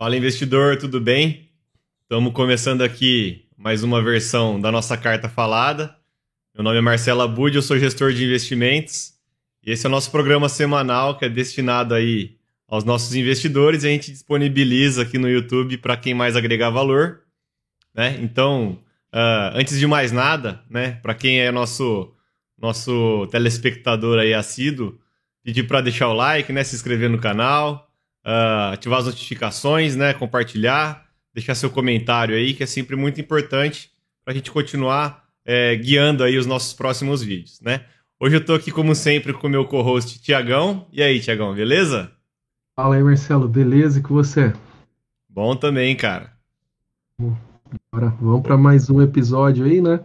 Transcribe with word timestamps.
Fala 0.00 0.16
investidor, 0.16 0.76
tudo 0.76 1.00
bem? 1.00 1.50
Estamos 2.02 2.32
começando 2.32 2.82
aqui 2.82 3.48
mais 3.56 3.82
uma 3.82 4.00
versão 4.00 4.60
da 4.60 4.70
nossa 4.70 4.96
carta 4.96 5.28
falada. 5.28 5.92
Meu 6.54 6.62
nome 6.62 6.78
é 6.78 6.80
Marcelo 6.80 7.20
Abud, 7.20 7.56
eu 7.56 7.62
sou 7.62 7.76
gestor 7.76 8.12
de 8.12 8.24
investimentos. 8.24 9.14
E 9.60 9.72
esse 9.72 9.84
é 9.84 9.88
o 9.88 9.90
nosso 9.90 10.12
programa 10.12 10.48
semanal 10.48 11.18
que 11.18 11.24
é 11.24 11.28
destinado 11.28 11.94
aí 11.94 12.36
aos 12.68 12.84
nossos 12.84 13.16
investidores 13.16 13.82
e 13.82 13.88
a 13.88 13.90
gente 13.90 14.12
disponibiliza 14.12 15.02
aqui 15.02 15.18
no 15.18 15.28
YouTube 15.28 15.78
para 15.78 15.96
quem 15.96 16.14
mais 16.14 16.36
agregar 16.36 16.70
valor. 16.70 17.22
Né? 17.92 18.20
Então, 18.20 18.78
uh, 19.12 19.50
antes 19.54 19.80
de 19.80 19.86
mais 19.88 20.12
nada, 20.12 20.62
né, 20.70 20.92
para 21.02 21.12
quem 21.12 21.40
é 21.40 21.50
nosso, 21.50 22.14
nosso 22.56 23.26
telespectador 23.32 24.20
aí 24.20 24.32
assíduo, 24.32 24.96
pedir 25.42 25.64
para 25.64 25.80
deixar 25.80 26.06
o 26.06 26.14
like, 26.14 26.52
né, 26.52 26.62
se 26.62 26.76
inscrever 26.76 27.10
no 27.10 27.18
canal, 27.18 27.87
uh, 28.24 28.72
ativar 28.72 29.00
as 29.00 29.06
notificações, 29.06 29.96
né? 29.96 30.14
Compartilhar, 30.14 31.06
deixar 31.32 31.54
seu 31.54 31.70
comentário 31.70 32.34
aí, 32.34 32.54
que 32.54 32.62
é 32.62 32.66
sempre 32.66 32.96
muito 32.96 33.20
importante 33.20 33.90
para 34.24 34.32
a 34.32 34.36
gente 34.36 34.50
continuar 34.50 35.24
é, 35.44 35.74
guiando 35.76 36.22
aí 36.22 36.36
os 36.36 36.46
nossos 36.46 36.74
próximos 36.74 37.22
vídeos, 37.22 37.60
né? 37.60 37.84
Hoje 38.20 38.36
eu 38.36 38.40
estou 38.40 38.56
aqui, 38.56 38.70
como 38.70 38.94
sempre, 38.94 39.32
com 39.32 39.46
o 39.46 39.50
meu 39.50 39.64
co-host 39.64 40.20
Tiagão. 40.20 40.86
E 40.92 41.02
aí, 41.02 41.20
Tiagão, 41.20 41.54
beleza? 41.54 42.10
Fala 42.76 42.96
aí, 42.96 43.02
Marcelo, 43.02 43.48
beleza? 43.48 44.00
E 44.00 44.02
com 44.02 44.12
você? 44.12 44.52
Bom 45.28 45.54
também, 45.54 45.96
cara. 45.96 46.32
Bora, 47.92 48.08
vamos 48.20 48.42
para 48.42 48.58
mais 48.58 48.90
um 48.90 49.00
episódio 49.00 49.64
aí, 49.64 49.80
né? 49.80 50.00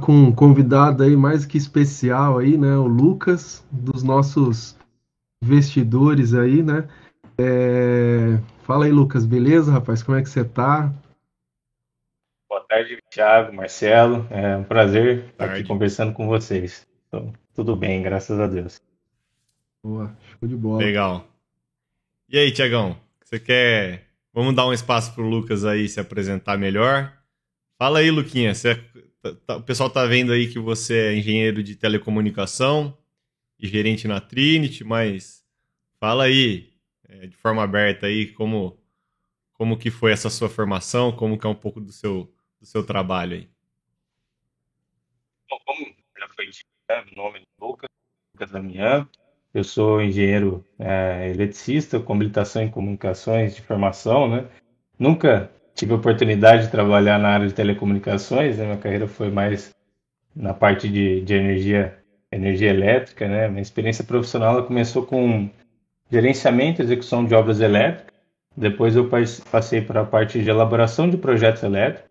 Com 0.00 0.12
um 0.12 0.32
convidado 0.32 1.02
aí 1.02 1.16
mais 1.16 1.44
que 1.44 1.58
especial 1.58 2.38
aí, 2.38 2.56
né? 2.56 2.76
O 2.76 2.86
Lucas, 2.86 3.64
dos 3.70 4.02
nossos 4.02 4.78
investidores 5.42 6.34
aí, 6.34 6.62
né? 6.62 6.88
É... 7.38 8.38
Fala 8.62 8.84
aí, 8.84 8.92
Lucas, 8.92 9.24
beleza, 9.24 9.72
rapaz? 9.72 10.02
Como 10.02 10.16
é 10.16 10.22
que 10.22 10.28
você 10.28 10.44
tá? 10.44 10.92
Boa 12.48 12.64
tarde, 12.68 12.98
Thiago, 13.10 13.54
Marcelo. 13.54 14.26
É 14.30 14.56
um 14.56 14.64
prazer 14.64 15.26
estar 15.30 15.50
aqui 15.50 15.64
conversando 15.64 16.12
com 16.12 16.26
vocês. 16.26 16.86
Então, 17.08 17.32
tudo 17.54 17.74
bem, 17.74 18.02
graças 18.02 18.38
a 18.38 18.46
Deus. 18.46 18.80
Boa, 19.82 20.14
show 20.28 20.48
de 20.48 20.56
bola. 20.56 20.78
Legal. 20.78 21.26
E 22.28 22.38
aí, 22.38 22.52
Tiagão, 22.52 22.96
você 23.24 23.40
quer. 23.40 24.06
Vamos 24.32 24.54
dar 24.54 24.66
um 24.66 24.72
espaço 24.72 25.14
pro 25.14 25.28
Lucas 25.28 25.64
aí 25.64 25.88
se 25.88 25.98
apresentar 25.98 26.56
melhor. 26.58 27.12
Fala 27.78 28.00
aí, 28.00 28.10
Luquinha. 28.10 28.54
Você... 28.54 28.70
É, 29.22 29.32
tá, 29.46 29.56
o 29.56 29.62
pessoal 29.62 29.90
tá 29.90 30.06
vendo 30.06 30.32
aí 30.32 30.46
que 30.48 30.58
você 30.58 31.08
é 31.08 31.14
engenheiro 31.14 31.62
de 31.62 31.76
telecomunicação 31.76 32.96
e 33.60 33.66
gerente 33.66 34.08
na 34.08 34.20
Trinity, 34.20 34.84
mas 34.84 35.44
fala 35.98 36.24
aí, 36.24 36.72
é, 37.08 37.26
de 37.26 37.36
forma 37.36 37.62
aberta 37.62 38.06
aí 38.06 38.32
como 38.32 38.78
como 39.52 39.76
que 39.76 39.90
foi 39.90 40.12
essa 40.12 40.30
sua 40.30 40.48
formação, 40.48 41.12
como 41.12 41.38
que 41.38 41.46
é 41.46 41.50
um 41.50 41.54
pouco 41.54 41.80
do 41.80 41.92
seu 41.92 42.32
do 42.58 42.66
seu 42.66 42.84
trabalho 42.84 43.36
aí. 43.36 43.50
Bom, 45.48 45.58
como 45.66 45.94
já 46.18 46.28
foi 46.28 46.46
dito, 46.46 46.64
né, 46.88 47.04
meu 47.04 47.24
nome 47.24 47.40
é 47.40 47.42
Lucas, 47.60 47.88
Lucas 48.34 48.50
Damião, 48.50 49.08
eu 49.52 49.64
sou 49.64 50.00
engenheiro 50.00 50.64
é, 50.78 51.30
eletricista 51.30 51.98
com 51.98 52.14
habilitação 52.14 52.62
em 52.62 52.70
comunicações 52.70 53.54
de 53.54 53.62
formação, 53.62 54.28
né? 54.28 54.48
Nunca 54.98 55.50
tive 55.74 55.92
a 55.92 55.96
oportunidade 55.96 56.64
de 56.66 56.70
trabalhar 56.70 57.18
na 57.18 57.30
área 57.30 57.48
de 57.48 57.54
telecomunicações, 57.54 58.58
né? 58.58 58.64
Minha 58.64 58.78
carreira 58.78 59.08
foi 59.08 59.30
mais 59.30 59.74
na 60.34 60.54
parte 60.54 60.88
de, 60.88 61.20
de 61.22 61.34
energia, 61.34 61.99
energia 62.32 62.70
elétrica, 62.70 63.26
né? 63.28 63.48
Minha 63.48 63.62
experiência 63.62 64.04
profissional 64.04 64.64
começou 64.64 65.04
com 65.04 65.48
gerenciamento 66.10 66.80
e 66.80 66.84
execução 66.84 67.24
de 67.24 67.34
obras 67.34 67.60
elétricas. 67.60 68.14
Depois 68.56 68.96
eu 68.96 69.08
passei 69.50 69.80
para 69.80 70.02
a 70.02 70.06
parte 70.06 70.42
de 70.42 70.50
elaboração 70.50 71.08
de 71.08 71.16
projetos 71.16 71.62
elétricos. 71.62 72.10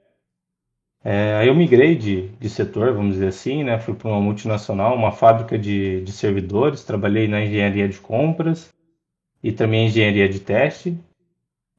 É, 1.04 1.36
aí 1.36 1.48
eu 1.48 1.56
migrei 1.56 1.96
de, 1.96 2.28
de 2.28 2.50
setor, 2.50 2.94
vamos 2.94 3.14
dizer 3.14 3.28
assim, 3.28 3.64
né? 3.64 3.80
Fui 3.80 3.94
para 3.94 4.10
uma 4.10 4.20
multinacional, 4.20 4.96
uma 4.96 5.12
fábrica 5.12 5.58
de, 5.58 6.02
de 6.02 6.12
servidores. 6.12 6.84
Trabalhei 6.84 7.28
na 7.28 7.42
engenharia 7.42 7.88
de 7.88 8.00
compras 8.00 8.74
e 9.42 9.52
também 9.52 9.88
engenharia 9.88 10.28
de 10.28 10.40
teste. 10.40 10.98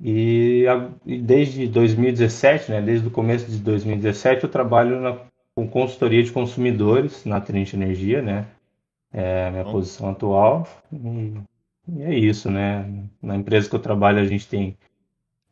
E, 0.02 0.64
desde 1.04 1.68
2017, 1.68 2.70
né? 2.70 2.80
Desde 2.80 3.06
o 3.06 3.10
começo 3.10 3.50
de 3.50 3.58
2017, 3.58 4.44
eu 4.44 4.50
trabalho 4.50 5.00
na, 5.00 5.18
com 5.66 5.69
consultoria 5.69 6.22
de 6.22 6.32
consumidores 6.32 7.25
na 7.25 7.41
Trinity 7.41 7.76
Energia, 7.76 8.22
né? 8.22 8.47
É 9.12 9.47
a 9.47 9.50
minha 9.50 9.65
Bom. 9.65 9.72
posição 9.72 10.10
atual. 10.10 10.66
E 10.93 11.34
e 11.97 12.03
é 12.03 12.15
isso, 12.15 12.50
né? 12.50 12.88
Na 13.21 13.37
empresa 13.37 13.69
que 13.69 13.75
eu 13.75 13.81
trabalho, 13.81 14.21
a 14.21 14.25
gente 14.25 14.47
tem 14.47 14.76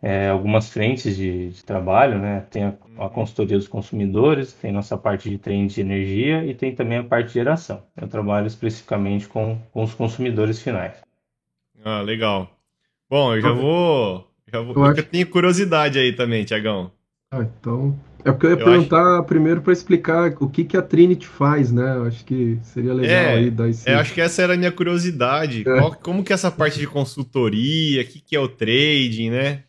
é, 0.00 0.28
algumas 0.28 0.70
frentes 0.70 1.16
de, 1.16 1.50
de, 1.50 1.64
trabalho, 1.64 2.18
né? 2.18 2.46
Tem 2.50 2.64
a, 2.64 2.74
a, 2.96 3.04
uhum. 3.04 3.08
consultoria 3.08 3.56
dos 3.56 3.66
consumidores, 3.66 4.52
tem 4.52 4.70
nossa 4.70 4.96
parte 4.96 5.28
de 5.28 5.38
treino 5.38 5.68
de 5.68 5.80
energia 5.80 6.44
e 6.44 6.54
tem 6.54 6.74
também 6.74 6.98
a 6.98 7.04
parte 7.04 7.28
de 7.28 7.34
geração. 7.34 7.82
Eu 7.96 8.06
trabalho 8.06 8.46
especificamente 8.46 9.26
com, 9.26 9.58
com 9.72 9.82
os 9.82 9.94
consumidores 9.94 10.62
finais. 10.62 11.02
Ah, 11.84 12.02
legal. 12.02 12.48
Bom, 13.10 13.34
eu 13.34 13.40
já 13.40 13.52
vou. 13.52 14.28
Já 14.46 14.60
vou 14.60 14.74
eu, 14.74 14.84
acho... 14.84 15.00
eu 15.00 15.04
tenho 15.04 15.28
curiosidade 15.28 15.98
aí 15.98 16.12
também, 16.12 16.44
Tiagão. 16.44 16.92
Ah, 17.30 17.42
então. 17.42 17.98
É 18.24 18.32
porque 18.32 18.46
eu 18.46 18.50
ia 18.50 18.56
eu 18.56 18.64
perguntar 18.64 19.18
acho... 19.18 19.24
primeiro 19.24 19.60
para 19.60 19.72
explicar 19.72 20.34
o 20.40 20.48
que, 20.48 20.64
que 20.64 20.76
a 20.76 20.82
Trinity 20.82 21.26
faz, 21.26 21.70
né? 21.70 21.96
Eu 21.96 22.04
acho 22.04 22.24
que 22.24 22.58
seria 22.62 22.94
legal 22.94 23.16
é, 23.16 23.34
aí 23.34 23.50
dar 23.50 23.68
esse... 23.68 23.88
É, 23.88 23.94
acho 23.94 24.14
que 24.14 24.20
essa 24.20 24.42
era 24.42 24.54
a 24.54 24.56
minha 24.56 24.72
curiosidade. 24.72 25.60
É. 25.60 25.64
Qual, 25.64 25.94
como 25.96 26.24
que 26.24 26.32
é 26.32 26.34
essa 26.34 26.50
parte 26.50 26.78
de 26.78 26.86
consultoria, 26.86 28.02
o 28.02 28.06
que, 28.06 28.20
que 28.20 28.34
é 28.34 28.40
o 28.40 28.48
trading, 28.48 29.30
né? 29.30 29.64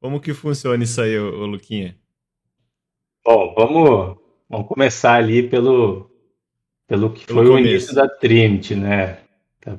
Como 0.00 0.20
que 0.20 0.34
funciona 0.34 0.84
isso 0.84 1.00
aí, 1.00 1.18
ô, 1.18 1.42
ô 1.42 1.46
Luquinha? 1.46 1.96
Bom, 3.24 3.54
vamos, 3.56 4.16
vamos 4.48 4.68
começar 4.68 5.14
ali 5.14 5.42
pelo, 5.42 6.10
pelo 6.86 7.10
que 7.10 7.26
pelo 7.26 7.38
foi 7.38 7.48
começo. 7.48 7.66
o 7.66 7.70
início 7.70 7.94
da 7.94 8.08
Trinity, 8.08 8.74
né? 8.74 9.18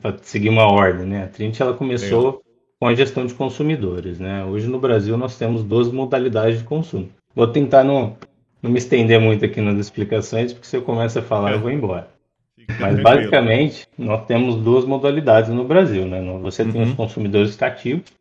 Para 0.02 0.18
seguir 0.22 0.50
uma 0.50 0.66
ordem, 0.66 1.06
né? 1.06 1.24
A 1.24 1.28
Trinity 1.28 1.62
ela 1.62 1.74
começou 1.74 2.26
Legal. 2.26 2.44
com 2.80 2.88
a 2.88 2.96
gestão 2.96 3.26
de 3.26 3.34
consumidores, 3.34 4.20
né? 4.20 4.44
Hoje 4.46 4.68
no 4.68 4.80
Brasil 4.80 5.16
nós 5.16 5.38
temos 5.38 5.64
duas 5.64 5.88
modalidades 5.92 6.60
de 6.60 6.66
consumo 6.66 7.10
Vou 7.36 7.48
tentar 7.48 7.84
não, 7.84 8.18
não 8.62 8.72
me 8.72 8.78
estender 8.78 9.20
muito 9.20 9.46
aqui 9.46 9.62
nas 9.62 9.78
explicações, 9.78 10.54
porque 10.54 10.68
se 10.68 10.78
eu 10.78 10.82
começo 10.82 11.20
a 11.20 11.22
falar, 11.22 11.54
eu 11.54 11.60
vou 11.60 11.72
embora. 11.72 12.10
Mas 12.80 13.02
basicamente, 13.02 13.88
nós 13.98 14.26
temos 14.26 14.56
duas 14.58 14.86
modalidades 14.86 15.50
no 15.50 15.64
Brasil. 15.64 16.06
Né? 16.06 16.22
Você 16.42 16.66
tem 16.66 16.82
os 16.82 16.90
uhum. 16.90 16.96
consumidores 16.96 17.56
cativos, 17.56 18.12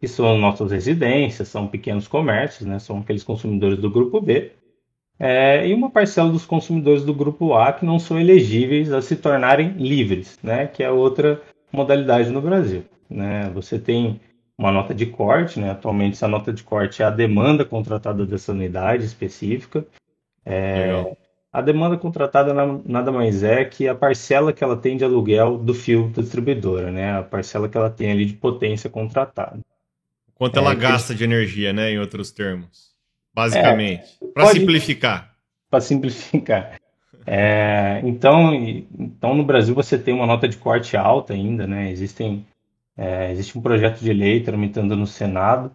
que 0.00 0.08
são 0.08 0.38
nossas 0.38 0.70
residências, 0.70 1.48
são 1.48 1.66
pequenos 1.66 2.08
comércios, 2.08 2.66
né? 2.66 2.78
são 2.78 2.98
aqueles 2.98 3.24
consumidores 3.24 3.78
do 3.78 3.90
grupo 3.90 4.20
B. 4.20 4.52
É, 5.18 5.66
e 5.66 5.72
uma 5.74 5.90
parcela 5.90 6.30
dos 6.30 6.44
consumidores 6.44 7.04
do 7.04 7.14
grupo 7.14 7.54
A 7.54 7.72
que 7.72 7.84
não 7.84 7.98
são 7.98 8.18
elegíveis 8.18 8.92
a 8.92 9.00
se 9.00 9.16
tornarem 9.16 9.70
livres, 9.76 10.38
né? 10.42 10.66
que 10.66 10.82
é 10.82 10.90
outra 10.90 11.40
modalidade 11.72 12.30
no 12.30 12.40
Brasil. 12.40 12.84
Né? 13.08 13.50
Você 13.54 13.78
tem 13.78 14.20
uma 14.56 14.70
nota 14.70 14.94
de 14.94 15.06
corte, 15.06 15.58
né? 15.58 15.70
Atualmente 15.70 16.14
essa 16.14 16.28
nota 16.28 16.52
de 16.52 16.62
corte 16.62 17.02
é 17.02 17.04
a 17.04 17.10
demanda 17.10 17.64
contratada 17.64 18.24
dessa 18.24 18.52
unidade 18.52 19.04
específica. 19.04 19.84
É, 20.44 21.16
a 21.52 21.60
demanda 21.60 21.96
contratada 21.96 22.52
nada 22.84 23.12
mais 23.12 23.42
é 23.42 23.64
que 23.64 23.88
a 23.88 23.94
parcela 23.94 24.52
que 24.52 24.62
ela 24.62 24.76
tem 24.76 24.96
de 24.96 25.04
aluguel 25.04 25.58
do 25.58 25.74
fio 25.74 26.08
da 26.08 26.22
distribuidora, 26.22 26.90
né? 26.90 27.18
A 27.18 27.22
parcela 27.22 27.68
que 27.68 27.76
ela 27.76 27.90
tem 27.90 28.10
ali 28.10 28.24
de 28.26 28.34
potência 28.34 28.88
contratada. 28.88 29.60
Quanto 30.34 30.58
ela 30.58 30.72
é, 30.72 30.76
gasta 30.76 31.12
que... 31.12 31.18
de 31.18 31.24
energia, 31.24 31.72
né? 31.72 31.90
Em 31.90 31.98
outros 31.98 32.30
termos. 32.30 32.92
Basicamente. 33.34 34.04
É, 34.22 34.26
para 34.26 34.46
simplificar. 34.46 35.34
Para 35.70 35.80
simplificar. 35.80 36.78
É, 37.26 38.00
então, 38.04 38.54
então, 38.54 39.34
no 39.34 39.44
Brasil 39.44 39.74
você 39.74 39.98
tem 39.98 40.12
uma 40.12 40.26
nota 40.26 40.46
de 40.46 40.56
corte 40.56 40.96
alta 40.96 41.32
ainda, 41.32 41.66
né? 41.66 41.90
Existem 41.90 42.44
é, 42.96 43.30
existe 43.32 43.58
um 43.58 43.62
projeto 43.62 44.00
de 44.00 44.12
lei 44.12 44.40
tramitando 44.40 44.96
no 44.96 45.06
Senado, 45.06 45.72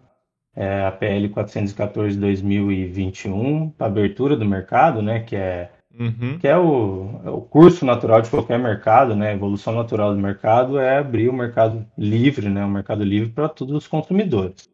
é, 0.54 0.84
a 0.84 0.90
PL 0.90 1.28
414 1.28 2.14
de 2.14 2.20
2021, 2.20 3.70
para 3.70 3.86
abertura 3.86 4.36
do 4.36 4.44
mercado, 4.44 5.00
né, 5.02 5.20
que 5.20 5.36
é, 5.36 5.70
uhum. 5.98 6.38
que 6.38 6.48
é 6.48 6.56
o, 6.56 7.20
é 7.24 7.30
o 7.30 7.40
curso 7.40 7.84
natural 7.84 8.20
de 8.20 8.30
qualquer 8.30 8.58
mercado, 8.58 9.14
né, 9.14 9.30
a 9.30 9.34
evolução 9.34 9.74
natural 9.74 10.14
do 10.14 10.20
mercado 10.20 10.78
é 10.78 10.98
abrir 10.98 11.28
o 11.28 11.32
mercado 11.32 11.86
livre, 11.96 12.48
né, 12.48 12.64
o 12.64 12.70
mercado 12.70 13.04
livre 13.04 13.30
para 13.30 13.48
todos 13.48 13.74
os 13.74 13.86
consumidores. 13.86 14.68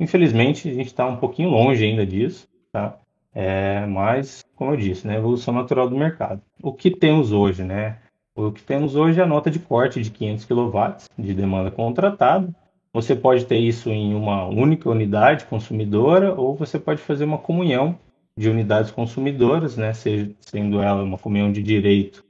Infelizmente, 0.00 0.68
a 0.68 0.74
gente 0.74 0.86
está 0.86 1.06
um 1.06 1.16
pouquinho 1.16 1.50
longe 1.50 1.84
ainda 1.84 2.04
disso, 2.04 2.48
tá? 2.72 2.98
É, 3.34 3.86
mas, 3.86 4.44
como 4.56 4.72
eu 4.72 4.76
disse, 4.76 5.06
né, 5.06 5.16
evolução 5.16 5.54
natural 5.54 5.88
do 5.88 5.96
mercado. 5.96 6.42
O 6.62 6.72
que 6.72 6.90
temos 6.90 7.32
hoje, 7.32 7.62
né? 7.62 7.98
O 8.34 8.50
que 8.50 8.62
temos 8.62 8.96
hoje 8.96 9.20
é 9.20 9.22
a 9.22 9.26
nota 9.26 9.50
de 9.50 9.58
corte 9.58 10.00
de 10.00 10.10
500 10.10 10.44
kW 10.46 10.78
de 11.18 11.34
demanda 11.34 11.70
contratada. 11.70 12.48
Você 12.92 13.14
pode 13.14 13.44
ter 13.46 13.58
isso 13.58 13.90
em 13.90 14.14
uma 14.14 14.46
única 14.46 14.88
unidade 14.88 15.44
consumidora 15.46 16.34
ou 16.34 16.54
você 16.54 16.78
pode 16.78 17.00
fazer 17.00 17.24
uma 17.24 17.38
comunhão 17.38 17.98
de 18.36 18.48
unidades 18.48 18.90
consumidoras, 18.90 19.76
né, 19.76 19.92
sendo 19.92 20.80
ela 20.80 21.02
uma 21.02 21.18
comunhão 21.18 21.52
de 21.52 21.62
direito, 21.62 22.24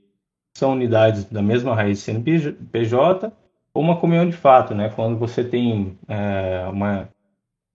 são 0.57 0.73
unidades 0.73 1.25
da 1.25 1.41
mesma 1.41 1.75
raiz 1.75 2.01
CNPJ, 2.01 3.33
ou 3.73 3.83
uma 3.83 3.97
comunhão 3.97 4.29
de 4.29 4.37
fato, 4.37 4.75
né, 4.75 4.89
quando 4.95 5.17
você 5.17 5.45
tem 5.45 5.97
é, 6.09 6.67
uma 6.69 7.09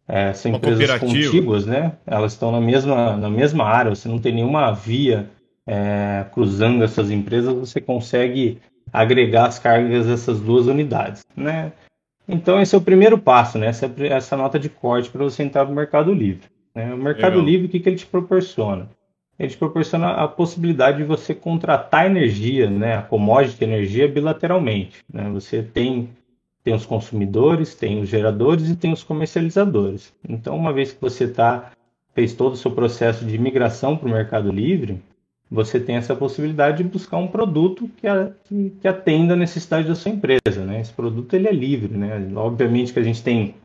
é, 0.08 0.34
são 0.34 0.52
Uma 0.52 0.58
empresas 0.58 1.00
contíguas, 1.00 1.66
né? 1.66 1.98
Elas 2.06 2.32
estão 2.32 2.50
na 2.50 2.62
mesma, 2.62 3.18
na 3.18 3.30
mesma 3.30 3.66
área, 3.66 3.94
você 3.94 4.08
não 4.08 4.20
tem 4.20 4.34
nenhuma 4.34 4.72
via 4.72 5.30
é, 5.68 6.26
cruzando 6.32 6.84
essas 6.84 7.12
empresas, 7.12 7.54
você 7.54 7.82
consegue 7.82 8.60
agregar 8.92 9.48
as 9.48 9.60
cargas 9.60 10.08
dessas 10.08 10.40
duas 10.40 10.68
unidades, 10.68 11.26
né? 11.36 11.74
Então 12.28 12.60
esse 12.60 12.74
é 12.74 12.78
o 12.78 12.82
primeiro 12.82 13.18
passo, 13.18 13.58
né? 13.58 13.68
Essa, 13.68 13.92
essa 14.00 14.38
nota 14.38 14.58
de 14.58 14.70
corte 14.70 15.10
para 15.10 15.24
você 15.24 15.44
entrar 15.44 15.66
no 15.66 15.76
Mercado 15.76 16.14
Livre. 16.14 16.48
Né? 16.74 16.94
O 16.94 16.98
Mercado 16.98 17.34
Legal. 17.34 17.46
Livre, 17.46 17.68
o 17.68 17.70
que, 17.70 17.80
que 17.80 17.90
ele 17.90 17.98
te 17.98 18.06
proporciona? 18.06 18.90
Ele 19.38 19.50
te 19.50 19.58
proporciona 19.58 20.12
a 20.12 20.28
possibilidade 20.28 20.98
de 20.98 21.04
você 21.04 21.36
contratar 21.36 22.06
energia, 22.06 22.70
né? 22.70 22.98
A 22.98 23.02
commodity 23.02 23.64
energia 23.64 24.08
bilateralmente. 24.08 25.04
Né? 25.12 25.30
Você 25.32 25.62
tem 25.62 26.10
tem 26.68 26.74
os 26.74 26.86
consumidores, 26.86 27.76
tem 27.76 28.02
os 28.02 28.10
geradores 28.10 28.70
e 28.70 28.76
tem 28.76 28.92
os 28.92 29.02
comercializadores. 29.02 30.14
Então, 30.28 30.54
uma 30.54 30.74
vez 30.74 30.92
que 30.92 31.00
você 31.00 31.26
tá, 31.26 31.72
fez 32.14 32.34
todo 32.34 32.54
o 32.54 32.58
seu 32.58 32.72
processo 32.72 33.24
de 33.24 33.38
migração 33.38 33.96
para 33.96 34.10
o 34.10 34.12
Mercado 34.12 34.52
Livre, 34.52 35.02
você 35.50 35.80
tem 35.80 35.96
essa 35.96 36.16
possibilidade 36.16 36.78
de 36.78 36.90
buscar 36.90 37.18
um 37.18 37.28
produto 37.28 37.90
que, 37.98 38.08
a, 38.08 38.32
que, 38.44 38.72
que, 38.82 38.88
atenda 38.88 39.34
a 39.34 39.38
necessidade 39.38 39.88
da 39.88 39.96
sua 39.96 40.12
empresa. 40.12 40.64
Né? 40.66 40.82
Esse 40.82 40.92
produto 40.92 41.34
ele 41.34 41.48
é 41.48 41.52
livre. 41.52 41.98
Né? 41.98 42.30
Obviamente 42.36 42.92
que 42.92 43.00
a 43.00 43.04
gente 43.04 43.24
tem 43.24 43.56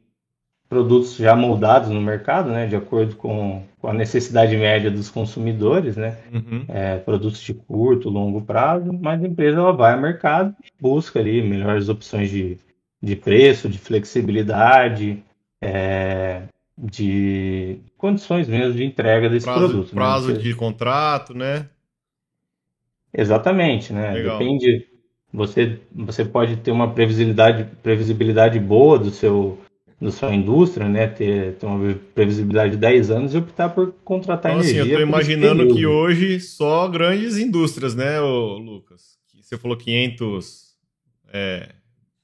produtos 0.68 1.16
já 1.16 1.36
moldados 1.36 1.90
no 1.90 2.00
mercado, 2.00 2.50
né? 2.50 2.66
de 2.66 2.76
acordo 2.76 3.16
com, 3.16 3.62
com 3.78 3.88
a 3.88 3.92
necessidade 3.92 4.56
média 4.56 4.90
dos 4.90 5.10
consumidores, 5.10 5.96
né? 5.96 6.16
Uhum. 6.32 6.64
É, 6.68 6.96
produtos 6.96 7.40
de 7.40 7.52
curto, 7.52 8.08
longo 8.08 8.40
prazo, 8.40 8.90
mas 8.92 9.22
a 9.22 9.26
empresa 9.26 9.58
ela 9.58 9.72
vai 9.72 9.92
ao 9.92 10.00
mercado 10.00 10.54
e 10.64 10.70
busca 10.80 11.18
ali 11.18 11.42
melhores 11.42 11.90
opções 11.90 12.30
de, 12.30 12.56
de 13.02 13.16
preço, 13.16 13.68
de 13.68 13.76
flexibilidade, 13.76 15.22
é, 15.60 16.42
de 16.82 17.78
condições 17.96 18.48
mesmo 18.48 18.74
de 18.74 18.84
entrega 18.84 19.28
desse 19.30 19.46
prazo, 19.46 19.60
produto. 19.60 19.88
Né? 19.88 19.94
Prazo 19.94 20.32
né? 20.32 20.38
de 20.38 20.54
contrato, 20.54 21.32
né? 21.32 21.68
Exatamente, 23.14 23.92
né? 23.92 24.10
Legal. 24.12 24.38
Depende. 24.38 24.88
Você, 25.32 25.78
você 25.94 26.24
pode 26.24 26.56
ter 26.56 26.72
uma 26.72 26.92
previsibilidade, 26.92 27.68
previsibilidade 27.82 28.58
boa 28.58 28.98
do 28.98 29.10
seu, 29.10 29.58
da 30.00 30.10
sua 30.10 30.34
indústria, 30.34 30.88
né? 30.88 31.06
Ter, 31.06 31.54
ter 31.54 31.66
uma 31.66 31.94
previsibilidade 32.14 32.72
de 32.72 32.78
10 32.78 33.10
anos 33.10 33.34
e 33.34 33.38
optar 33.38 33.68
por 33.68 33.94
contratar 34.04 34.52
então, 34.52 34.62
energia. 34.62 34.82
Assim, 34.82 34.90
eu 34.90 34.98
estou 34.98 35.08
imaginando 35.08 35.74
que 35.74 35.86
hoje 35.86 36.40
só 36.40 36.88
grandes 36.88 37.38
indústrias, 37.38 37.94
né, 37.94 38.20
Lucas? 38.20 39.16
Você 39.40 39.56
falou 39.56 39.76
500 39.76 40.72
é, 41.32 41.68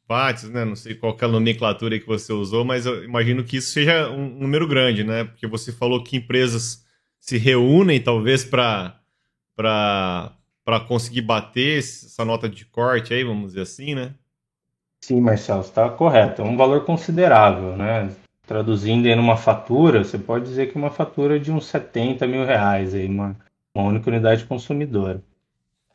watts, 0.09 0.45
né? 0.45 0.65
Não 0.65 0.77
sei 0.77 0.95
qual 0.95 1.17
é 1.21 1.25
a 1.25 1.29
nomenclatura 1.29 1.99
que 1.99 2.07
você 2.07 2.33
usou, 2.33 2.65
mas 2.65 2.87
eu 2.87 3.05
imagino 3.05 3.45
que 3.45 3.59
isso 3.59 3.73
seja 3.73 4.09
um 4.11 4.29
número 4.29 4.67
grande, 4.67 5.05
né? 5.05 5.25
Porque 5.25 5.47
você 5.47 5.71
falou 5.73 6.03
que 6.03 6.17
empresas 6.17 6.85
se 7.21 7.37
reúnem, 7.37 8.01
talvez, 8.01 8.45
para 8.45 8.95
para 9.55 10.81
conseguir 10.87 11.23
bater 11.23 11.79
essa 11.79 12.25
nota 12.25 12.49
de 12.49 12.65
corte 12.67 13.13
aí, 13.13 13.25
vamos 13.25 13.49
dizer 13.49 13.63
assim, 13.63 13.95
né? 13.95 14.15
Sim, 15.01 15.21
Marcelo, 15.21 15.63
está 15.63 15.89
correto. 15.89 16.43
É 16.43 16.45
um 16.45 16.57
valor 16.57 16.85
considerável, 16.85 17.77
né? 17.77 18.15
Traduzindo 18.47 19.07
em 19.07 19.19
uma 19.19 19.37
fatura, 19.37 20.05
você 20.05 20.19
pode 20.19 20.45
dizer 20.45 20.71
que 20.71 20.77
uma 20.77 20.91
fatura 20.91 21.41
de 21.41 21.51
uns 21.51 21.67
70 21.67 22.27
mil 22.27 22.45
reais, 22.45 22.95
aí, 22.95 23.07
uma, 23.07 23.37
uma 23.75 23.89
única 23.89 24.11
unidade 24.11 24.45
consumidora. 24.45 25.23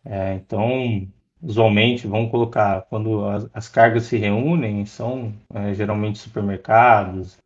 É, 0.06 0.34
então, 0.34 1.08
usualmente, 1.44 2.08
vamos 2.08 2.32
colocar, 2.32 2.84
quando 2.90 3.26
as, 3.26 3.50
as 3.54 3.68
cargas 3.68 4.06
se 4.06 4.18
reúnem, 4.18 4.86
são 4.86 5.34
é, 5.54 5.74
geralmente 5.74 6.18
supermercados, 6.18 7.38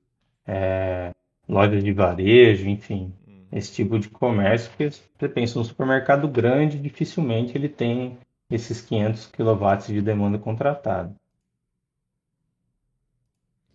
é, 0.45 1.11
lojas 1.49 1.83
de 1.83 1.91
varejo, 1.91 2.69
enfim, 2.69 3.11
esse 3.51 3.73
tipo 3.73 3.97
de 3.97 4.09
comércio, 4.09 4.69
porque 4.69 4.91
você 4.91 5.27
pensa, 5.27 5.59
um 5.59 5.63
supermercado 5.63 6.27
grande, 6.27 6.77
dificilmente 6.77 7.57
ele 7.57 7.67
tem 7.67 8.17
esses 8.49 8.81
500 8.81 9.25
kW 9.27 9.77
de 9.87 10.01
demanda 10.01 10.37
contratada. 10.37 11.13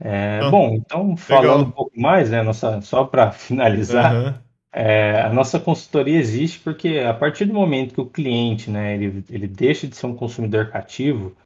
É, 0.00 0.40
ah, 0.42 0.50
bom, 0.50 0.70
então, 0.74 1.16
falando 1.16 1.42
legal. 1.42 1.60
um 1.60 1.70
pouco 1.70 2.00
mais, 2.00 2.30
né, 2.30 2.42
nossa, 2.42 2.80
só 2.80 3.04
para 3.04 3.30
finalizar, 3.32 4.14
uhum. 4.14 4.34
É, 4.72 5.20
a 5.20 5.28
nossa 5.30 5.60
consultoria 5.60 6.18
existe 6.18 6.58
porque 6.60 6.98
a 6.98 7.12
partir 7.12 7.44
do 7.44 7.52
momento 7.52 7.92
que 7.94 8.00
o 8.00 8.06
cliente, 8.06 8.70
né, 8.70 8.94
ele, 8.94 9.22
ele 9.28 9.46
deixa 9.46 9.86
de 9.86 9.94
ser 9.94 10.06
um 10.06 10.14
consumidor 10.14 10.70
cativo, 10.70 11.36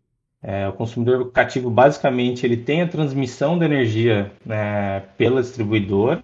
é, 0.40 0.68
o 0.68 0.72
consumidor 0.72 1.32
cativo 1.32 1.68
basicamente 1.68 2.46
ele 2.46 2.56
tem 2.56 2.82
a 2.82 2.88
transmissão 2.88 3.58
da 3.58 3.64
energia 3.64 4.30
né, 4.44 5.00
pela 5.18 5.42
distribuidora 5.42 6.22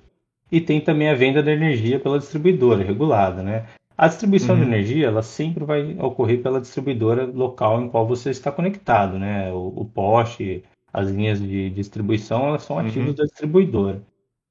e 0.50 0.60
tem 0.60 0.80
também 0.80 1.08
a 1.08 1.14
venda 1.14 1.42
da 1.42 1.50
energia 1.50 1.98
pela 1.98 2.18
distribuidora 2.18 2.84
regulada, 2.84 3.42
né? 3.42 3.66
A 3.96 4.06
distribuição 4.06 4.54
uhum. 4.54 4.60
de 4.60 4.66
energia 4.68 5.06
ela 5.06 5.22
sempre 5.22 5.64
vai 5.64 5.96
ocorrer 5.98 6.42
pela 6.42 6.60
distribuidora 6.60 7.24
local 7.24 7.82
em 7.82 7.88
qual 7.88 8.06
você 8.06 8.30
está 8.30 8.52
conectado, 8.52 9.18
né? 9.18 9.50
O, 9.52 9.72
o 9.76 9.84
poste, 9.84 10.62
as 10.92 11.08
linhas 11.08 11.40
de 11.40 11.70
distribuição 11.70 12.48
elas 12.48 12.62
são 12.62 12.78
ativos 12.78 13.08
uhum. 13.08 13.14
da 13.14 13.24
distribuidora. 13.24 14.02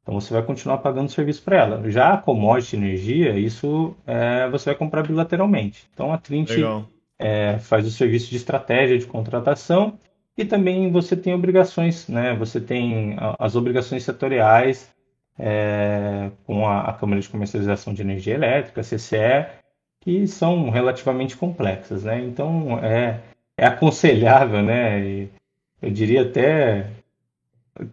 Então 0.01 0.19
você 0.19 0.33
vai 0.33 0.43
continuar 0.43 0.79
pagando 0.79 1.11
serviço 1.11 1.43
para 1.43 1.57
ela. 1.57 1.91
Já 1.91 2.13
a 2.13 2.17
commodity 2.17 2.75
energia, 2.75 3.37
isso 3.37 3.95
é, 4.05 4.49
você 4.49 4.65
vai 4.65 4.75
comprar 4.75 5.03
bilateralmente. 5.03 5.87
Então 5.93 6.11
a 6.11 6.17
Trint 6.17 6.49
é, 7.19 7.59
faz 7.59 7.85
o 7.85 7.91
serviço 7.91 8.29
de 8.29 8.37
estratégia 8.37 8.97
de 8.97 9.05
contratação 9.05 9.99
e 10.35 10.43
também 10.43 10.91
você 10.91 11.15
tem 11.15 11.33
obrigações, 11.33 12.07
né? 12.07 12.35
Você 12.35 12.59
tem 12.59 13.15
as 13.37 13.55
obrigações 13.55 14.03
setoriais 14.03 14.91
é, 15.37 16.31
com 16.45 16.67
a, 16.67 16.81
a, 16.81 16.93
Câmara 16.93 17.21
de 17.21 17.29
Comercialização 17.29 17.93
de 17.93 18.01
Energia 18.01 18.33
Elétrica, 18.33 18.81
CCE, 18.81 19.45
que 19.99 20.25
são 20.27 20.69
relativamente 20.71 21.37
complexas, 21.37 22.03
né? 22.03 22.19
Então 22.21 22.79
é, 22.79 23.19
é 23.57 23.65
aconselhável, 23.67 24.63
né? 24.63 25.27
eu 25.81 25.89
diria 25.89 26.23
até 26.23 26.87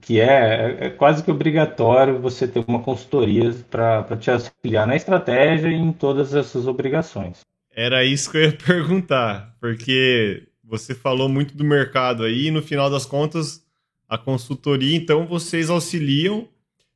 que 0.00 0.20
é, 0.20 0.76
é, 0.80 0.90
quase 0.90 1.22
que 1.22 1.30
obrigatório 1.30 2.20
você 2.20 2.46
ter 2.46 2.64
uma 2.66 2.80
consultoria 2.80 3.54
para 3.70 4.16
te 4.16 4.30
auxiliar 4.30 4.86
na 4.86 4.96
estratégia 4.96 5.68
e 5.68 5.74
em 5.74 5.92
todas 5.92 6.34
essas 6.34 6.66
obrigações. 6.66 7.40
Era 7.74 8.04
isso 8.04 8.30
que 8.30 8.38
eu 8.38 8.42
ia 8.42 8.52
perguntar, 8.58 9.54
porque 9.60 10.48
você 10.64 10.94
falou 10.94 11.28
muito 11.28 11.56
do 11.56 11.64
mercado 11.64 12.24
aí 12.24 12.46
e 12.46 12.50
no 12.50 12.62
final 12.62 12.90
das 12.90 13.06
contas 13.06 13.64
a 14.08 14.18
consultoria, 14.18 14.96
então 14.96 15.26
vocês 15.26 15.68
auxiliam 15.70 16.48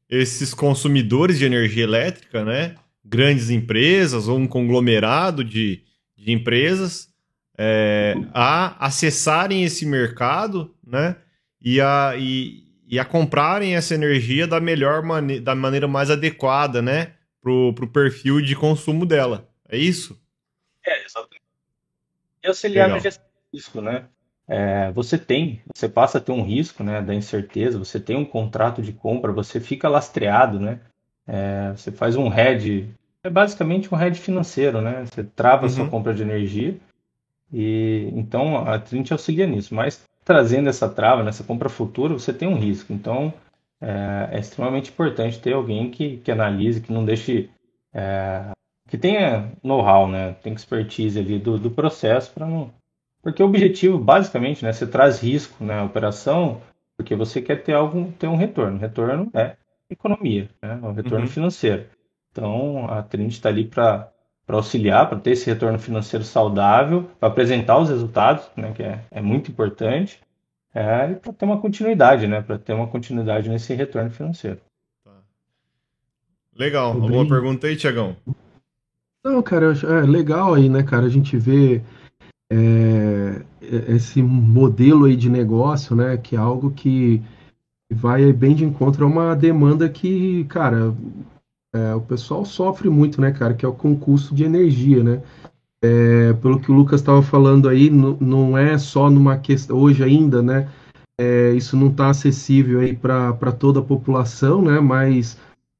esses 0.09 0.53
consumidores 0.53 1.39
de 1.39 1.45
energia 1.45 1.85
elétrica, 1.85 2.45
né? 2.45 2.75
Grandes 3.05 3.51
empresas 3.51 4.29
ou 4.29 4.39
um 4.39 4.47
conglomerado 4.47 5.45
de, 5.45 5.83
de 6.17 6.33
empresas 6.33 7.09
é, 7.57 8.15
a 8.33 8.87
acessarem 8.87 9.62
esse 9.62 9.87
mercado, 9.87 10.75
né? 10.87 11.17
E 11.61 11.81
a, 11.81 12.15
e, 12.19 12.62
e 12.93 12.99
a 12.99 13.07
comprarem 13.07 13.75
essa 13.75 13.95
energia 13.95 14.47
da 14.47 14.61
melhor 14.61 15.03
mane 15.03 15.41
da 15.41 15.55
maneira 15.55 15.89
mais 15.89 16.11
adequada, 16.11 16.83
né? 16.83 17.15
Pro, 17.41 17.73
pro 17.73 17.89
perfil 17.89 18.43
de 18.43 18.55
consumo 18.55 19.07
dela. 19.07 19.49
É 19.67 19.79
isso? 19.79 20.21
É, 20.87 21.03
exatamente. 21.03 21.41
E 22.45 22.49
auxiliar 22.49 22.89
Legal. 22.89 22.99
na 22.99 23.03
gestão 23.03 23.25
de 23.25 23.57
risco, 23.57 23.81
né? 23.81 24.05
É, 24.47 24.93
você 24.93 25.17
tem, 25.17 25.63
você 25.75 25.89
passa 25.89 26.19
a 26.19 26.21
ter 26.21 26.33
um 26.33 26.43
risco, 26.43 26.85
né, 26.85 27.01
da 27.01 27.15
incerteza, 27.15 27.79
você 27.79 27.99
tem 27.99 28.17
um 28.17 28.25
contrato 28.25 28.83
de 28.83 28.93
compra, 28.93 29.33
você 29.33 29.59
fica 29.59 29.89
lastreado, 29.89 30.61
né? 30.61 30.81
É, 31.27 31.73
você 31.75 31.91
faz 31.91 32.15
um 32.17 32.31
hedge, 32.31 32.93
é 33.25 33.31
basicamente 33.31 33.93
um 33.93 33.99
hedge 33.99 34.21
financeiro, 34.21 34.83
né? 34.83 35.07
Você 35.07 35.25
trava 35.25 35.63
uhum. 35.63 35.67
a 35.67 35.71
sua 35.71 35.89
compra 35.89 36.13
de 36.13 36.23
energia 36.23 36.77
e 37.51 38.11
então 38.13 38.59
a 38.59 38.79
Trint 38.79 39.13
auxilia 39.13 39.47
nisso, 39.47 39.75
mas 39.75 40.05
trazendo 40.25 40.69
essa 40.69 40.88
trava 40.88 41.23
nessa 41.23 41.45
compra 41.45 41.69
futura, 41.69 42.14
você 42.14 42.33
tem 42.33 42.49
um 42.49 42.59
risco. 42.59 42.93
Então, 42.93 43.33
é, 43.81 44.31
é 44.33 44.38
extremamente 44.38 44.91
importante 44.91 45.41
ter 45.41 45.52
alguém 45.52 45.91
que, 45.91 46.19
que 46.19 46.31
analise, 46.31 46.81
que 46.81 46.93
não 46.93 47.05
deixe. 47.05 47.50
É, 47.93 48.50
que 48.88 48.99
tenha 48.99 49.52
know-how, 49.62 50.09
né? 50.09 50.35
Tem 50.43 50.52
expertise 50.52 51.19
ali 51.19 51.38
do, 51.38 51.59
do 51.59 51.71
processo 51.71 52.33
para 52.33 52.47
não. 52.47 52.73
Porque 53.23 53.43
o 53.43 53.47
objetivo, 53.47 53.99
basicamente, 53.99 54.64
né? 54.64 54.73
Você 54.73 54.87
traz 54.87 55.21
risco 55.21 55.64
na 55.64 55.85
operação 55.85 56.61
porque 56.97 57.14
você 57.17 57.41
quer 57.41 57.62
ter 57.62 57.73
algo, 57.73 58.12
ter 58.19 58.29
um 58.29 58.37
retorno. 58.37 58.79
Retorno 58.79 59.31
é 59.35 59.57
economia, 59.91 60.49
né? 60.62 60.79
Um 60.83 60.93
retorno 60.93 61.26
uhum. 61.26 61.31
financeiro. 61.31 61.87
Então, 62.31 62.87
a 62.88 63.02
Trinity 63.02 63.35
está 63.35 63.49
ali 63.49 63.67
para 63.67 64.12
para 64.52 64.59
auxiliar, 64.59 65.09
para 65.09 65.18
ter 65.18 65.30
esse 65.30 65.47
retorno 65.47 65.78
financeiro 65.78 66.23
saudável, 66.23 67.09
para 67.18 67.30
apresentar 67.30 67.78
os 67.78 67.88
resultados, 67.88 68.44
né, 68.54 68.71
que 68.76 68.82
é, 68.82 69.00
é 69.11 69.23
muito 69.23 69.50
importante, 69.50 70.21
é, 70.75 71.12
e 71.12 71.14
para 71.14 71.32
ter 71.32 71.47
uma 71.47 71.59
continuidade, 71.59 72.26
né, 72.26 72.42
para 72.42 72.59
ter 72.59 72.75
uma 72.75 72.87
continuidade 72.87 73.49
nesse 73.49 73.73
retorno 73.73 74.11
financeiro. 74.11 74.61
Tá. 75.02 75.11
Legal. 76.54 76.92
Alguma 76.92 77.26
pergunta 77.26 77.66
aí, 77.66 77.76
Tiagão? 77.76 78.14
Não, 79.25 79.40
cara, 79.40 79.73
é 79.73 80.00
legal 80.02 80.52
aí, 80.52 80.68
né, 80.68 80.82
cara, 80.82 81.06
a 81.06 81.11
gente 81.11 81.35
vê 81.38 81.80
é, 82.50 83.40
esse 83.88 84.23
modelo 84.23 85.06
aí 85.06 85.16
de 85.16 85.30
negócio, 85.30 85.97
né, 85.97 86.18
que 86.18 86.37
é 86.37 86.38
algo 86.38 86.73
que 86.73 87.23
vai 87.90 88.30
bem 88.35 88.54
de 88.54 88.66
encontro 88.66 89.06
a 89.06 89.09
uma 89.09 89.35
demanda 89.35 89.88
que, 89.88 90.44
cara, 90.44 90.94
é, 91.75 91.95
o 91.95 92.00
pessoal 92.00 92.45
sofre 92.45 92.91
muito, 92.91 93.21
né, 93.21 93.33
cara, 93.33 93.55
que 93.55 93.64
é 93.64 93.69
o 93.69 93.73
concurso 93.73 94.35
de 94.35 94.45
energia, 94.45 95.02
né? 95.02 95.23
É, 95.83 96.33
pelo 96.35 96.61
que 96.61 96.71
o 96.71 96.75
Lucas 96.75 97.00
estava 97.00 97.23
falando 97.23 97.69
aí, 97.69 97.91
não 97.91 98.57
é 98.57 98.79
só 98.79 99.11
numa 99.11 99.37
questão, 99.38 99.76
hoje 99.76 100.05
ainda, 100.05 100.43
né? 100.43 100.69
É, 101.21 101.52
isso 101.52 101.76
não 101.76 101.88
está 101.88 102.11
acessível 102.11 102.81
aí 102.81 102.95
para 102.95 103.52
toda 103.52 103.81
a 103.81 103.83
população, 103.83 104.62
né? 104.62 104.81
Mas 104.81 105.38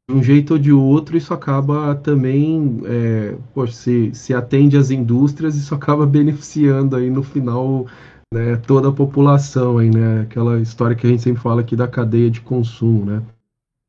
de 0.08 0.16
um 0.16 0.22
jeito 0.22 0.54
ou 0.54 0.58
de 0.58 0.72
outro, 0.72 1.16
isso 1.16 1.32
acaba 1.32 1.94
também, 1.94 2.80
é, 2.84 3.37
poxa, 3.54 3.72
se, 3.72 4.14
se 4.14 4.34
atende 4.34 4.76
às 4.76 4.90
indústrias, 4.90 5.56
isso 5.56 5.75
acaba 5.76 6.06
beneficiando 6.06 6.96
aí 6.96 7.11
no 7.11 7.22
final 7.22 7.87
né, 8.32 8.56
toda 8.56 8.88
a 8.88 8.92
população, 8.92 9.78
aí, 9.78 9.90
né? 9.90 10.22
Aquela 10.22 10.58
história 10.58 10.96
que 10.96 11.06
a 11.06 11.11
gente 11.11 11.22
sempre 11.22 11.42
fala 11.42 11.61
aqui 11.61 11.76
da 11.76 11.87
cadeia 11.87 12.30
de 12.30 12.40
consumo, 12.40 13.04
né? 13.04 13.22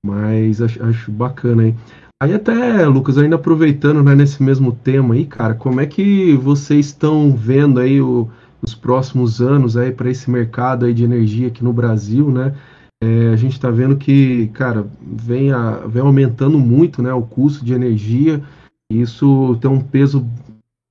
Mas 0.06 0.62
acho, 0.62 0.84
acho 0.84 1.12
bacana 1.12 1.64
aí. 1.64 1.76
Aí 2.22 2.34
até, 2.34 2.86
Lucas, 2.88 3.18
ainda 3.18 3.36
aproveitando 3.36 4.04
né, 4.04 4.16
nesse 4.16 4.42
mesmo 4.42 4.72
tema 4.72 5.14
aí, 5.14 5.26
cara, 5.26 5.54
como 5.54 5.82
é 5.82 5.86
que 5.86 6.34
vocês 6.36 6.88
estão 6.88 7.36
vendo 7.36 7.80
aí 7.80 8.00
o, 8.02 8.30
os 8.62 8.74
próximos 8.74 9.42
anos 9.42 9.76
aí 9.76 9.92
para 9.92 10.10
esse 10.10 10.32
mercado 10.32 10.86
aí 10.86 10.94
de 10.94 11.04
energia 11.04 11.48
aqui 11.48 11.64
no 11.64 11.74
Brasil, 11.74 12.32
né? 12.32 12.56
É, 13.04 13.34
a 13.34 13.36
gente 13.36 13.52
está 13.52 13.70
vendo 13.70 13.98
que, 13.98 14.48
cara, 14.54 14.88
vem, 15.02 15.52
a, 15.52 15.86
vem 15.86 16.02
aumentando 16.02 16.58
muito, 16.58 17.02
né, 17.02 17.14
o 17.14 17.22
custo 17.22 17.66
de 17.66 17.74
energia. 17.74 18.42
E 18.90 19.02
isso 19.02 19.58
tem 19.60 19.70
um 19.70 19.82
peso 19.82 20.26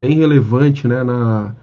bem 0.05 0.19
relevante, 0.19 0.87
né, 0.87 1.03
na, 1.03 1.55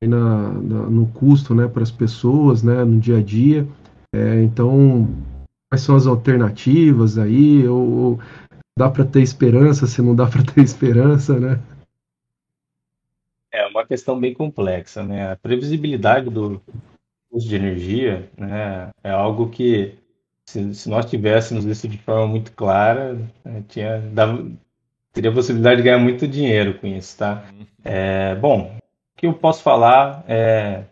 na, 0.00 0.52
na 0.52 0.82
no 0.88 1.06
custo, 1.06 1.52
né, 1.52 1.66
para 1.66 1.82
as 1.82 1.90
pessoas, 1.90 2.62
né, 2.62 2.84
no 2.84 3.00
dia 3.00 3.18
a 3.18 3.22
dia. 3.22 3.66
É, 4.14 4.40
então, 4.44 5.08
quais 5.68 5.82
são 5.82 5.96
as 5.96 6.06
alternativas 6.06 7.18
aí? 7.18 7.66
Ou, 7.66 7.90
ou 7.90 8.20
dá 8.78 8.90
para 8.90 9.04
ter 9.04 9.22
esperança? 9.22 9.86
Se 9.86 10.02
não 10.02 10.14
dá 10.14 10.26
para 10.26 10.42
ter 10.42 10.60
esperança, 10.64 11.38
né? 11.38 11.60
É 13.52 13.66
uma 13.66 13.86
questão 13.86 14.18
bem 14.18 14.34
complexa, 14.34 15.02
né? 15.02 15.32
A 15.32 15.36
previsibilidade 15.36 16.28
do 16.30 16.60
custo 17.30 17.48
de 17.48 17.56
energia, 17.56 18.30
né, 18.36 18.90
é 19.02 19.10
algo 19.10 19.50
que 19.50 19.98
se, 20.46 20.74
se 20.74 20.88
nós 20.88 21.06
tivéssemos 21.06 21.64
isso 21.64 21.88
de 21.88 21.98
forma 21.98 22.26
muito 22.26 22.52
clara, 22.52 23.14
né, 23.44 23.64
tinha 23.68 24.00
dava, 24.12 24.46
teria 25.12 25.30
a 25.30 25.34
possibilidade 25.34 25.78
de 25.78 25.82
ganhar 25.82 25.98
muito 25.98 26.26
dinheiro 26.26 26.78
com 26.78 26.86
isso, 26.86 27.18
tá? 27.18 27.44
É, 27.84 28.34
bom, 28.36 28.76
o 28.76 28.80
que 29.16 29.26
eu 29.26 29.34
posso 29.34 29.62
falar 29.62 30.24
é 30.28 30.84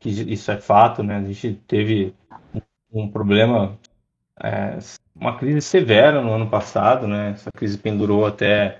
que 0.00 0.08
isso 0.08 0.50
é 0.50 0.58
fato, 0.58 1.02
né? 1.02 1.16
A 1.16 1.22
gente 1.22 1.54
teve 1.66 2.14
um 2.92 3.08
problema, 3.10 3.78
é, 4.42 4.78
uma 5.14 5.36
crise 5.38 5.62
severa 5.62 6.20
no 6.20 6.32
ano 6.32 6.48
passado, 6.48 7.06
né? 7.06 7.30
Essa 7.30 7.50
crise 7.50 7.78
pendurou 7.78 8.26
até 8.26 8.78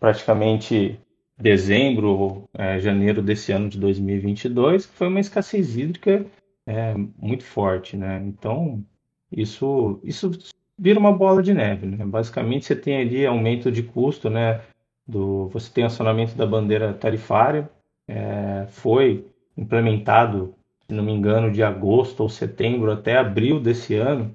praticamente 0.00 0.98
dezembro, 1.38 2.48
é, 2.54 2.78
janeiro 2.78 3.22
desse 3.22 3.52
ano 3.52 3.68
de 3.68 3.78
2022, 3.78 4.86
que 4.86 4.96
foi 4.96 5.08
uma 5.08 5.20
escassez 5.20 5.76
hídrica 5.76 6.24
é, 6.66 6.94
muito 7.18 7.44
forte, 7.44 7.96
né? 7.96 8.22
Então, 8.24 8.84
isso, 9.30 10.00
isso 10.04 10.30
vira 10.78 10.98
uma 10.98 11.12
bola 11.12 11.42
de 11.42 11.54
neve, 11.54 11.86
né? 11.86 12.04
Basicamente, 12.04 12.66
você 12.66 12.76
tem 12.76 13.00
ali 13.00 13.26
aumento 13.26 13.70
de 13.70 13.82
custo, 13.82 14.28
né? 14.28 14.60
Do, 15.06 15.48
você 15.48 15.72
tem 15.72 15.84
acionamento 15.84 16.34
da 16.36 16.46
bandeira 16.46 16.94
tarifária, 16.94 17.68
é, 18.08 18.66
foi 18.68 19.26
implementado, 19.56 20.54
se 20.86 20.94
não 20.94 21.02
me 21.02 21.12
engano, 21.12 21.50
de 21.50 21.62
agosto 21.62 22.20
ou 22.20 22.28
setembro 22.28 22.90
até 22.92 23.16
abril 23.16 23.60
desse 23.60 23.94
ano, 23.94 24.34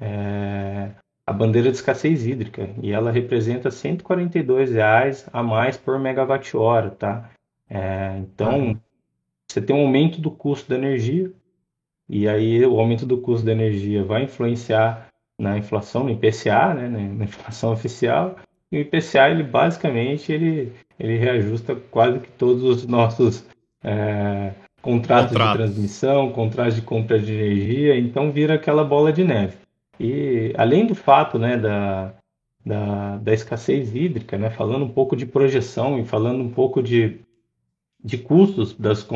é, 0.00 0.90
a 1.26 1.32
bandeira 1.32 1.70
de 1.70 1.76
escassez 1.76 2.26
hídrica 2.26 2.70
e 2.82 2.92
ela 2.92 3.10
representa 3.10 3.70
142 3.70 4.72
reais 4.72 5.28
a 5.32 5.42
mais 5.42 5.76
por 5.76 5.98
megawatt-hora, 5.98 6.90
tá? 6.90 7.30
É, 7.68 8.16
então, 8.18 8.58
uhum. 8.60 8.76
você 9.46 9.60
tem 9.60 9.76
um 9.76 9.82
aumento 9.82 10.20
do 10.20 10.30
custo 10.30 10.70
da 10.70 10.76
energia 10.76 11.30
e 12.08 12.26
aí 12.26 12.64
o 12.64 12.80
aumento 12.80 13.04
do 13.04 13.18
custo 13.18 13.44
da 13.44 13.52
energia 13.52 14.02
vai 14.02 14.24
influenciar 14.24 15.08
na 15.38 15.58
inflação, 15.58 16.04
no 16.04 16.10
IPCA, 16.10 16.74
né, 16.74 16.88
na 16.88 17.24
inflação 17.24 17.72
oficial. 17.72 18.36
E 18.72 18.78
o 18.78 18.80
IPCA, 18.80 19.30
ele 19.30 19.42
basicamente, 19.42 20.32
ele, 20.32 20.72
ele 20.98 21.16
reajusta 21.16 21.76
quase 21.90 22.20
que 22.20 22.30
todos 22.32 22.62
os 22.62 22.86
nossos 22.86 23.46
é, 23.84 24.52
contratos 24.80 25.32
Contrato. 25.32 25.58
de 25.58 25.64
transmissão, 25.64 26.32
contratos 26.32 26.74
de 26.74 26.82
compra 26.82 27.18
de 27.18 27.32
energia, 27.32 27.98
então 27.98 28.32
vira 28.32 28.54
aquela 28.54 28.84
bola 28.84 29.12
de 29.12 29.24
neve. 29.24 29.56
E 29.98 30.52
além 30.56 30.86
do 30.86 30.94
fato 30.94 31.38
né, 31.38 31.56
da, 31.56 32.14
da, 32.64 33.16
da 33.16 33.32
escassez 33.32 33.94
hídrica, 33.94 34.38
né, 34.38 34.50
falando 34.50 34.84
um 34.84 34.90
pouco 34.90 35.16
de 35.16 35.26
projeção 35.26 35.98
e 35.98 36.04
falando 36.04 36.42
um 36.42 36.50
pouco 36.50 36.82
de, 36.82 37.20
de 38.02 38.18
custos 38.18 38.74
das, 38.74 39.06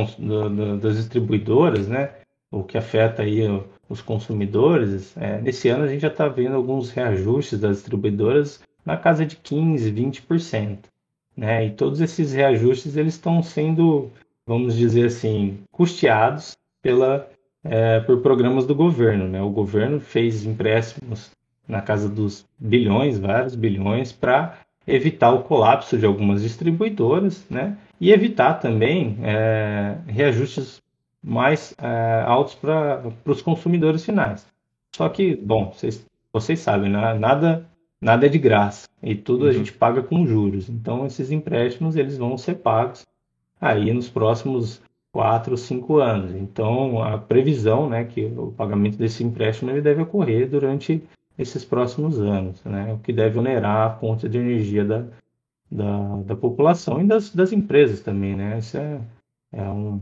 das 0.80 0.96
distribuidoras, 0.96 1.86
né, 1.86 2.14
o 2.50 2.62
que 2.62 2.76
afeta 2.76 3.22
aí 3.22 3.42
os 3.88 4.02
consumidores, 4.02 5.16
é, 5.16 5.40
nesse 5.40 5.68
ano 5.68 5.84
a 5.84 5.88
gente 5.88 6.00
já 6.00 6.08
está 6.08 6.28
vendo 6.28 6.56
alguns 6.56 6.90
reajustes 6.90 7.60
das 7.60 7.76
distribuidoras 7.76 8.62
na 8.84 8.96
casa 8.96 9.24
de 9.24 9.36
15, 9.36 9.92
20%. 9.92 10.78
Né? 11.36 11.66
E 11.66 11.70
todos 11.70 12.00
esses 12.00 12.32
reajustes 12.32 12.96
eles 12.96 13.14
estão 13.14 13.42
sendo, 13.42 14.10
vamos 14.46 14.76
dizer 14.76 15.06
assim, 15.06 15.58
custeados 15.70 16.56
pela 16.82 17.28
é, 17.64 18.00
por 18.00 18.20
programas 18.20 18.66
do 18.66 18.74
governo. 18.74 19.28
Né? 19.28 19.40
O 19.40 19.50
governo 19.50 20.00
fez 20.00 20.44
empréstimos 20.44 21.30
na 21.66 21.80
casa 21.80 22.08
dos 22.08 22.44
bilhões, 22.58 23.18
vários 23.18 23.54
bilhões, 23.54 24.12
para 24.12 24.58
evitar 24.86 25.32
o 25.32 25.42
colapso 25.42 25.96
de 25.96 26.04
algumas 26.04 26.42
distribuidoras 26.42 27.46
né? 27.48 27.76
e 28.00 28.10
evitar 28.10 28.54
também 28.54 29.16
é, 29.22 29.96
reajustes 30.06 30.82
mais 31.22 31.74
é, 31.78 32.24
altos 32.26 32.54
para 32.56 33.02
os 33.24 33.40
consumidores 33.40 34.04
finais. 34.04 34.46
Só 34.94 35.08
que, 35.08 35.36
bom, 35.36 35.72
vocês, 35.72 36.04
vocês 36.32 36.58
sabem, 36.58 36.90
né? 36.90 37.14
nada, 37.14 37.64
nada 38.00 38.26
é 38.26 38.28
de 38.28 38.38
graça 38.38 38.88
e 39.02 39.14
tudo 39.14 39.44
uhum. 39.44 39.50
a 39.50 39.52
gente 39.52 39.72
paga 39.72 40.02
com 40.02 40.26
juros. 40.26 40.68
Então, 40.68 41.06
esses 41.06 41.30
empréstimos 41.30 41.96
eles 41.96 42.18
vão 42.18 42.36
ser 42.36 42.56
pagos 42.56 43.06
aí 43.60 43.92
nos 43.92 44.08
próximos 44.08 44.82
quatro, 45.12 45.56
cinco 45.56 45.98
anos. 45.98 46.34
Então, 46.34 47.02
a 47.02 47.18
previsão, 47.18 47.88
né, 47.88 48.04
que 48.04 48.24
o 48.24 48.50
pagamento 48.50 48.96
desse 48.96 49.22
empréstimo 49.22 49.70
ele 49.70 49.82
deve 49.82 50.02
ocorrer 50.02 50.48
durante 50.48 51.02
esses 51.38 51.64
próximos 51.64 52.18
anos, 52.18 52.64
né, 52.64 52.92
o 52.92 52.98
que 52.98 53.12
deve 53.12 53.38
onerar 53.38 53.86
a 53.86 53.94
conta 53.94 54.28
de 54.28 54.38
energia 54.38 54.84
da, 54.84 55.04
da, 55.70 56.16
da 56.26 56.36
população 56.36 57.00
e 57.00 57.04
das, 57.04 57.34
das 57.34 57.52
empresas 57.52 58.00
também, 58.00 58.34
né, 58.34 58.58
isso 58.58 58.78
é, 58.78 59.00
é 59.52 59.62
um, 59.62 60.00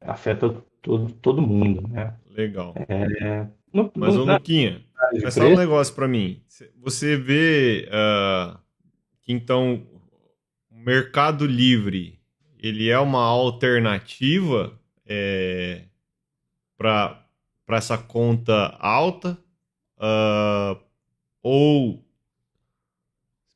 afeta 0.00 0.54
todo, 0.80 1.12
todo 1.14 1.42
mundo, 1.42 1.86
né. 1.88 2.14
Legal. 2.30 2.74
É, 2.88 3.48
no, 3.72 3.90
Mas, 3.96 4.16
ô, 4.16 4.24
Luquinha, 4.24 4.80
é 5.12 5.44
um 5.44 5.56
negócio 5.56 5.94
para 5.94 6.06
mim. 6.06 6.40
Você 6.80 7.16
vê 7.16 7.88
uh, 7.88 8.56
que, 9.22 9.32
então, 9.32 9.82
o 10.70 10.78
Mercado 10.78 11.44
Livre 11.44 12.17
ele 12.58 12.88
é 12.88 12.98
uma 12.98 13.24
alternativa 13.24 14.78
é, 15.06 15.84
para 16.76 17.24
essa 17.68 17.96
conta 17.96 18.76
alta 18.78 19.38
uh, 19.96 20.80
ou 21.42 22.04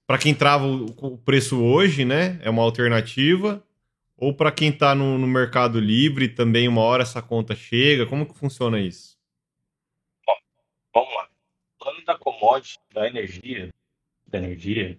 para 0.07 0.19
quem 0.19 0.35
trava 0.35 0.67
o, 0.67 1.19
preço 1.19 1.63
hoje, 1.63 2.05
né? 2.05 2.39
É 2.43 2.51
uma 2.51 2.63
alternativa 2.63 3.63
ou 4.17 4.35
para 4.35 4.53
quem 4.53 4.69
está 4.69 4.95
no, 4.95 5.19
no, 5.19 5.27
Mercado 5.27 5.81
Livre 5.81 6.29
também 6.29 6.69
uma 6.69 6.83
hora 6.83 7.03
essa 7.03 7.23
conta 7.23 7.55
chega? 7.55 8.07
Como 8.07 8.27
que 8.27 8.39
funciona 8.39 8.79
isso? 8.79 9.19
Bom, 10.27 10.35
vamos 10.95 11.15
lá. 11.15 11.29
O 11.81 11.85
plano 11.85 12.05
da 12.05 12.19
commodity, 12.19 12.79
da 12.93 13.07
energia, 13.07 13.71
da 14.27 14.39
energia, 14.39 14.99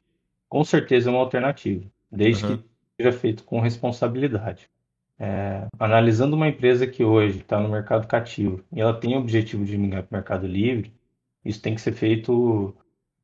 com 0.49 0.63
certeza 0.63 1.09
é 1.09 1.11
uma 1.11 1.21
alternativa, 1.21 1.85
desde 2.11 2.45
uhum. 2.45 2.57
que 2.57 2.72
seja 2.99 3.11
feito 3.11 3.43
com 3.43 3.59
responsabilidade. 3.59 4.69
É, 5.19 5.67
analisando 5.79 6.35
uma 6.35 6.47
empresa 6.47 6.87
que 6.87 7.03
hoje 7.03 7.39
está 7.39 7.59
no 7.59 7.69
mercado 7.69 8.07
cativo 8.07 8.63
e 8.71 8.81
ela 8.81 8.93
tem 8.93 9.15
o 9.15 9.19
objetivo 9.19 9.63
de 9.63 9.77
migrar 9.77 10.03
para 10.03 10.15
o 10.15 10.19
mercado 10.19 10.47
livre, 10.47 10.91
isso 11.45 11.61
tem 11.61 11.75
que 11.75 11.81
ser 11.81 11.93
feito 11.93 12.75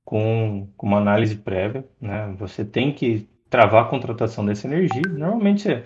com, 0.05 0.67
com 0.77 0.87
uma 0.87 0.99
análise 0.99 1.35
prévia. 1.35 1.87
Né? 1.99 2.33
Você 2.37 2.63
tem 2.65 2.93
que 2.93 3.27
travar 3.49 3.85
a 3.85 3.89
contratação 3.89 4.45
dessa 4.45 4.67
energia. 4.67 5.01
Normalmente, 5.09 5.69
é, 5.69 5.85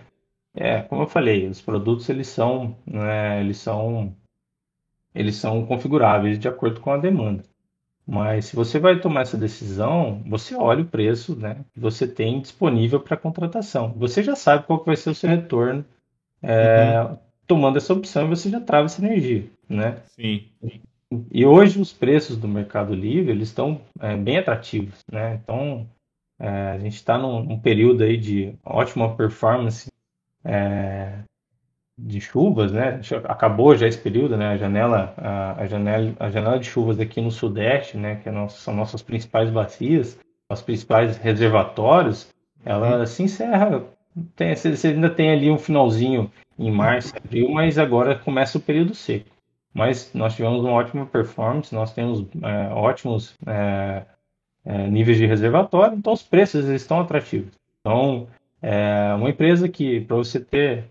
é 0.56 0.82
como 0.82 1.04
eu 1.04 1.08
falei, 1.08 1.48
os 1.48 1.62
produtos 1.62 2.10
eles 2.10 2.28
são, 2.28 2.78
né, 2.86 3.40
eles 3.40 3.58
são, 3.58 4.16
eles 5.16 5.36
são 5.36 5.66
configuráveis 5.66 6.38
de 6.40 6.48
acordo 6.48 6.82
com 6.82 6.92
a 6.92 6.98
demanda. 6.98 7.44
Mas 8.06 8.46
se 8.46 8.56
você 8.56 8.80
vai 8.80 9.00
tomar 9.00 9.22
essa 9.22 9.38
decisão, 9.38 10.22
você 10.26 10.56
olha 10.56 10.84
o 10.84 10.88
preço 10.88 11.36
né, 11.36 11.58
que 11.74 11.80
você 11.80 12.06
tem 12.06 12.42
disponível 12.42 13.00
para 13.00 13.16
contratação. 13.16 13.94
Você 13.98 14.22
já 14.22 14.36
sabe 14.36 14.66
qual 14.66 14.84
vai 14.84 14.98
ser 14.98 15.10
o 15.10 15.16
seu 15.16 15.30
retorno 15.30 15.86
é, 16.42 17.02
uhum. 17.02 17.18
tomando 17.48 17.78
essa 17.78 17.94
opção 17.94 18.26
e 18.26 18.30
você 18.30 18.50
já 18.50 18.60
trava 18.60 18.86
essa 18.86 19.04
energia. 19.04 19.46
Né? 19.70 19.98
Sim. 20.08 20.46
e 21.32 21.46
hoje 21.46 21.80
os 21.80 21.94
preços 21.94 22.36
do 22.38 22.48
Mercado 22.48 22.94
Livre 22.94 23.32
eles 23.32 23.48
estão 23.48 23.80
é, 24.00 24.16
bem 24.18 24.38
atrativos, 24.38 25.00
né? 25.10 25.40
Então 25.42 25.88
é, 26.38 26.72
a 26.72 26.78
gente 26.80 26.96
está 26.96 27.18
num, 27.18 27.42
num, 27.42 27.60
período 27.60 28.04
aí 28.04 28.18
de 28.18 28.54
ótima 28.66 29.16
performance 29.16 29.88
é, 30.44 31.20
de 31.98 32.20
chuvas, 32.20 32.72
né? 32.72 33.00
Acabou 33.26 33.76
já 33.76 33.88
esse 33.88 33.98
período, 33.98 34.36
né? 34.36 34.50
A 34.50 34.58
janela, 34.58 35.14
a, 35.18 35.62
a, 35.62 35.68
janela, 35.68 36.14
a 36.20 36.30
janela 36.30 36.60
de 36.60 36.66
chuvas 36.66 37.00
aqui 37.00 37.22
no 37.22 37.32
Sudeste, 37.32 37.98
né? 37.98 38.16
Que 38.16 38.30
é 38.30 38.32
nosso, 38.32 38.60
são 38.62 38.76
nossas 38.76 39.02
principais 39.02 39.50
bacias, 39.50 40.20
os 40.50 40.62
principais 40.62 41.18
reservatórios, 41.18 42.34
ela 42.66 43.00
uhum. 43.00 43.06
se 43.06 43.24
encerra. 43.24 43.84
Tem, 44.36 44.56
você 44.56 44.88
ainda 44.88 45.10
tem 45.10 45.32
ali 45.32 45.50
um 45.50 45.58
finalzinho 45.58 46.32
em 46.58 46.72
março, 46.72 47.16
abril, 47.18 47.50
mas 47.50 47.78
agora 47.78 48.18
começa 48.18 48.58
o 48.58 48.62
período 48.62 48.94
seco. 48.94 49.30
Mas 49.74 50.14
nós 50.14 50.36
tivemos 50.36 50.64
uma 50.64 50.74
ótima 50.74 51.06
performance, 51.06 51.74
nós 51.74 51.94
temos 51.94 52.26
é, 52.44 52.74
ótimos 52.74 53.36
é, 53.48 54.06
é, 54.64 54.88
níveis 54.88 55.18
de 55.18 55.26
reservatório, 55.26 55.98
então 55.98 56.14
os 56.14 56.22
preços 56.22 56.66
estão 56.66 57.00
atrativos. 57.02 57.54
Então, 57.80 58.28
é 58.62 59.14
uma 59.16 59.30
empresa 59.32 59.68
que, 59.68 60.02
para 60.02 60.16
você 60.16 60.40
ter 60.40 60.86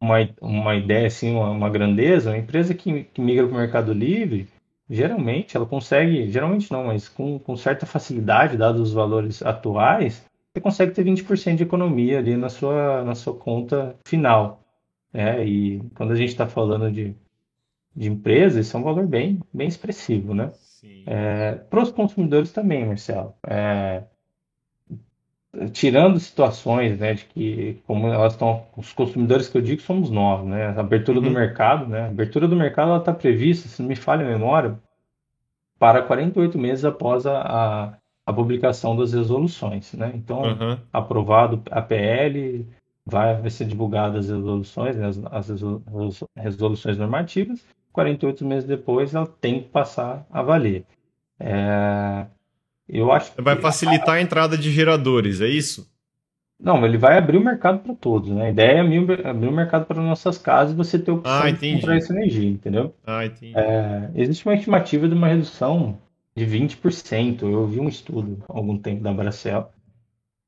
uma, 0.00 0.16
uma 0.40 0.74
ideia, 0.74 1.06
assim, 1.06 1.32
uma, 1.32 1.50
uma 1.50 1.70
grandeza, 1.70 2.30
uma 2.30 2.38
empresa 2.38 2.74
que, 2.74 3.04
que 3.04 3.20
migra 3.20 3.46
para 3.46 3.54
o 3.54 3.58
Mercado 3.58 3.92
Livre, 3.92 4.48
geralmente 4.88 5.56
ela 5.56 5.66
consegue, 5.66 6.30
geralmente 6.30 6.70
não, 6.72 6.84
mas 6.84 7.08
com, 7.08 7.38
com 7.38 7.56
certa 7.56 7.86
facilidade, 7.86 8.56
dados 8.56 8.80
os 8.80 8.92
valores 8.92 9.42
atuais, 9.42 10.24
você 10.52 10.60
consegue 10.60 10.92
ter 10.92 11.04
20% 11.04 11.56
de 11.56 11.62
economia 11.62 12.18
ali 12.18 12.36
na 12.36 12.48
sua, 12.48 13.04
na 13.04 13.14
sua 13.14 13.34
conta 13.34 13.96
final. 14.04 14.64
É, 15.12 15.44
e 15.44 15.80
quando 15.94 16.12
a 16.12 16.16
gente 16.16 16.30
está 16.30 16.46
falando 16.46 16.90
de, 16.90 17.14
de 17.94 18.08
empresas, 18.08 18.66
isso 18.66 18.76
é 18.76 18.80
um 18.80 18.82
valor 18.82 19.06
bem, 19.06 19.40
bem 19.52 19.68
expressivo, 19.68 20.34
né? 20.34 20.52
É, 21.06 21.54
para 21.54 21.82
os 21.82 21.90
consumidores 21.90 22.52
também, 22.52 22.86
Marcelo. 22.86 23.34
É, 23.46 24.04
tirando 25.72 26.18
situações, 26.20 26.98
né, 26.98 27.14
de 27.14 27.24
que 27.24 27.82
como 27.86 28.06
elas 28.06 28.34
estão, 28.34 28.66
os 28.76 28.92
consumidores 28.92 29.48
que 29.48 29.58
eu 29.58 29.62
digo 29.62 29.82
somos 29.82 30.10
nós, 30.10 30.44
né, 30.44 30.68
a 30.68 30.80
abertura 30.80 31.18
uhum. 31.18 31.24
do 31.24 31.30
mercado, 31.30 31.86
né, 31.86 32.02
a 32.02 32.06
abertura 32.06 32.46
do 32.46 32.54
mercado 32.54 32.90
ela 32.90 32.98
está 32.98 33.12
prevista, 33.12 33.68
se 33.68 33.82
não 33.82 33.88
me 33.88 33.96
falha 33.96 34.24
a 34.24 34.28
memória, 34.28 34.78
para 35.78 36.02
48 36.02 36.56
meses 36.58 36.84
após 36.84 37.26
a, 37.26 37.98
a, 38.26 38.32
publicação 38.32 38.94
das 38.94 39.12
resoluções, 39.12 39.92
né, 39.94 40.12
então 40.14 40.42
uhum. 40.42 40.78
aprovado 40.92 41.60
a 41.68 41.82
PL, 41.82 42.64
vai, 43.04 43.34
vai 43.40 43.50
ser 43.50 43.64
divulgadas 43.64 44.30
as 44.30 44.36
resoluções, 44.36 44.96
né, 44.96 45.08
as, 45.08 45.50
as 45.50 46.24
resoluções 46.36 46.96
normativas, 46.96 47.66
48 47.92 48.46
meses 48.46 48.68
depois 48.68 49.16
ela 49.16 49.26
tem 49.26 49.62
que 49.62 49.68
passar 49.68 50.24
a 50.30 50.42
valer. 50.42 50.84
É, 51.40 52.26
eu 52.98 53.12
acho 53.12 53.32
Vai 53.38 53.56
facilitar 53.56 54.16
a 54.16 54.20
entrada 54.20 54.56
de 54.56 54.70
geradores, 54.70 55.40
é 55.40 55.48
isso? 55.48 55.88
Não, 56.62 56.84
ele 56.84 56.98
vai 56.98 57.16
abrir 57.16 57.38
o 57.38 57.44
mercado 57.44 57.78
para 57.78 57.94
todos, 57.94 58.30
né? 58.30 58.46
A 58.46 58.50
ideia 58.50 58.78
é 58.78 58.80
abrir 59.28 59.48
o 59.48 59.52
mercado 59.52 59.86
para 59.86 60.02
nossas 60.02 60.36
casas 60.36 60.74
e 60.74 60.76
você 60.76 60.98
ter 60.98 61.10
opção 61.10 61.42
ah, 61.42 61.50
de 61.50 61.74
comprar 61.74 61.96
essa 61.96 62.12
energia, 62.12 62.50
entendeu? 62.50 62.94
Ah, 63.06 63.24
entendi. 63.24 63.56
É, 63.56 64.10
existe 64.14 64.44
uma 64.46 64.54
estimativa 64.54 65.08
de 65.08 65.14
uma 65.14 65.26
redução 65.26 65.98
de 66.36 66.44
20%. 66.44 67.42
Eu 67.42 67.66
vi 67.66 67.80
um 67.80 67.88
estudo 67.88 68.44
há 68.46 68.56
algum 68.56 68.76
tempo 68.76 69.02
da 69.02 69.12
Bracel 69.12 69.72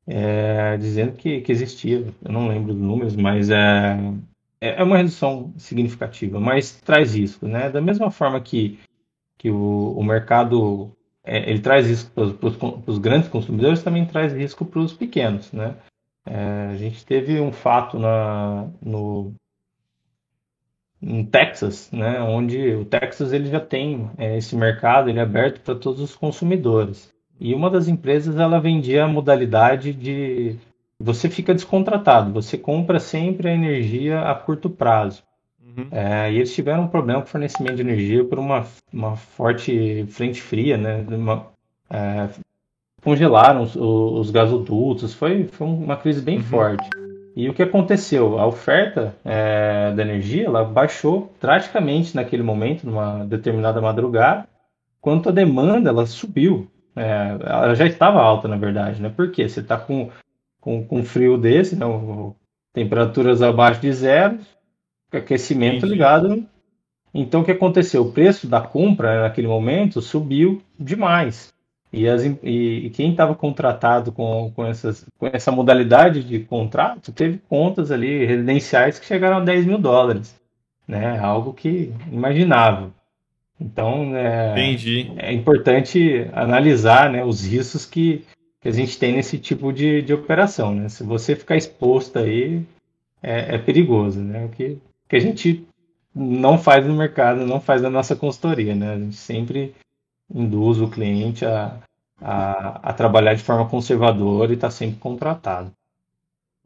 é, 0.06 0.76
dizendo 0.76 1.12
que, 1.12 1.40
que 1.40 1.52
existia, 1.52 2.04
eu 2.22 2.32
não 2.32 2.48
lembro 2.48 2.74
dos 2.74 2.82
números, 2.82 3.16
mas 3.16 3.48
é, 3.48 3.96
é, 4.60 4.80
é 4.80 4.82
uma 4.82 4.98
redução 4.98 5.54
significativa, 5.56 6.38
mas 6.38 6.78
traz 6.80 7.14
risco, 7.14 7.46
né? 7.46 7.70
Da 7.70 7.80
mesma 7.80 8.10
forma 8.10 8.40
que, 8.40 8.78
que 9.38 9.50
o, 9.50 9.94
o 9.96 10.04
mercado 10.04 10.94
é, 11.24 11.48
ele 11.50 11.60
traz 11.60 11.86
risco 11.86 12.10
para 12.10 12.90
os 12.90 12.98
grandes 12.98 13.28
consumidores, 13.28 13.82
também 13.82 14.04
traz 14.06 14.32
risco 14.32 14.64
para 14.64 14.80
os 14.80 14.92
pequenos, 14.92 15.52
né? 15.52 15.76
É, 16.26 16.68
a 16.72 16.76
gente 16.76 17.04
teve 17.04 17.40
um 17.40 17.52
fato 17.52 17.98
na, 17.98 18.68
no 18.80 19.34
Texas, 21.32 21.90
né, 21.90 22.22
onde 22.22 22.74
o 22.74 22.84
Texas 22.84 23.32
ele 23.32 23.50
já 23.50 23.58
tem 23.58 24.08
é, 24.16 24.36
esse 24.36 24.54
mercado 24.54 25.10
ele 25.10 25.18
é 25.18 25.22
aberto 25.22 25.60
para 25.60 25.74
todos 25.74 26.00
os 26.00 26.14
consumidores. 26.14 27.12
E 27.40 27.54
uma 27.54 27.68
das 27.68 27.88
empresas 27.88 28.36
ela 28.36 28.60
vendia 28.60 29.04
a 29.04 29.08
modalidade 29.08 29.92
de 29.92 30.56
você 31.00 31.28
fica 31.28 31.52
descontratado, 31.52 32.32
você 32.32 32.56
compra 32.56 33.00
sempre 33.00 33.48
a 33.48 33.54
energia 33.54 34.20
a 34.20 34.34
curto 34.34 34.70
prazo. 34.70 35.24
Uhum. 35.76 35.88
É, 35.90 36.30
e 36.32 36.36
eles 36.36 36.54
tiveram 36.54 36.84
um 36.84 36.88
problema 36.88 37.20
com 37.20 37.26
fornecimento 37.26 37.76
de 37.76 37.82
energia 37.82 38.24
por 38.24 38.38
uma, 38.38 38.66
uma 38.92 39.16
forte 39.16 40.06
frente 40.10 40.40
fria, 40.42 40.76
né? 40.76 41.04
Uma, 41.08 41.46
é, 41.90 42.28
congelaram 43.02 43.62
os, 43.62 43.74
os, 43.76 44.30
gasodutos, 44.30 45.14
foi, 45.14 45.44
foi 45.44 45.66
uma 45.66 45.96
crise 45.96 46.20
bem 46.20 46.38
uhum. 46.38 46.44
forte. 46.44 46.88
E 47.34 47.48
o 47.48 47.54
que 47.54 47.62
aconteceu? 47.62 48.38
A 48.38 48.46
oferta 48.46 49.16
é, 49.24 49.92
da 49.92 50.02
energia 50.02 50.44
ela 50.44 50.64
baixou 50.64 51.32
drasticamente 51.40 52.14
naquele 52.14 52.42
momento, 52.42 52.84
numa 52.84 53.24
determinada 53.24 53.80
madrugada, 53.80 54.46
quanto 55.00 55.30
a 55.30 55.32
demanda 55.32 55.88
ela 55.88 56.04
subiu. 56.06 56.68
É, 56.94 57.36
ela 57.40 57.74
já 57.74 57.86
estava 57.86 58.20
alta, 58.20 58.46
na 58.46 58.56
verdade, 58.56 59.00
né? 59.00 59.10
Porque 59.14 59.48
você 59.48 59.60
está 59.60 59.78
com, 59.78 60.10
com, 60.60 60.84
com 60.84 61.02
frio 61.02 61.38
desse, 61.38 61.74
né? 61.74 61.86
temperaturas 62.74 63.42
abaixo 63.42 63.80
de 63.80 63.92
zero, 63.92 64.38
aquecimento 65.16 65.78
Entendi. 65.78 65.92
ligado. 65.92 66.46
Então 67.14 67.42
o 67.42 67.44
que 67.44 67.50
aconteceu? 67.50 68.02
O 68.02 68.12
preço 68.12 68.46
da 68.46 68.60
compra 68.60 69.22
naquele 69.22 69.46
momento 69.46 70.00
subiu 70.00 70.62
demais. 70.78 71.52
E, 71.92 72.08
as, 72.08 72.24
e, 72.24 72.86
e 72.86 72.90
quem 72.90 73.10
estava 73.10 73.34
contratado 73.34 74.10
com, 74.12 74.50
com, 74.56 74.64
essas, 74.64 75.04
com 75.18 75.26
essa 75.26 75.52
modalidade 75.52 76.24
de 76.24 76.40
contrato 76.40 77.12
teve 77.12 77.38
contas 77.48 77.90
ali 77.90 78.24
residenciais 78.24 78.98
que 78.98 79.04
chegaram 79.04 79.36
a 79.36 79.40
10 79.40 79.66
mil 79.66 79.78
dólares. 79.78 80.34
Né? 80.88 81.18
Algo 81.18 81.52
que 81.52 81.92
imaginável. 82.10 82.90
Então 83.60 84.16
é, 84.16 84.54
é 85.18 85.32
importante 85.32 86.26
analisar 86.32 87.10
né, 87.10 87.22
os 87.22 87.44
riscos 87.44 87.84
que, 87.84 88.24
que 88.60 88.68
a 88.68 88.72
gente 88.72 88.98
tem 88.98 89.12
nesse 89.12 89.38
tipo 89.38 89.70
de, 89.70 90.00
de 90.00 90.14
operação. 90.14 90.74
Né? 90.74 90.88
Se 90.88 91.04
você 91.04 91.36
ficar 91.36 91.56
exposto 91.56 92.18
aí, 92.18 92.62
é, 93.22 93.54
é 93.54 93.58
perigoso. 93.58 94.20
Né? 94.20 94.46
O 94.46 94.48
que 94.48 94.78
que 95.12 95.16
a 95.16 95.20
gente 95.20 95.68
não 96.14 96.56
faz 96.56 96.86
no 96.86 96.96
mercado, 96.96 97.44
não 97.44 97.60
faz 97.60 97.82
na 97.82 97.90
nossa 97.90 98.16
consultoria, 98.16 98.74
né? 98.74 98.94
A 98.94 98.98
gente 98.98 99.16
sempre 99.16 99.74
induz 100.34 100.80
o 100.80 100.88
cliente 100.88 101.44
a, 101.44 101.82
a, 102.18 102.88
a 102.88 102.92
trabalhar 102.94 103.34
de 103.34 103.42
forma 103.42 103.68
conservadora 103.68 104.52
e 104.52 104.54
estar 104.54 104.68
tá 104.68 104.70
sempre 104.70 104.98
contratado. 104.98 105.70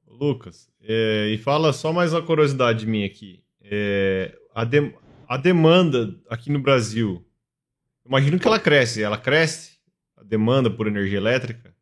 Lucas, 0.09 0.71
é, 0.81 1.27
e 1.31 1.39
fala 1.39 1.73
só 1.73 1.93
mais 1.93 2.13
uma 2.13 2.23
curiosidade 2.23 2.87
minha 2.87 3.07
aqui. 3.07 3.43
É, 3.65 4.39
a, 4.55 4.63
de, 4.63 4.95
a 5.27 5.37
demanda 5.37 6.15
aqui 6.31 6.49
no 6.49 6.61
Brasil, 6.61 7.27
imagino 8.07 8.39
que 8.39 8.47
ela 8.47 8.61
cresce. 8.61 9.03
Ela 9.03 9.19
cresce? 9.19 9.77
A 10.17 10.23
demanda 10.23 10.71
por 10.71 10.87
energia 10.87 11.19
elétrica? 11.19 11.75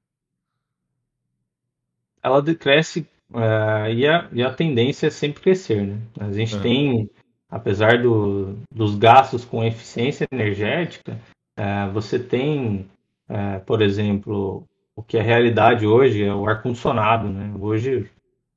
Ela 2.23 2.43
cresce 2.55 3.07
Uh, 3.35 3.91
e, 3.93 4.07
a, 4.07 4.29
e 4.33 4.45
a 4.45 4.55
tendência 4.55 5.09
é 5.09 5.11
sempre 5.11 5.43
crescer, 5.43 5.83
né? 5.85 5.99
A 6.21 6.31
gente 6.31 6.55
uhum. 6.55 6.63
tem, 6.63 7.11
apesar 7.51 8.01
do, 8.01 8.57
dos 8.73 8.95
gastos 8.95 9.45
com 9.45 9.65
eficiência 9.65 10.25
energética, 10.31 11.19
uh, 11.59 11.93
você 11.93 12.17
tem, 12.17 12.89
uh, 13.29 13.59
por 13.67 13.83
exemplo, 13.83 14.63
o 14.95 15.03
que 15.03 15.19
é 15.19 15.21
realidade 15.21 15.85
hoje 15.85 16.23
é 16.23 16.33
o 16.33 16.47
ar-condicionado, 16.47 17.29
né? 17.29 17.53
Hoje, 17.59 18.09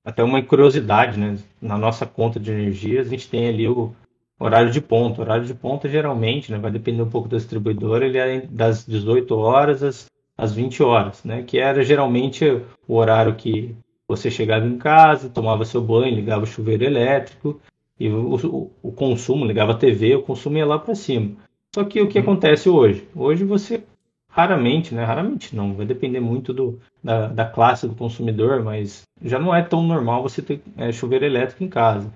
até 0.05 0.23
uma 0.23 0.43
curiosidade, 0.43 1.19
né? 1.19 1.39
Na 1.59 1.75
nossa 1.75 2.05
conta 2.05 2.39
de 2.39 2.51
energia, 2.51 3.01
a 3.01 3.05
gente 3.05 3.27
tem 3.27 3.47
ali 3.47 3.67
o 3.67 3.95
horário 4.39 4.69
de 4.69 4.79
ponta. 4.79 5.21
O 5.21 5.23
horário 5.23 5.45
de 5.45 5.55
ponta, 5.55 5.89
geralmente, 5.89 6.51
né? 6.51 6.59
Vai 6.59 6.69
depender 6.69 7.01
um 7.01 7.09
pouco 7.09 7.27
da 7.27 7.37
distribuidora, 7.37 8.05
ele 8.05 8.19
é 8.19 8.41
das 8.41 8.85
18 8.85 9.35
horas 9.35 9.81
às, 9.81 10.05
às 10.37 10.53
20 10.53 10.83
horas, 10.83 11.23
né? 11.23 11.41
Que 11.41 11.57
era 11.57 11.83
geralmente 11.83 12.61
o 12.87 12.95
horário 12.95 13.33
que 13.33 13.75
você 14.07 14.31
chegava 14.31 14.65
em 14.65 14.77
casa, 14.77 15.29
tomava 15.29 15.65
seu 15.65 15.81
banho, 15.81 16.15
ligava 16.15 16.43
o 16.43 16.47
chuveiro 16.47 16.83
elétrico 16.83 17.59
e 17.99 18.09
o, 18.09 18.35
o, 18.35 18.71
o 18.81 18.91
consumo, 18.91 19.45
ligava 19.45 19.73
a 19.73 19.77
TV, 19.77 20.15
o 20.15 20.23
consumo 20.23 20.57
ia 20.57 20.65
lá 20.65 20.79
para 20.79 20.95
cima. 20.95 21.35
Só 21.73 21.83
que 21.83 22.01
o 22.01 22.07
que 22.07 22.17
uhum. 22.17 22.23
acontece 22.23 22.69
hoje? 22.69 23.07
Hoje 23.15 23.43
você 23.43 23.83
raramente, 24.29 24.93
né? 24.93 25.03
Raramente 25.03 25.55
não, 25.55 25.73
vai 25.73 25.85
depender 25.85 26.19
muito 26.19 26.53
do, 26.53 26.79
da, 27.03 27.27
da 27.27 27.45
classe 27.45 27.87
do 27.87 27.95
consumidor, 27.95 28.63
mas 28.63 29.03
já 29.21 29.39
não 29.39 29.53
é 29.53 29.63
tão 29.63 29.81
normal 29.81 30.21
você 30.21 30.41
ter 30.41 30.61
é, 30.77 30.91
chuveiro 30.91 31.25
elétrico 31.25 31.63
em 31.63 31.67
casa. 31.67 32.13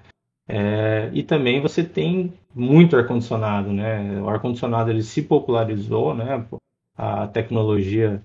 É, 0.47 1.10
e 1.13 1.23
também 1.23 1.62
você 1.62 1.84
tem 1.84 2.34
muito 2.54 2.95
ar-condicionado, 2.95 3.71
né? 3.71 4.21
O 4.21 4.30
ar-condicionado 4.30 4.89
ele 4.89 5.01
se 5.01 5.21
popularizou, 5.21 6.13
né? 6.13 6.45
A 6.95 7.27
tecnologia 7.27 8.21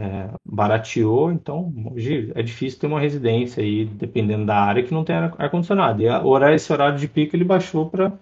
é, 0.00 0.30
barateou, 0.44 1.30
então 1.32 1.72
hoje 1.92 2.32
é 2.34 2.42
difícil 2.42 2.78
ter 2.78 2.86
uma 2.86 3.00
residência 3.00 3.62
aí, 3.62 3.84
dependendo 3.84 4.46
da 4.46 4.56
área, 4.56 4.82
que 4.82 4.94
não 4.94 5.04
tem 5.04 5.16
ar-condicionado. 5.16 6.02
E 6.02 6.06
esse 6.54 6.72
horário 6.72 6.98
de 6.98 7.06
pico 7.06 7.36
ele 7.36 7.44
baixou 7.44 7.88
para 7.88 8.12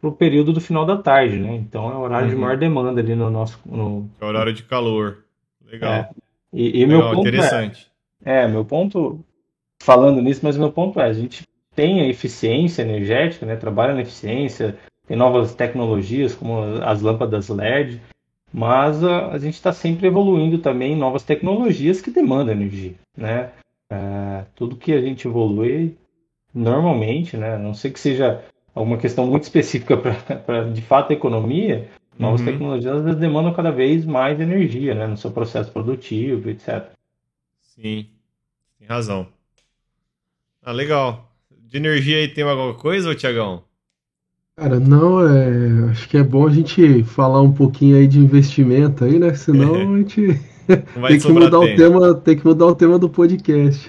para 0.00 0.08
o 0.08 0.12
período 0.12 0.52
do 0.52 0.60
final 0.60 0.86
da 0.86 0.96
tarde, 0.96 1.38
né? 1.38 1.54
Então 1.56 1.90
é 1.90 1.94
o 1.94 2.00
horário 2.00 2.28
uhum. 2.28 2.34
de 2.34 2.40
maior 2.40 2.56
demanda 2.56 3.00
ali 3.00 3.14
no 3.14 3.30
nosso. 3.30 3.60
No... 3.66 4.08
É 4.20 4.24
horário 4.24 4.52
de 4.52 4.62
calor. 4.62 5.24
Legal. 5.66 5.92
É. 5.92 6.10
E, 6.52 6.80
e 6.80 6.86
Legal, 6.86 6.88
meu 6.88 7.10
ponto 7.10 7.26
é 7.26 7.30
interessante. 7.30 7.90
É, 8.24 8.42
é, 8.42 8.48
meu 8.48 8.64
ponto, 8.64 9.24
falando 9.82 10.22
nisso, 10.22 10.40
mas 10.42 10.56
meu 10.56 10.72
ponto 10.72 11.00
é, 11.00 11.04
a 11.04 11.12
gente 11.12 11.42
tem 11.74 12.00
a 12.00 12.08
eficiência 12.08 12.82
energética, 12.82 13.44
né? 13.44 13.56
Trabalha 13.56 13.94
na 13.94 14.02
eficiência, 14.02 14.78
tem 15.06 15.16
novas 15.16 15.54
tecnologias 15.54 16.34
como 16.34 16.62
as 16.82 17.02
lâmpadas 17.02 17.48
LED, 17.48 18.00
mas 18.52 19.02
a, 19.04 19.28
a 19.28 19.38
gente 19.38 19.54
está 19.54 19.72
sempre 19.72 20.06
evoluindo 20.06 20.58
também 20.58 20.96
novas 20.96 21.22
tecnologias 21.22 22.00
que 22.00 22.10
demandam 22.10 22.54
energia, 22.54 22.94
né? 23.16 23.52
É, 23.90 24.44
tudo 24.54 24.76
que 24.76 24.92
a 24.92 25.00
gente 25.00 25.26
evolui 25.26 25.96
normalmente, 26.54 27.36
né? 27.36 27.54
A 27.54 27.58
não 27.58 27.74
sei 27.74 27.90
que 27.90 28.00
seja 28.00 28.44
alguma 28.74 28.98
questão 28.98 29.26
muito 29.26 29.44
específica 29.44 29.96
para 29.96 30.64
de 30.72 30.82
fato 30.82 31.10
a 31.10 31.14
economia, 31.14 31.88
novas 32.18 32.40
uhum. 32.40 32.46
tecnologias 32.46 33.02
vezes 33.02 33.20
demandam 33.20 33.52
cada 33.52 33.70
vez 33.70 34.04
mais 34.04 34.40
energia, 34.40 34.94
né? 34.94 35.06
No 35.06 35.16
seu 35.16 35.30
processo 35.30 35.70
produtivo, 35.70 36.48
etc. 36.50 36.86
Sim, 37.60 38.08
tem 38.78 38.88
razão. 38.88 39.28
Ah, 40.62 40.72
legal. 40.72 41.30
De 41.50 41.76
energia 41.76 42.16
aí 42.16 42.28
tem 42.28 42.44
alguma 42.44 42.74
coisa, 42.74 43.14
Tiagão? 43.14 43.67
Cara, 44.58 44.80
não, 44.80 45.24
é, 45.24 45.90
acho 45.90 46.08
que 46.08 46.16
é 46.16 46.22
bom 46.24 46.44
a 46.44 46.50
gente 46.50 47.04
falar 47.04 47.40
um 47.40 47.52
pouquinho 47.52 47.96
aí 47.96 48.08
de 48.08 48.18
investimento 48.18 49.04
aí, 49.04 49.16
né? 49.16 49.32
Senão 49.34 49.76
a 49.94 49.98
gente 49.98 50.40
tem 50.66 51.20
que 51.20 51.32
mudar 51.32 51.60
tempo. 51.60 51.72
o 51.72 51.76
tema, 51.76 52.14
tem 52.14 52.36
que 52.36 52.44
mudar 52.44 52.66
o 52.66 52.74
tema 52.74 52.98
do 52.98 53.08
podcast. 53.08 53.88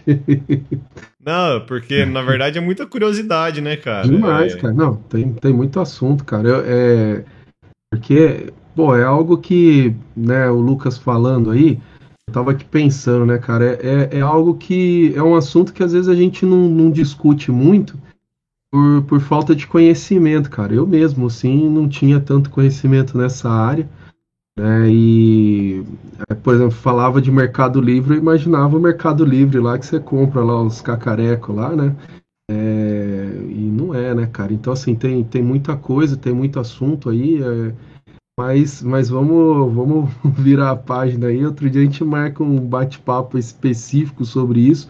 Não, 1.25 1.61
porque 1.65 2.05
na 2.05 2.21
verdade 2.21 2.59
é 2.59 2.61
muita 2.61 2.85
curiosidade, 2.85 3.61
né, 3.61 3.77
cara? 3.77 4.07
Demais, 4.07 4.53
é... 4.53 4.57
cara. 4.59 4.71
Não, 4.71 4.95
tem, 4.95 5.33
tem 5.33 5.51
muito 5.51 5.79
assunto, 5.79 6.23
cara. 6.23 6.63
É, 6.63 7.23
porque, 7.91 8.53
pô, 8.75 8.95
é 8.95 9.03
algo 9.03 9.39
que, 9.39 9.95
né, 10.15 10.51
o 10.51 10.61
Lucas 10.61 10.99
falando 10.99 11.49
aí, 11.49 11.79
eu 12.27 12.33
tava 12.33 12.51
aqui 12.51 12.63
pensando, 12.63 13.25
né, 13.25 13.39
cara? 13.39 13.65
É, 13.65 14.09
é, 14.11 14.19
é 14.19 14.21
algo 14.21 14.53
que 14.53 15.13
é 15.15 15.23
um 15.23 15.35
assunto 15.35 15.73
que 15.73 15.81
às 15.81 15.93
vezes 15.93 16.07
a 16.07 16.15
gente 16.15 16.45
não, 16.45 16.69
não 16.69 16.91
discute 16.91 17.51
muito 17.51 17.97
por, 18.71 19.03
por 19.03 19.19
falta 19.19 19.55
de 19.55 19.67
conhecimento, 19.67 20.49
cara. 20.49 20.73
Eu 20.73 20.85
mesmo, 20.85 21.27
assim, 21.27 21.69
não 21.69 21.87
tinha 21.89 22.19
tanto 22.19 22.49
conhecimento 22.49 23.17
nessa 23.17 23.49
área. 23.49 23.89
Né? 24.57 24.89
E, 24.89 25.83
é, 26.29 26.33
por 26.35 26.53
exemplo, 26.53 26.71
falava 26.71 27.21
de 27.21 27.31
Mercado 27.31 27.79
Livre, 27.79 28.15
eu 28.15 28.19
imaginava 28.19 28.77
o 28.77 28.81
Mercado 28.81 29.23
Livre 29.23 29.59
lá 29.59 29.77
que 29.77 29.85
você 29.85 29.99
compra 29.99 30.43
lá 30.43 30.61
os 30.61 30.81
cacarecos 30.81 31.55
lá, 31.55 31.75
né? 31.75 31.95
É, 32.51 33.29
e 33.47 33.71
não 33.71 33.93
é, 33.93 34.13
né, 34.13 34.25
cara? 34.25 34.51
Então, 34.51 34.73
assim, 34.73 34.95
tem, 34.95 35.23
tem 35.23 35.41
muita 35.41 35.77
coisa, 35.77 36.17
tem 36.17 36.33
muito 36.33 36.59
assunto 36.59 37.09
aí, 37.09 37.41
é, 37.41 37.73
mas, 38.37 38.81
mas 38.81 39.09
vamos, 39.09 39.73
vamos 39.73 40.09
virar 40.37 40.71
a 40.71 40.75
página 40.75 41.27
aí. 41.27 41.45
Outro 41.45 41.69
dia 41.69 41.81
a 41.81 41.85
gente 41.85 42.03
marca 42.03 42.43
um 42.43 42.59
bate-papo 42.59 43.37
específico 43.37 44.25
sobre 44.25 44.61
isso. 44.61 44.89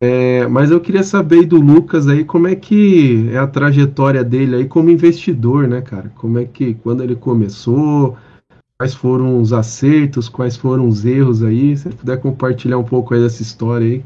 É, 0.00 0.46
mas 0.46 0.70
eu 0.70 0.80
queria 0.80 1.02
saber 1.02 1.44
do 1.44 1.56
Lucas 1.56 2.06
aí 2.06 2.24
como 2.24 2.46
é 2.46 2.54
que 2.54 3.28
é 3.32 3.38
a 3.38 3.48
trajetória 3.48 4.22
dele 4.22 4.54
aí 4.54 4.68
como 4.68 4.90
investidor, 4.90 5.66
né, 5.66 5.82
cara? 5.82 6.08
Como 6.10 6.38
é 6.38 6.44
que 6.44 6.74
quando 6.74 7.02
ele 7.02 7.16
começou, 7.16 8.16
quais 8.78 8.94
foram 8.94 9.40
os 9.40 9.52
acertos, 9.52 10.28
quais 10.28 10.56
foram 10.56 10.86
os 10.86 11.04
erros 11.04 11.42
aí. 11.42 11.76
Se 11.76 11.90
você 11.90 11.96
puder 11.96 12.20
compartilhar 12.20 12.78
um 12.78 12.84
pouco 12.84 13.12
aí 13.12 13.20
dessa 13.20 13.42
história 13.42 13.86
aí. 13.86 14.04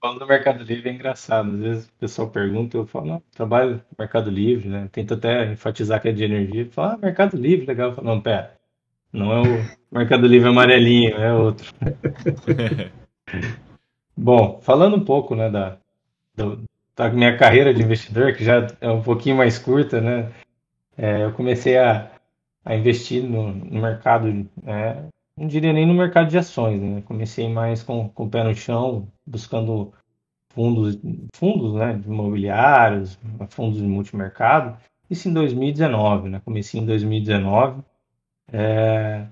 Falando 0.00 0.18
do 0.20 0.26
Mercado 0.26 0.64
Livre 0.64 0.88
é 0.88 0.92
engraçado. 0.92 1.52
Às 1.52 1.60
vezes 1.60 1.86
o 1.86 1.92
pessoal 2.00 2.30
pergunta, 2.30 2.76
eu 2.76 2.86
falo, 2.86 3.06
não, 3.06 3.22
trabalho 3.32 3.74
no 3.74 3.96
Mercado 3.96 4.28
Livre, 4.28 4.68
né? 4.68 4.88
Tento 4.90 5.14
até 5.14 5.52
enfatizar 5.52 6.02
que 6.02 6.08
é 6.08 6.12
de 6.12 6.24
energia. 6.24 6.68
Fala, 6.70 6.94
ah, 6.94 6.98
Mercado 6.98 7.36
Livre, 7.36 7.66
legal. 7.66 7.94
Falo, 7.94 8.08
não, 8.08 8.20
pera. 8.20 8.58
Não 9.12 9.32
é 9.32 9.40
o 9.40 9.64
Mercado 9.92 10.26
Livre 10.26 10.48
amarelinho, 10.48 11.16
é 11.16 11.32
outro. 11.32 11.72
Bom, 14.20 14.58
falando 14.60 14.96
um 14.96 15.04
pouco, 15.04 15.36
né, 15.36 15.48
da, 15.48 15.78
da 16.96 17.08
minha 17.08 17.36
carreira 17.38 17.72
de 17.72 17.80
investidor, 17.80 18.34
que 18.34 18.44
já 18.44 18.66
é 18.80 18.90
um 18.90 19.00
pouquinho 19.00 19.36
mais 19.36 19.60
curta, 19.60 20.00
né? 20.00 20.32
É, 20.96 21.22
eu 21.22 21.32
comecei 21.34 21.78
a, 21.78 22.10
a 22.64 22.74
investir 22.74 23.22
no, 23.22 23.52
no 23.52 23.80
mercado, 23.80 24.28
é, 24.66 25.04
não 25.36 25.46
diria 25.46 25.72
nem 25.72 25.86
no 25.86 25.94
mercado 25.94 26.28
de 26.28 26.36
ações, 26.36 26.80
né? 26.80 27.00
Comecei 27.02 27.48
mais 27.48 27.84
com, 27.84 28.08
com 28.08 28.24
o 28.24 28.28
pé 28.28 28.42
no 28.42 28.52
chão, 28.56 29.06
buscando 29.24 29.92
fundos, 30.50 30.98
fundos 31.36 31.74
né, 31.74 32.02
imobiliários, 32.04 33.16
fundos 33.50 33.78
de 33.78 33.86
multimercado. 33.86 34.76
Isso 35.08 35.28
em 35.28 35.32
2019, 35.32 36.28
né? 36.28 36.42
Comecei 36.44 36.80
em 36.80 36.86
2019. 36.86 37.82
É, 38.52 39.26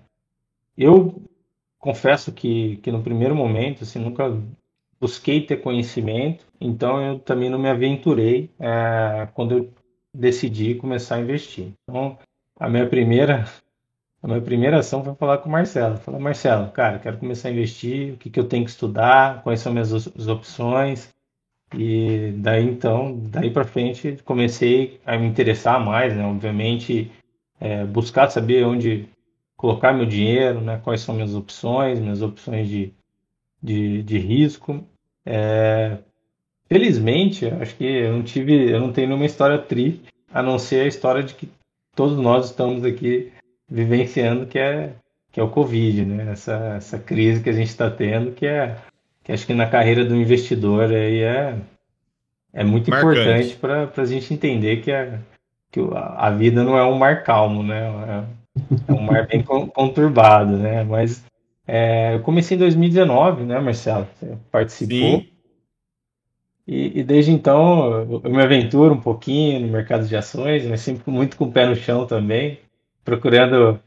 eu 0.79 1.22
confesso 1.77 2.33
que, 2.33 2.77
que 2.77 2.92
no 2.92 3.03
primeiro 3.03 3.35
momento, 3.35 3.83
assim, 3.83 3.99
nunca 3.99 4.31
busquei 5.01 5.41
ter 5.41 5.59
conhecimento, 5.59 6.47
então 6.61 7.01
eu 7.03 7.19
também 7.19 7.51
não 7.51 7.59
me 7.59 7.69
aventurei 7.69 8.51
é, 8.59 9.29
quando 9.35 9.59
eu 9.59 9.73
decidi 10.13 10.75
começar 10.75 11.17
a 11.17 11.21
investir. 11.21 11.73
Então, 11.85 12.19
a 12.59 12.69
minha 12.69 12.87
primeira 12.89 13.47
a 14.23 14.27
minha 14.29 14.41
primeira 14.41 14.79
ação 14.79 15.05
foi 15.05 15.15
falar 15.15 15.39
com 15.39 15.49
o 15.49 15.53
Marcelo. 15.53 15.99
Falar, 15.99 16.19
Marcelo, 16.19 16.71
cara, 16.73 16.99
quero 16.99 17.19
começar 17.19 17.49
a 17.49 17.53
investir, 17.53 18.15
o 18.15 18.17
que, 18.17 18.29
que 18.29 18.41
eu 18.41 18.49
tenho 18.49 18.65
que 18.65 18.71
estudar, 18.71 19.43
quais 19.43 19.61
são 19.61 19.73
minhas 19.73 19.93
as 19.93 20.27
opções. 20.27 21.15
E 21.73 22.33
daí 22.39 22.65
então, 22.65 23.17
daí 23.31 23.51
para 23.51 23.65
frente, 23.65 24.19
comecei 24.25 25.01
a 25.07 25.17
me 25.17 25.27
interessar 25.27 25.85
mais, 25.85 26.17
né? 26.17 26.25
Obviamente, 26.25 27.11
é, 27.61 27.85
buscar 27.85 28.29
saber 28.31 28.65
onde 28.65 29.09
colocar 29.57 29.93
meu 29.93 30.07
dinheiro, 30.07 30.61
né? 30.61 30.81
Quais 30.83 31.03
são 31.03 31.15
minhas 31.15 31.35
opções, 31.35 32.01
minhas 32.01 32.23
opções 32.23 32.69
de, 32.69 32.93
de, 33.67 34.03
de 34.05 34.19
risco. 34.19 34.85
É, 35.25 35.99
felizmente, 36.69 37.47
acho 37.47 37.77
que 37.77 37.85
eu 37.85 38.13
não 38.13 38.23
tive, 38.23 38.71
eu 38.71 38.81
não 38.81 38.93
tenho 38.93 39.09
nenhuma 39.09 39.27
história 39.27 39.59
triste, 39.59 40.05
a 40.33 40.41
não 40.41 40.59
ser 40.59 40.83
a 40.83 40.87
história 40.87 41.23
de 41.25 41.35
que 41.35 41.49
todos 41.97 42.17
nós 42.17 42.47
estamos 42.47 42.85
aqui 42.85 43.33
vivenciando, 43.69 44.47
que 44.47 44.59
é, 44.59 44.93
que 45.33 45.41
é 45.41 45.43
o 45.43 45.51
Covid, 45.51 46.05
né? 46.05 46.31
Essa, 46.31 46.75
essa 46.77 46.99
crise 46.99 47.43
que 47.43 47.51
a 47.51 47.53
gente 47.53 47.69
está 47.69 47.91
tendo, 47.91 48.31
que 48.31 48.47
é 48.47 48.77
que 49.25 49.33
acho 49.33 49.45
que 49.45 49.55
na 49.55 49.67
carreira 49.67 50.05
do 50.05 50.15
investidor 50.15 50.85
aí 50.85 51.21
é, 51.21 51.57
é 52.53 52.63
muito 52.63 52.89
Marcante. 52.89 53.19
importante 53.19 53.57
para 53.57 54.03
a 54.03 54.07
gente 54.07 54.33
entender 54.33 54.77
que, 54.83 54.93
a, 54.93 55.19
que 55.73 55.81
a 55.93 56.31
vida 56.31 56.63
não 56.63 56.79
é 56.79 56.85
um 56.85 56.97
mar 56.97 57.25
calmo, 57.25 57.65
né? 57.65 57.83
É, 57.89 58.93
é 58.93 58.93
um 58.93 59.03
mar 59.03 59.27
bem 59.27 59.43
conturbado, 59.43 60.57
né? 60.57 60.85
Mas 60.85 61.25
é, 61.67 62.15
eu 62.15 62.21
comecei 62.21 62.57
em 62.57 62.61
2019, 62.61 63.45
né, 63.45 63.59
Marcelo? 63.59 64.07
Você 64.15 64.39
participou. 64.51 65.21
Sim. 65.21 65.29
E, 66.67 67.01
e, 67.01 67.05
desde 67.05 67.31
então 67.31 68.21
eu 68.25 68.31
me 68.31 68.43
aventuro 68.43 68.95
um 68.95 69.01
pouquinho 69.01 69.61
no 69.61 69.69
mercado 69.69 70.07
de 70.07 70.17
ações, 70.17 70.65
mas 70.67 70.81
sempre 70.81 71.11
muito 71.11 71.37
com 71.37 71.45
o 71.45 71.53
pé 71.53 71.65
no 71.65 71.77
chão 71.77 72.07
também, 72.07 72.59
procurando 73.05 73.81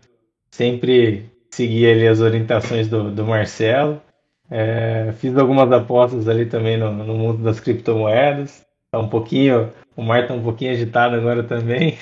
sempre 0.49 1.29
seguir 1.49 1.91
ali 1.91 2.07
as 2.07 2.21
orientações 2.21 2.87
do, 2.87 3.11
do 3.11 3.25
Marcelo. 3.25 4.01
É, 4.49 5.13
fiz 5.17 5.37
algumas 5.37 5.71
apostas 5.71 6.27
ali 6.27 6.45
também 6.45 6.77
no, 6.77 6.91
no 6.91 7.15
mundo 7.15 7.43
das 7.43 7.59
criptomoedas. 7.59 8.65
Tá 8.91 8.97
um 8.99 9.09
pouquinho, 9.09 9.71
o 9.95 10.01
mar 10.01 10.27
tá 10.27 10.33
um 10.33 10.41
pouquinho 10.41 10.71
agitado 10.71 11.15
agora 11.15 11.43
também, 11.43 11.95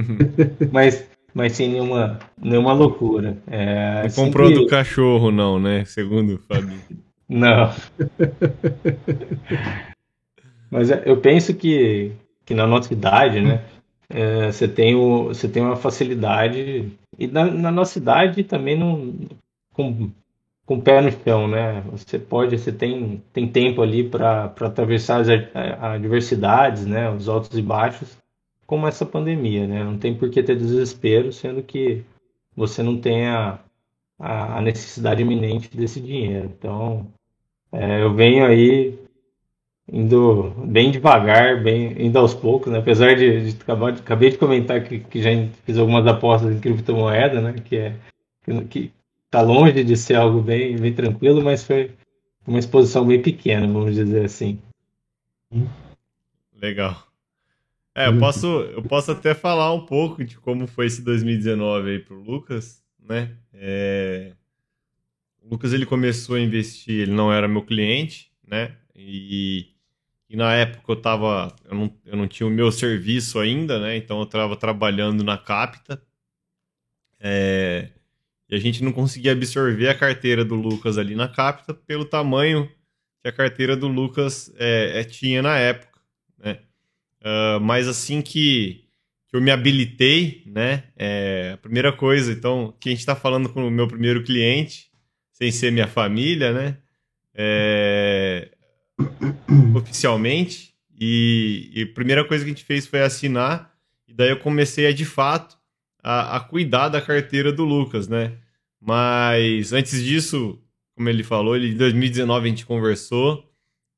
mas, 0.72 1.06
mas 1.34 1.52
sem 1.52 1.68
nenhuma, 1.68 2.20
nenhuma 2.40 2.72
loucura. 2.72 3.36
É, 3.48 4.04
não 4.04 4.10
comprou 4.10 4.52
do 4.52 4.66
cachorro 4.66 5.32
não, 5.32 5.58
né? 5.58 5.84
Segundo 5.84 6.36
o 6.36 6.38
Fabio. 6.38 6.78
Não. 7.26 7.72
Mas 10.70 10.90
é, 10.90 11.02
eu 11.06 11.16
penso 11.16 11.54
que, 11.54 12.12
que 12.44 12.52
na 12.52 12.66
nossa 12.66 12.92
idade, 12.92 13.40
né, 13.40 13.62
é, 14.10 14.52
você, 14.52 14.68
tem 14.68 14.94
o, 14.94 15.28
você 15.28 15.48
tem 15.48 15.62
uma 15.62 15.74
facilidade, 15.74 16.92
e 17.18 17.26
na, 17.26 17.46
na 17.46 17.70
nossa 17.70 17.98
idade 17.98 18.44
também 18.44 18.78
não, 18.78 19.14
com, 19.72 20.10
com 20.66 20.74
o 20.76 20.82
pé 20.82 21.00
no 21.00 21.10
chão, 21.10 21.48
né? 21.48 21.82
Você 21.92 22.18
pode, 22.18 22.58
você 22.58 22.70
tem, 22.70 23.22
tem 23.32 23.48
tempo 23.48 23.80
ali 23.80 24.06
para 24.06 24.44
atravessar 24.44 25.22
as 25.22 25.28
adversidades, 25.80 26.84
né, 26.84 27.10
os 27.10 27.26
altos 27.26 27.56
e 27.56 27.62
baixos, 27.62 28.18
como 28.66 28.86
essa 28.86 29.04
pandemia, 29.04 29.66
né? 29.66 29.84
Não 29.84 29.98
tem 29.98 30.14
por 30.14 30.30
que 30.30 30.42
ter 30.42 30.56
desespero, 30.56 31.32
sendo 31.32 31.62
que 31.62 32.04
você 32.56 32.82
não 32.82 33.00
tem 33.00 33.26
a, 33.26 33.58
a 34.18 34.60
necessidade 34.60 35.22
iminente 35.22 35.76
desse 35.76 36.00
dinheiro. 36.00 36.50
Então, 36.58 37.06
é, 37.72 38.02
eu 38.02 38.14
venho 38.14 38.44
aí 38.44 38.98
indo 39.92 40.50
bem 40.66 40.90
devagar, 40.90 41.62
bem 41.62 41.94
indo 42.06 42.18
aos 42.18 42.34
poucos, 42.34 42.72
né? 42.72 42.78
apesar 42.78 43.14
de, 43.16 43.52
de, 43.52 43.62
acabar, 43.62 43.92
de 43.92 44.00
acabei 44.00 44.30
de 44.30 44.38
comentar 44.38 44.82
que, 44.82 45.00
que, 45.00 45.20
já 45.20 45.30
fiz 45.64 45.76
algumas 45.76 46.06
apostas 46.06 46.54
em 46.54 46.60
criptomoeda, 46.60 47.40
né? 47.40 47.52
que 47.52 47.76
é 47.76 47.96
que 48.70 48.92
está 49.26 49.42
longe 49.42 49.82
de 49.82 49.96
ser 49.96 50.14
algo 50.14 50.40
bem, 50.40 50.76
bem 50.76 50.92
tranquilo, 50.92 51.42
mas 51.42 51.64
foi 51.64 51.90
uma 52.46 52.58
exposição 52.58 53.06
bem 53.06 53.20
pequena, 53.20 53.66
vamos 53.66 53.94
dizer 53.94 54.24
assim. 54.24 54.58
Legal. 56.54 56.96
É, 57.94 58.08
eu 58.08 58.18
posso, 58.18 58.46
eu 58.46 58.82
posso 58.82 59.12
até 59.12 59.34
falar 59.34 59.72
um 59.72 59.86
pouco 59.86 60.24
de 60.24 60.36
como 60.36 60.66
foi 60.66 60.86
esse 60.86 61.00
2019 61.00 61.90
aí 61.90 61.98
pro 62.00 62.20
Lucas, 62.20 62.82
né? 62.98 63.36
É... 63.52 64.32
O 65.40 65.50
Lucas 65.50 65.72
ele 65.72 65.86
começou 65.86 66.36
a 66.36 66.40
investir, 66.40 67.02
ele 67.02 67.12
não 67.12 67.32
era 67.32 67.46
meu 67.46 67.62
cliente, 67.62 68.32
né? 68.44 68.76
E, 68.96 69.68
e 70.28 70.36
na 70.36 70.54
época 70.54 70.90
eu 70.90 70.96
tava, 70.96 71.54
eu 71.64 71.74
não, 71.76 71.96
eu 72.04 72.16
não 72.16 72.26
tinha 72.26 72.46
o 72.46 72.50
meu 72.50 72.72
serviço 72.72 73.38
ainda, 73.38 73.78
né? 73.78 73.96
Então 73.96 74.18
eu 74.18 74.24
estava 74.24 74.56
trabalhando 74.56 75.22
na 75.22 75.38
Capta. 75.38 76.02
É... 77.20 77.90
E 78.48 78.56
a 78.56 78.58
gente 78.58 78.82
não 78.82 78.92
conseguia 78.92 79.32
absorver 79.32 79.88
a 79.88 79.94
carteira 79.94 80.44
do 80.44 80.56
Lucas 80.56 80.98
ali 80.98 81.14
na 81.14 81.28
Capta 81.28 81.72
pelo 81.72 82.04
tamanho 82.04 82.68
que 83.22 83.28
a 83.28 83.32
carteira 83.32 83.76
do 83.76 83.88
Lucas 83.88 84.52
é, 84.56 85.00
é 85.00 85.04
tinha 85.04 85.40
na 85.40 85.56
época, 85.56 85.98
né? 86.38 86.58
Uh, 87.24 87.58
mas 87.60 87.88
assim 87.88 88.20
que, 88.20 88.84
que 89.28 89.36
eu 89.36 89.40
me 89.40 89.50
habilitei, 89.50 90.42
né? 90.46 90.84
É, 90.94 91.52
a 91.54 91.56
primeira 91.56 91.90
coisa, 91.90 92.30
então, 92.30 92.74
que 92.78 92.90
a 92.90 92.92
gente 92.92 93.00
está 93.00 93.16
falando 93.16 93.48
com 93.48 93.66
o 93.66 93.70
meu 93.70 93.88
primeiro 93.88 94.22
cliente, 94.22 94.90
sem 95.32 95.50
ser 95.50 95.72
minha 95.72 95.88
família, 95.88 96.52
né? 96.52 96.76
É, 97.34 98.50
oficialmente. 99.74 100.74
E, 101.00 101.70
e, 101.74 101.82
a 101.82 101.94
primeira 101.94 102.24
coisa 102.24 102.44
que 102.44 102.50
a 102.50 102.54
gente 102.54 102.64
fez 102.64 102.86
foi 102.86 103.00
assinar. 103.00 103.74
E 104.06 104.12
daí 104.12 104.28
eu 104.28 104.38
comecei 104.38 104.86
a, 104.86 104.92
de 104.92 105.06
fato, 105.06 105.56
a, 106.02 106.36
a 106.36 106.40
cuidar 106.40 106.90
da 106.90 107.00
carteira 107.00 107.50
do 107.50 107.64
Lucas, 107.64 108.06
né? 108.06 108.34
Mas 108.78 109.72
antes 109.72 110.04
disso, 110.04 110.62
como 110.94 111.08
ele 111.08 111.22
falou, 111.22 111.56
ele, 111.56 111.70
em 111.70 111.76
2019 111.76 112.46
a 112.46 112.50
gente 112.50 112.66
conversou 112.66 113.50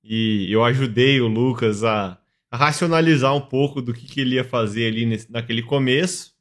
e 0.02 0.50
eu 0.50 0.64
ajudei 0.64 1.20
o 1.20 1.26
Lucas 1.26 1.82
a 1.82 2.18
racionalizar 2.56 3.34
um 3.34 3.40
pouco 3.40 3.80
do 3.80 3.94
que, 3.94 4.06
que 4.06 4.20
ele 4.20 4.36
ia 4.36 4.44
fazer 4.44 4.86
ali 4.86 5.06
nesse, 5.06 5.30
naquele 5.30 5.62
começo, 5.62 6.34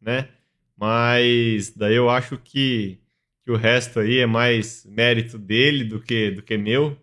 né? 0.00 0.28
Mas 0.76 1.70
daí 1.74 1.94
eu 1.94 2.10
acho 2.10 2.36
que, 2.38 2.98
que 3.42 3.50
o 3.50 3.56
resto 3.56 4.00
aí 4.00 4.18
é 4.18 4.26
mais 4.26 4.84
mérito 4.86 5.38
dele 5.38 5.84
do 5.84 6.00
que, 6.00 6.30
do 6.30 6.42
que 6.42 6.56
meu, 6.56 6.96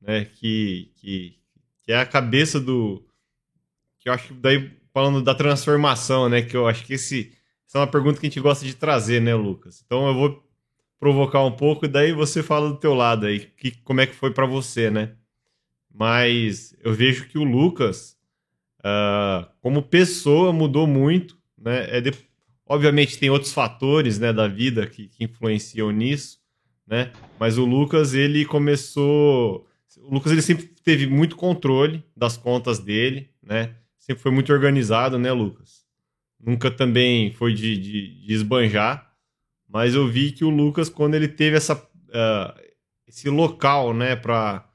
né? 0.00 0.24
Que, 0.24 0.90
que, 0.96 1.38
que 1.84 1.92
é 1.92 1.96
a 1.96 2.06
cabeça 2.06 2.60
do. 2.60 3.04
Que 3.98 4.08
eu 4.08 4.12
acho 4.12 4.28
que 4.28 4.34
daí, 4.34 4.70
falando 4.92 5.22
da 5.22 5.34
transformação, 5.34 6.28
né? 6.28 6.42
Que 6.42 6.56
eu 6.56 6.66
acho 6.66 6.84
que 6.84 6.94
esse, 6.94 7.32
essa 7.66 7.78
é 7.78 7.80
uma 7.80 7.86
pergunta 7.86 8.20
que 8.20 8.26
a 8.26 8.30
gente 8.30 8.40
gosta 8.40 8.64
de 8.64 8.74
trazer, 8.74 9.20
né, 9.20 9.34
Lucas? 9.34 9.82
Então 9.84 10.06
eu 10.08 10.14
vou 10.14 10.48
provocar 10.98 11.44
um 11.44 11.52
pouco 11.52 11.84
e 11.84 11.88
daí 11.88 12.12
você 12.12 12.42
fala 12.42 12.68
do 12.68 12.76
teu 12.76 12.94
lado 12.94 13.26
aí, 13.26 13.40
que, 13.40 13.70
como 13.82 14.00
é 14.00 14.06
que 14.06 14.14
foi 14.14 14.32
para 14.32 14.46
você, 14.46 14.90
né? 14.90 15.14
Mas 15.92 16.74
eu 16.82 16.92
vejo 16.94 17.26
que 17.28 17.38
o 17.38 17.44
Lucas, 17.44 18.16
uh, 18.80 19.48
como 19.60 19.82
pessoa, 19.82 20.52
mudou 20.52 20.86
muito. 20.86 21.36
Né? 21.56 21.96
É 21.96 22.00
de... 22.00 22.12
Obviamente 22.66 23.18
tem 23.18 23.30
outros 23.30 23.52
fatores 23.52 24.18
né, 24.18 24.32
da 24.32 24.46
vida 24.46 24.86
que, 24.86 25.08
que, 25.08 25.24
influenciam 25.24 25.90
nisso, 25.90 26.38
né? 26.86 27.12
mas 27.38 27.56
o 27.58 27.64
Lucas 27.64 28.14
ele 28.14 28.44
começou. 28.44 29.66
O 29.98 30.14
Lucas 30.14 30.32
ele 30.32 30.42
sempre 30.42 30.66
teve 30.84 31.06
muito 31.06 31.34
controle 31.34 32.04
das 32.16 32.36
contas 32.36 32.78
dele, 32.78 33.30
né? 33.42 33.74
sempre 33.98 34.22
foi 34.22 34.32
muito 34.32 34.52
organizado, 34.52 35.18
né, 35.18 35.32
Lucas? 35.32 35.84
Nunca 36.40 36.70
também 36.70 37.32
foi 37.32 37.52
de, 37.52 37.76
de, 37.76 38.24
de 38.24 38.32
esbanjar, 38.32 39.12
mas 39.68 39.94
eu 39.94 40.06
vi 40.06 40.32
que 40.32 40.44
o 40.44 40.50
Lucas, 40.50 40.88
quando 40.88 41.14
ele 41.14 41.28
teve 41.28 41.56
essa, 41.56 41.74
uh, 41.74 42.60
esse 43.06 43.28
local 43.28 43.92
né, 43.92 44.16
para 44.16 44.67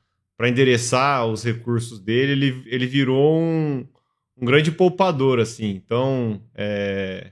para 0.43 0.49
endereçar 0.49 1.25
os 1.25 1.41
recursos 1.41 2.01
dele, 2.01 2.33
ele, 2.33 2.63
ele 2.65 2.85
virou 2.85 3.39
um, 3.39 3.87
um 4.37 4.45
grande 4.45 4.73
poupador, 4.73 5.39
assim. 5.39 5.69
Então, 5.69 6.43
é, 6.53 7.31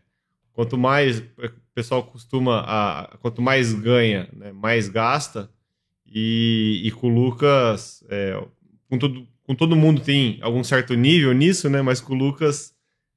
quanto 0.53 0.77
mais 0.77 1.19
o 1.19 1.51
pessoal 1.75 2.03
costuma, 2.03 2.63
a, 2.65 3.17
quanto 3.17 3.41
mais 3.41 3.73
ganha, 3.73 4.29
né, 4.31 4.53
mais 4.53 4.87
gasta. 4.87 5.51
E, 6.07 6.83
e 6.85 6.91
com 6.91 7.07
o 7.07 7.13
Lucas, 7.13 8.01
é, 8.09 8.41
com, 8.89 8.97
todo, 8.97 9.27
com 9.43 9.55
todo 9.55 9.75
mundo 9.75 9.99
tem 9.99 10.39
algum 10.41 10.63
certo 10.63 10.93
nível 10.93 11.33
nisso, 11.33 11.69
né? 11.69 11.81
Mas 11.81 11.99
com 11.99 12.13
o 12.13 12.17
Lucas, 12.17 12.73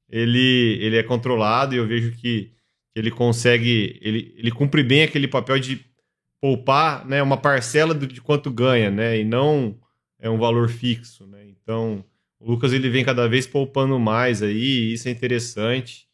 ele, 0.09 0.77
ele 0.81 0.97
é 0.97 1.03
controlado 1.03 1.73
e 1.73 1.77
eu 1.77 1.87
vejo 1.87 2.11
que 2.17 2.51
ele 2.93 3.11
consegue, 3.11 3.97
ele, 4.01 4.35
ele 4.35 4.51
cumpre 4.51 4.83
bem 4.83 5.03
aquele 5.03 5.29
papel 5.29 5.57
de 5.57 5.85
poupar 6.41 7.07
né, 7.07 7.23
uma 7.23 7.37
parcela 7.37 7.95
de 7.95 8.19
quanto 8.19 8.51
ganha, 8.51 8.91
né? 8.91 9.21
E 9.21 9.23
não 9.23 9.79
é 10.25 10.29
um 10.29 10.37
valor 10.37 10.69
fixo, 10.69 11.25
né? 11.27 11.45
Então, 11.47 12.03
o 12.39 12.49
Lucas 12.51 12.73
ele 12.73 12.89
vem 12.89 13.03
cada 13.05 13.27
vez 13.27 13.45
poupando 13.45 13.99
mais 13.99 14.41
aí, 14.41 14.55
e 14.55 14.93
isso 14.93 15.07
é 15.07 15.11
interessante. 15.11 16.07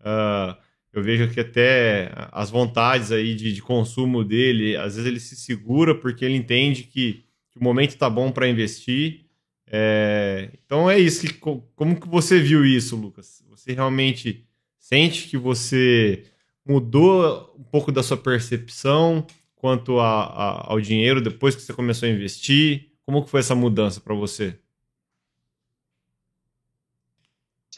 Uh, 0.00 0.56
eu 0.92 1.02
vejo 1.02 1.28
que 1.30 1.40
até 1.40 2.12
as 2.30 2.50
vontades 2.50 3.10
aí 3.10 3.34
de, 3.34 3.52
de, 3.52 3.62
consumo 3.62 4.22
dele, 4.22 4.76
às 4.76 4.94
vezes 4.94 5.06
ele 5.06 5.18
se 5.18 5.34
segura 5.34 5.94
porque 5.94 6.24
ele 6.24 6.36
entende 6.36 6.84
que, 6.84 7.24
que 7.50 7.58
o 7.58 7.64
momento 7.64 7.90
está 7.90 8.08
bom 8.08 8.30
para 8.30 8.48
investir. 8.48 9.24
É, 9.66 10.50
então 10.64 10.88
é 10.88 10.98
isso. 10.98 11.26
Que, 11.26 11.32
como 11.74 12.00
que 12.00 12.08
você 12.08 12.38
viu 12.38 12.64
isso, 12.64 12.94
Lucas? 12.94 13.42
Você 13.48 13.72
realmente 13.72 14.46
sente 14.78 15.26
que 15.26 15.36
você 15.36 16.24
mudou 16.64 17.54
um 17.58 17.64
pouco 17.64 17.90
da 17.90 18.02
sua 18.02 18.16
percepção? 18.16 19.26
quanto 19.64 19.98
a, 19.98 20.24
a, 20.24 20.72
ao 20.72 20.78
dinheiro 20.78 21.22
depois 21.22 21.56
que 21.56 21.62
você 21.62 21.72
começou 21.72 22.06
a 22.06 22.12
investir? 22.12 22.90
Como 23.06 23.24
que 23.24 23.30
foi 23.30 23.40
essa 23.40 23.54
mudança 23.54 24.00
para 24.00 24.14
você? 24.14 24.58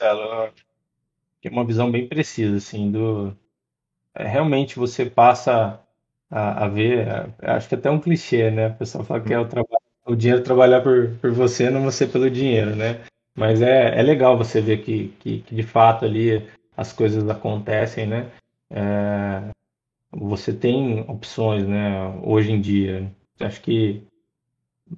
Ela 0.01 0.53
tem 1.41 1.53
uma 1.53 1.65
visão 1.65 1.91
bem 1.91 2.09
precisa, 2.09 2.57
assim, 2.57 2.91
do... 2.91 3.37
É, 4.15 4.27
realmente 4.27 4.77
você 4.79 5.09
passa 5.09 5.81
a, 6.31 6.65
a 6.65 6.69
ver, 6.69 7.09
é, 7.09 7.53
acho 7.53 7.69
que 7.69 7.75
até 7.77 7.91
um 7.91 8.01
clichê, 8.01 8.51
né? 8.51 8.69
O 8.69 8.77
pessoal 8.77 9.05
fala 9.05 9.23
que 9.23 9.35
é 9.35 9.39
o, 9.39 9.49
trabalho, 9.49 9.83
o 10.07 10.17
dinheiro 10.17 10.43
trabalhar 10.45 10.83
por, 10.83 11.17
por 11.21 11.33
você, 11.33 11.71
não 11.71 11.85
você 11.85 12.07
pelo 12.07 12.31
dinheiro, 12.31 12.77
né? 12.77 13.05
Mas 13.37 13.63
é, 13.63 13.99
é 13.99 14.03
legal 14.03 14.37
você 14.39 14.61
ver 14.61 14.83
que, 14.85 15.09
que, 15.21 15.41
que 15.43 15.55
de 15.55 15.63
fato 15.63 16.05
ali 16.05 16.49
as 16.77 16.93
coisas 16.93 17.29
acontecem, 17.29 18.07
né? 18.07 18.33
É, 18.71 19.51
você 20.13 20.53
tem 20.53 21.01
opções, 21.09 21.67
né, 21.67 22.09
hoje 22.25 22.53
em 22.53 22.61
dia. 22.61 23.13
Acho 23.41 23.61
que 23.63 24.03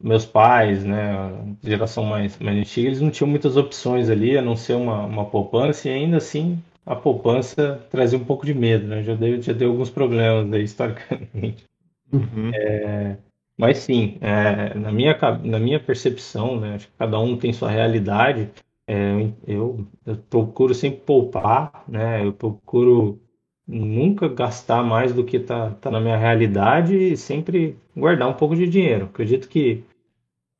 meus 0.02 0.26
pais, 0.26 0.84
né, 0.84 1.56
geração 1.62 2.04
mais, 2.04 2.38
mais 2.38 2.58
antiga, 2.58 2.88
eles 2.88 3.00
não 3.00 3.10
tinham 3.10 3.28
muitas 3.28 3.56
opções 3.56 4.10
ali, 4.10 4.36
a 4.36 4.42
não 4.42 4.56
ser 4.56 4.74
uma, 4.74 5.04
uma 5.04 5.24
poupança, 5.24 5.88
e 5.88 5.92
ainda 5.92 6.18
assim 6.18 6.58
a 6.84 6.96
poupança 6.96 7.86
trazia 7.90 8.18
um 8.18 8.24
pouco 8.24 8.46
de 8.46 8.54
medo, 8.54 8.86
né? 8.86 9.02
Já 9.02 9.14
deu, 9.14 9.42
já 9.42 9.52
deu 9.52 9.70
alguns 9.70 9.90
problemas 9.90 10.50
aí, 10.52 10.62
historicamente. 10.64 11.64
Uhum. 12.10 12.50
É, 12.54 13.16
mas 13.58 13.78
sim, 13.78 14.16
é, 14.20 14.74
na, 14.74 14.90
minha, 14.90 15.16
na 15.42 15.58
minha 15.58 15.80
percepção, 15.80 16.58
né, 16.58 16.76
acho 16.76 16.86
que 16.86 16.94
cada 16.98 17.18
um 17.18 17.36
tem 17.36 17.52
sua 17.52 17.70
realidade, 17.70 18.50
é, 18.86 19.30
eu, 19.46 19.86
eu 20.06 20.16
procuro 20.30 20.74
sempre 20.74 21.00
poupar, 21.00 21.84
né, 21.86 22.24
eu 22.24 22.32
procuro 22.32 23.20
nunca 23.68 24.26
gastar 24.28 24.82
mais 24.82 25.12
do 25.12 25.22
que 25.22 25.36
está 25.36 25.70
tá 25.72 25.90
na 25.90 26.00
minha 26.00 26.16
realidade 26.16 26.96
e 26.96 27.16
sempre 27.16 27.76
guardar 27.94 28.28
um 28.28 28.32
pouco 28.32 28.56
de 28.56 28.66
dinheiro. 28.66 29.04
Acredito 29.04 29.48
que, 29.48 29.84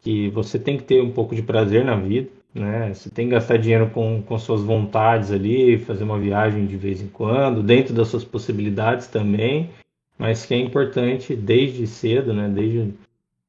que 0.01 0.29
você 0.31 0.59
tem 0.59 0.77
que 0.77 0.85
ter 0.85 1.03
um 1.03 1.11
pouco 1.11 1.35
de 1.35 1.43
prazer 1.43 1.85
na 1.85 1.97
vida, 1.97 2.29
né? 2.55 2.93
Você 2.93 3.09
tem 3.09 3.27
que 3.27 3.33
gastar 3.33 3.57
dinheiro 3.57 3.89
com, 3.91 4.23
com 4.23 4.39
suas 4.39 4.63
vontades 4.63 5.33
ali, 5.33 5.79
fazer 5.79 6.05
uma 6.05 6.19
viagem 6.19 6.67
de 6.67 6.77
vez 6.77 7.01
em 7.01 7.09
quando, 7.09 7.63
dentro 7.63 7.95
das 7.95 8.09
suas 8.09 8.25
possibilidades 8.25 9.07
também, 9.07 9.71
mas 10.19 10.45
que 10.45 10.53
é 10.53 10.59
importante 10.59 11.35
desde 11.35 11.87
cedo, 11.87 12.35
né? 12.35 12.49
Desde 12.49 12.93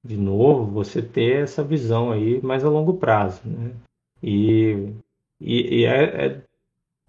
de 0.01 0.15
novo, 0.15 0.71
você 0.71 1.01
ter 1.01 1.43
essa 1.43 1.61
visão 1.61 2.11
aí 2.11 2.41
mais 2.41 2.63
a 2.63 2.69
longo 2.69 2.93
prazo, 2.93 3.41
né? 3.45 3.71
E, 4.23 4.93
e, 5.39 5.79
e 5.81 5.85
é, 5.85 6.25
é 6.25 6.41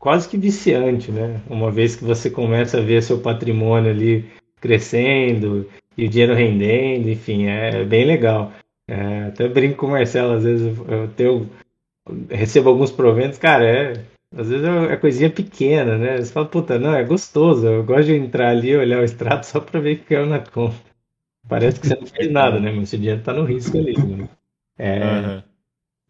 quase 0.01 0.29
que 0.29 0.39
viciante, 0.39 1.13
né? 1.13 1.41
Uma 1.49 1.71
vez 1.71 1.95
que 1.95 2.03
você 2.03 2.31
começa 2.31 2.79
a 2.79 2.83
ver 2.83 3.03
seu 3.03 3.21
patrimônio 3.21 3.91
ali 3.91 4.29
crescendo 4.61 5.69
e 5.97 6.07
o 6.07 6.09
dinheiro 6.09 6.35
rendendo, 6.35 7.09
enfim, 7.09 7.47
é 7.47 7.85
bem 7.85 8.07
legal. 8.07 8.53
É, 8.89 9.25
até 9.25 9.47
brinco 9.47 9.77
com 9.77 9.87
o 9.87 9.91
Marcelo, 9.91 10.33
às 10.33 10.43
vezes 10.43 10.77
eu, 10.89 11.09
tenho, 11.09 11.49
recebo 12.29 12.71
alguns 12.71 12.91
proventos, 12.91 13.39
cara, 13.39 13.65
é, 13.65 13.93
às 14.35 14.49
vezes 14.49 14.67
é, 14.67 14.93
é 14.93 14.97
coisinha 14.97 15.31
pequena, 15.31 15.97
né? 15.99 16.17
Você 16.17 16.33
fala, 16.33 16.47
puta, 16.47 16.79
não, 16.79 16.95
é 16.95 17.05
gostoso, 17.05 17.67
eu 17.67 17.85
gosto 17.85 18.07
de 18.07 18.17
entrar 18.17 18.49
ali, 18.49 18.75
olhar 18.75 19.01
o 19.01 19.05
extrato 19.05 19.45
só 19.47 19.61
para 19.61 19.81
ver 19.81 19.95
o 19.95 19.99
que 19.99 20.05
caiu 20.07 20.27
na 20.27 20.41
conta. 20.41 20.91
Parece 21.49 21.81
que 21.81 21.87
você 21.87 21.97
não 21.97 22.07
fez 22.07 22.31
nada, 22.31 22.59
né? 22.59 22.73
Mas 22.73 22.85
esse 22.85 22.97
dinheiro 22.97 23.23
tá 23.23 23.33
no 23.33 23.45
risco 23.45 23.77
ali. 23.77 23.97
Né? 23.97 24.29
É, 24.79 24.99
uhum. 25.05 25.43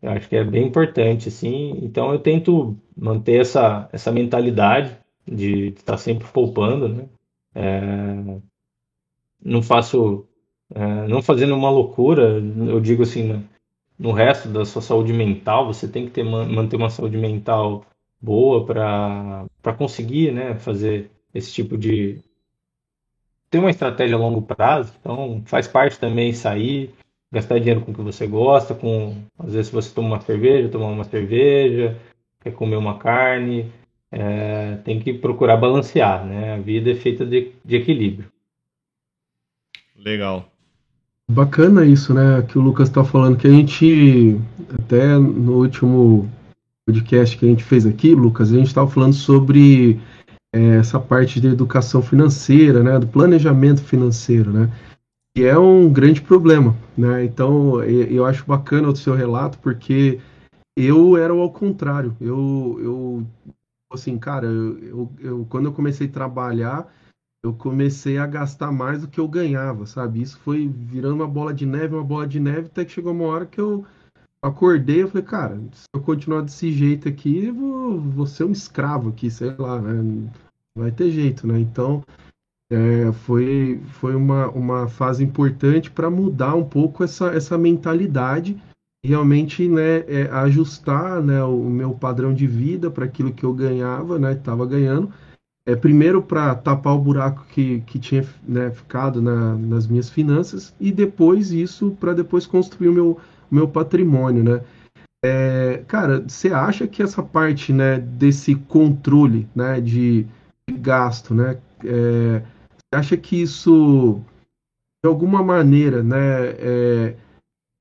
Eu 0.03 0.11
acho 0.13 0.29
que 0.29 0.37
é 0.37 0.45
bem 0.45 0.67
importante, 0.67 1.29
assim. 1.29 1.79
Então 1.83 2.13
eu 2.13 2.19
tento 2.19 2.77
manter 2.97 3.41
essa, 3.41 3.89
essa 3.93 4.11
mentalidade 4.11 4.97
de 5.27 5.69
estar 5.69 5.97
sempre 5.99 6.27
poupando, 6.29 6.89
né? 6.89 7.09
É, 7.55 8.41
não 9.45 9.63
faço, 9.63 10.27
é, 10.75 11.09
não 11.09 11.23
fazendo 11.23 11.55
uma 11.55 11.71
loucura, 11.71 12.41
eu 12.69 12.81
digo 12.81 13.03
assim, 13.03 13.25
né? 13.25 13.45
no 14.01 14.13
resto 14.13 14.49
da 14.49 14.65
sua 14.65 14.81
saúde 14.81 15.13
mental, 15.13 15.67
você 15.67 15.87
tem 15.87 16.07
que 16.07 16.11
ter, 16.11 16.25
manter 16.25 16.77
uma 16.77 16.89
saúde 16.89 17.19
mental 17.19 17.85
boa 18.19 18.65
para 18.65 19.75
conseguir 19.77 20.33
né, 20.33 20.55
fazer 20.55 21.11
esse 21.35 21.53
tipo 21.53 21.77
de. 21.77 22.19
ter 23.51 23.59
uma 23.59 23.69
estratégia 23.69 24.17
a 24.17 24.19
longo 24.19 24.41
prazo. 24.41 24.95
Então, 24.99 25.43
faz 25.45 25.69
parte 25.69 25.99
também 25.99 26.33
sair, 26.33 26.95
gastar 27.33 27.59
dinheiro 27.59 27.81
com 27.81 27.93
o 27.93 27.95
que 27.95 28.03
você 28.03 28.27
gosta, 28.27 28.75
com 28.75 29.15
às 29.39 29.53
vezes 29.53 29.71
você 29.71 29.95
toma 29.95 30.09
uma 30.09 30.21
cerveja, 30.21 30.69
tomar 30.69 30.89
uma 30.89 31.05
cerveja, 31.05 31.97
quer 32.43 32.53
comer 32.53 32.77
uma 32.77 32.99
carne, 32.99 33.71
é, 34.13 34.77
tem 34.85 34.99
que 34.99 35.15
procurar 35.15 35.57
balancear, 35.57 36.25
né? 36.25 36.55
A 36.55 36.59
vida 36.59 36.91
é 36.91 36.95
feita 36.95 37.25
de, 37.25 37.53
de 37.65 37.77
equilíbrio. 37.77 38.29
Legal. 39.97 40.51
Bacana 41.31 41.85
isso, 41.85 42.13
né? 42.13 42.43
Que 42.43 42.59
o 42.59 42.63
Lucas 42.63 42.89
está 42.89 43.05
falando 43.05 43.37
que 43.37 43.47
a 43.47 43.51
gente 43.51 44.41
até 44.75 45.17
no 45.17 45.59
último 45.59 46.29
podcast 46.85 47.37
que 47.37 47.47
a 47.47 47.49
gente 47.49 47.63
fez 47.63 47.87
aqui, 47.87 48.15
Lucas, 48.15 48.53
a 48.53 48.57
gente 48.57 48.67
estava 48.67 48.91
falando 48.91 49.13
sobre 49.13 50.01
é, 50.53 50.77
essa 50.79 50.99
parte 50.99 51.41
de 51.41 51.47
educação 51.47 52.03
financeira, 52.03 52.83
né? 52.83 52.99
Do 52.99 53.07
planejamento 53.07 53.81
financeiro, 53.81 54.51
né? 54.51 54.69
Que 55.35 55.45
é 55.45 55.57
um 55.59 55.93
grande 55.93 56.21
problema, 56.21 56.77
né? 56.97 57.25
Então, 57.25 57.83
eu 57.85 58.25
acho 58.27 58.45
bacana 58.45 58.89
o 58.89 58.97
seu 58.97 59.15
relato, 59.15 59.59
porque 59.59 60.21
eu 60.77 61.17
era 61.17 61.33
ao 61.33 61.53
contrário. 61.53 62.17
Eu, 62.21 62.79
eu 62.81 63.27
assim, 63.93 64.19
cara, 64.19 64.47
eu, 64.47 65.11
eu, 65.19 65.47
quando 65.49 65.67
eu 65.67 65.73
comecei 65.73 66.07
a 66.07 66.13
trabalhar, 66.13 66.93
eu 67.43 67.55
comecei 67.55 68.19
a 68.19 68.27
gastar 68.27 68.71
mais 68.71 69.01
do 69.01 69.09
que 69.09 69.19
eu 69.19 69.27
ganhava, 69.27 69.87
sabe? 69.87 70.21
Isso 70.21 70.39
foi 70.41 70.69
virando 70.69 71.15
uma 71.15 71.29
bola 71.29 71.55
de 71.55 71.67
neve, 71.67 71.95
uma 71.95 72.05
bola 72.05 72.27
de 72.27 72.39
neve, 72.39 72.67
até 72.67 72.85
que 72.85 72.93
chegou 72.93 73.13
uma 73.13 73.27
hora 73.27 73.47
que 73.47 73.61
eu 73.61 73.85
acordei, 74.43 75.03
eu 75.03 75.09
falei, 75.09 75.25
cara, 75.25 75.61
se 75.73 75.87
eu 75.95 76.01
continuar 76.01 76.43
desse 76.43 76.73
jeito 76.73 77.09
aqui, 77.09 77.47
eu 77.47 77.55
vou, 77.55 78.01
vou 78.01 78.27
ser 78.27 78.45
um 78.45 78.53
escravo 78.53 79.11
aqui, 79.11 79.31
sei 79.31 79.55
lá, 79.57 79.81
né? 79.81 80.29
Vai 80.75 80.91
ter 80.91 81.11
jeito, 81.11 81.47
né? 81.47 81.59
Então, 81.59 82.03
é, 82.71 83.11
foi, 83.13 83.81
foi 83.89 84.15
uma, 84.15 84.49
uma 84.51 84.89
fase 84.89 85.25
importante 85.25 85.91
para 85.91 86.09
mudar 86.09 86.55
um 86.55 86.65
pouco 86.65 87.03
essa, 87.03 87.27
essa 87.29 87.59
mentalidade 87.59 88.57
realmente 89.05 89.67
né, 89.67 90.05
é, 90.07 90.29
ajustar 90.31 91.23
né, 91.23 91.43
o 91.43 91.69
meu 91.69 91.93
padrão 91.93 92.33
de 92.33 92.47
vida 92.47 92.91
para 92.91 93.07
aquilo 93.07 93.33
que 93.33 93.45
eu 93.45 93.53
ganhava, 93.53 94.19
né, 94.19 94.33
estava 94.33 94.65
ganhando. 94.67 95.13
É, 95.67 95.75
primeiro 95.75 96.23
para 96.23 96.55
tapar 96.55 96.95
o 96.95 97.01
buraco 97.01 97.45
que, 97.51 97.81
que 97.81 97.99
tinha 97.99 98.25
né, 98.47 98.71
ficado 98.71 99.21
na, 99.21 99.55
nas 99.55 99.87
minhas 99.87 100.09
finanças 100.09 100.75
e 100.81 100.91
depois 100.91 101.53
isso 101.53 101.97
para 101.99 102.15
depois 102.15 102.47
construir 102.47 102.89
o 102.89 102.95
meu, 102.95 103.19
meu 103.51 103.69
patrimônio, 103.69 104.43
né? 104.43 104.63
É, 105.23 105.83
cara, 105.87 106.25
você 106.27 106.49
acha 106.49 106.87
que 106.87 107.03
essa 107.03 107.23
parte 107.23 107.75
né, 107.75 107.99
desse 107.99 108.55
controle 108.55 109.47
né, 109.55 109.79
de, 109.79 110.27
de 110.67 110.75
gasto, 110.79 111.35
né, 111.35 111.59
é, 111.85 112.43
acha 112.95 113.17
que 113.17 113.41
isso, 113.41 114.21
de 115.03 115.09
alguma 115.09 115.43
maneira, 115.43 116.03
né, 116.03 116.49
é, 116.59 117.17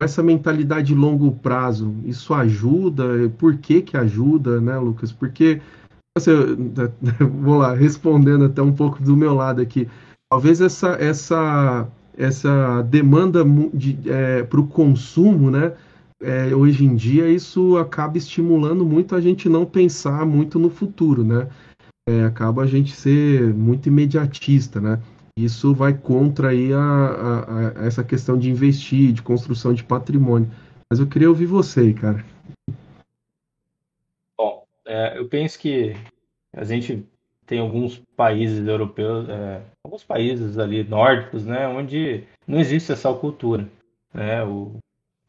essa 0.01 0.23
mentalidade 0.23 0.87
de 0.87 0.95
longo 0.95 1.31
prazo, 1.31 1.95
isso 2.05 2.33
ajuda? 2.33 3.29
Por 3.37 3.57
que 3.57 3.81
que 3.81 3.97
ajuda, 3.97 4.61
né, 4.61 4.77
Lucas? 4.77 5.11
Porque, 5.11 5.61
assim, 6.17 6.31
vou 7.41 7.57
lá, 7.57 7.73
respondendo 7.73 8.45
até 8.45 8.61
um 8.61 8.73
pouco 8.73 9.01
do 9.01 9.17
meu 9.17 9.33
lado 9.33 9.61
aqui, 9.61 9.89
talvez 10.31 10.61
essa, 10.61 10.89
essa, 10.99 11.87
essa 12.15 12.81
demanda 12.83 13.43
de, 13.73 13.99
é, 14.09 14.43
para 14.43 14.59
o 14.59 14.67
consumo, 14.67 15.49
né, 15.49 15.73
é, 16.21 16.53
hoje 16.53 16.85
em 16.85 16.95
dia, 16.95 17.29
isso 17.29 17.77
acaba 17.77 18.17
estimulando 18.17 18.85
muito 18.85 19.15
a 19.15 19.21
gente 19.21 19.47
não 19.47 19.65
pensar 19.65 20.25
muito 20.25 20.59
no 20.59 20.69
futuro, 20.69 21.23
né? 21.23 21.47
É, 22.09 22.25
acaba 22.25 22.63
a 22.63 22.67
gente 22.67 22.91
ser 22.95 23.53
muito 23.53 23.87
imediatista, 23.87 24.81
né? 24.81 24.99
Isso 25.37 25.73
vai 25.73 25.93
contra 25.93 26.49
aí 26.49 26.73
a, 26.73 26.79
a, 26.79 27.81
a, 27.81 27.85
essa 27.85 28.03
questão 28.03 28.37
de 28.37 28.49
investir, 28.49 29.13
de 29.13 29.21
construção 29.21 29.73
de 29.73 29.83
patrimônio. 29.83 30.49
Mas 30.89 30.99
eu 30.99 31.07
queria 31.07 31.29
ouvir 31.29 31.45
você, 31.45 31.93
cara. 31.93 32.25
Bom, 34.35 34.63
é, 34.85 35.19
eu 35.19 35.29
penso 35.29 35.59
que 35.59 35.95
a 36.51 36.63
gente 36.63 37.05
tem 37.45 37.59
alguns 37.59 38.01
países 38.17 38.67
europeus, 38.67 39.29
é, 39.29 39.61
alguns 39.83 40.03
países 40.03 40.57
ali 40.57 40.83
nórdicos, 40.83 41.45
né, 41.45 41.67
onde 41.67 42.23
não 42.47 42.59
existe 42.59 42.91
essa 42.91 43.13
cultura. 43.13 43.69
Né? 44.13 44.43
O, 44.43 44.77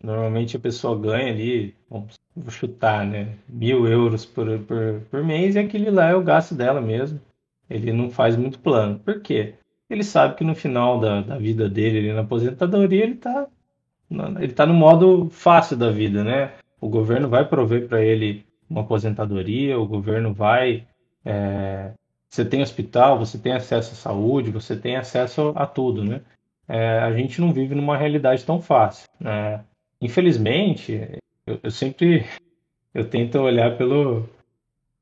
normalmente 0.03 0.57
a 0.57 0.61
pessoa 0.61 0.99
ganha 0.99 1.33
ali, 1.33 1.75
vamos 1.89 2.21
vou 2.35 2.51
chutar, 2.51 3.07
né? 3.07 3.37
Mil 3.49 3.87
euros 3.87 4.25
por, 4.25 4.47
por, 4.61 5.01
por 5.11 5.25
mês 5.25 5.55
e 5.55 5.59
aquele 5.59 5.91
lá 5.91 6.11
é 6.11 6.15
o 6.15 6.23
gasto 6.23 6.55
dela 6.55 6.81
mesmo. 6.81 7.21
Ele 7.69 7.93
não 7.93 8.11
faz 8.11 8.37
muito 8.37 8.59
plano. 8.59 8.99
Por 8.99 9.21
quê? 9.21 9.55
Ele 9.89 10.03
sabe 10.05 10.37
que 10.37 10.45
no 10.45 10.55
final 10.55 11.01
da, 11.01 11.21
da 11.21 11.39
vida 11.39 11.69
dele, 11.69 11.99
ali 11.99 12.13
na 12.13 12.21
aposentadoria, 12.21 13.03
ele 13.03 13.15
está 13.15 13.47
ele 14.41 14.53
tá 14.53 14.67
no 14.67 14.75
modo 14.75 15.29
fácil 15.31 15.77
da 15.77 15.91
vida, 15.91 16.25
né? 16.25 16.53
O 16.81 16.89
governo 16.89 17.29
vai 17.29 17.47
prover 17.47 17.87
para 17.87 18.03
ele 18.03 18.45
uma 18.69 18.81
aposentadoria, 18.81 19.79
o 19.79 19.87
governo 19.87 20.35
vai. 20.35 20.85
É, 21.25 21.93
você 22.29 22.45
tem 22.45 22.63
hospital, 22.63 23.19
você 23.19 23.39
tem 23.39 23.53
acesso 23.53 23.93
à 23.93 23.97
saúde, 23.97 24.51
você 24.51 24.77
tem 24.77 24.97
acesso 24.97 25.53
a 25.55 25.67
tudo, 25.67 26.05
né? 26.05 26.23
É, 26.69 27.01
a 27.01 27.13
gente 27.13 27.41
não 27.41 27.53
vive 27.53 27.75
numa 27.75 27.97
realidade 27.97 28.45
tão 28.45 28.61
fácil. 28.61 29.09
Né? 29.21 29.61
Infelizmente, 30.01 31.21
eu, 31.47 31.61
eu 31.63 31.71
sempre 31.71 32.25
eu 32.95 33.09
tento 33.09 33.39
olhar 33.39 33.77
pelo 33.77 34.29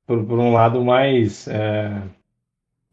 por, 0.07 0.25
por 0.25 0.39
um 0.39 0.53
lado 0.53 0.83
mais 0.85 1.47
é, 1.49 2.03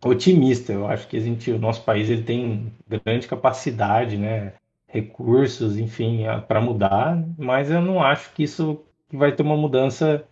otimista. 0.03 0.73
Eu 0.73 0.87
acho 0.87 1.07
que 1.07 1.17
a 1.17 1.19
gente, 1.19 1.51
o 1.51 1.59
nosso 1.59 1.83
país 1.83 2.09
ele 2.09 2.23
tem 2.23 2.71
grande 2.87 3.27
capacidade, 3.27 4.17
né, 4.17 4.53
recursos, 4.87 5.77
enfim, 5.77 6.23
para 6.47 6.61
mudar, 6.61 7.21
mas 7.37 7.71
eu 7.71 7.81
não 7.81 8.03
acho 8.03 8.31
que 8.33 8.43
isso 8.43 8.81
vai 9.11 9.31
ter 9.31 9.43
uma 9.43 9.57
mudança 9.57 10.25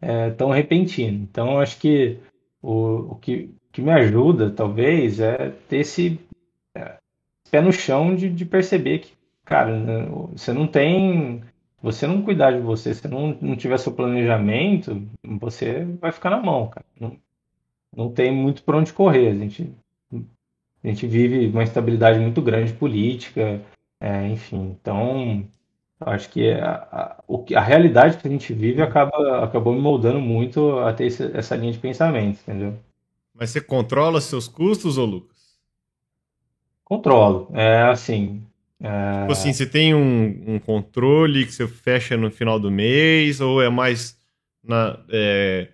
é, 0.00 0.30
tão 0.30 0.50
repentina. 0.50 1.16
Então, 1.16 1.52
eu 1.52 1.60
acho 1.60 1.78
que 1.78 2.18
o, 2.60 3.12
o 3.12 3.14
que, 3.16 3.50
que 3.70 3.80
me 3.80 3.90
ajuda, 3.90 4.50
talvez, 4.50 5.20
é 5.20 5.50
ter 5.68 5.78
esse 5.78 6.20
é, 6.74 6.96
pé 7.50 7.60
no 7.60 7.72
chão 7.72 8.14
de, 8.14 8.28
de 8.28 8.44
perceber 8.44 9.00
que, 9.00 9.12
cara, 9.44 9.72
você 10.32 10.52
não 10.52 10.66
tem 10.66 11.42
você 11.82 12.06
não 12.06 12.22
cuidar 12.22 12.52
de 12.52 12.60
você, 12.60 12.94
se 12.94 13.08
não, 13.08 13.36
não 13.40 13.56
tiver 13.56 13.76
seu 13.76 13.92
planejamento, 13.92 15.02
você 15.24 15.84
vai 16.00 16.12
ficar 16.12 16.30
na 16.30 16.40
mão, 16.40 16.68
cara. 16.68 16.86
Não, 16.98 17.16
não 17.94 18.08
tem 18.08 18.32
muito 18.32 18.62
para 18.62 18.76
onde 18.76 18.92
correr. 18.92 19.30
A 19.30 19.34
gente, 19.34 19.74
a 20.12 20.86
gente 20.88 21.06
vive 21.08 21.48
uma 21.48 21.64
instabilidade 21.64 22.20
muito 22.20 22.40
grande 22.40 22.72
política, 22.72 23.60
é, 24.00 24.28
enfim. 24.28 24.76
Então, 24.80 25.44
acho 26.00 26.30
que 26.30 26.52
a, 26.52 26.72
a, 26.72 27.24
a, 27.56 27.60
realidade 27.60 28.16
que 28.16 28.28
a 28.28 28.30
gente 28.30 28.54
vive 28.54 28.80
acaba, 28.80 29.44
acabou 29.44 29.72
me 29.72 29.80
moldando 29.80 30.20
muito 30.20 30.78
a 30.78 30.92
ter 30.92 31.06
esse, 31.06 31.36
essa 31.36 31.56
linha 31.56 31.72
de 31.72 31.78
pensamento, 31.78 32.38
entendeu? 32.42 32.78
Mas 33.34 33.50
você 33.50 33.60
controla 33.60 34.20
seus 34.20 34.46
custos, 34.46 34.98
ô 34.98 35.04
Lucas? 35.04 35.58
Controlo. 36.84 37.48
É 37.54 37.82
assim, 37.82 38.46
Tipo 38.82 39.32
assim, 39.32 39.52
você 39.52 39.64
tem 39.64 39.94
um, 39.94 40.54
um, 40.54 40.58
controle 40.58 41.46
que 41.46 41.52
você 41.52 41.68
fecha 41.68 42.16
no 42.16 42.32
final 42.32 42.58
do 42.58 42.68
mês, 42.68 43.40
ou 43.40 43.62
é 43.62 43.68
mais 43.68 44.18
na. 44.62 44.98
É, 45.08 45.68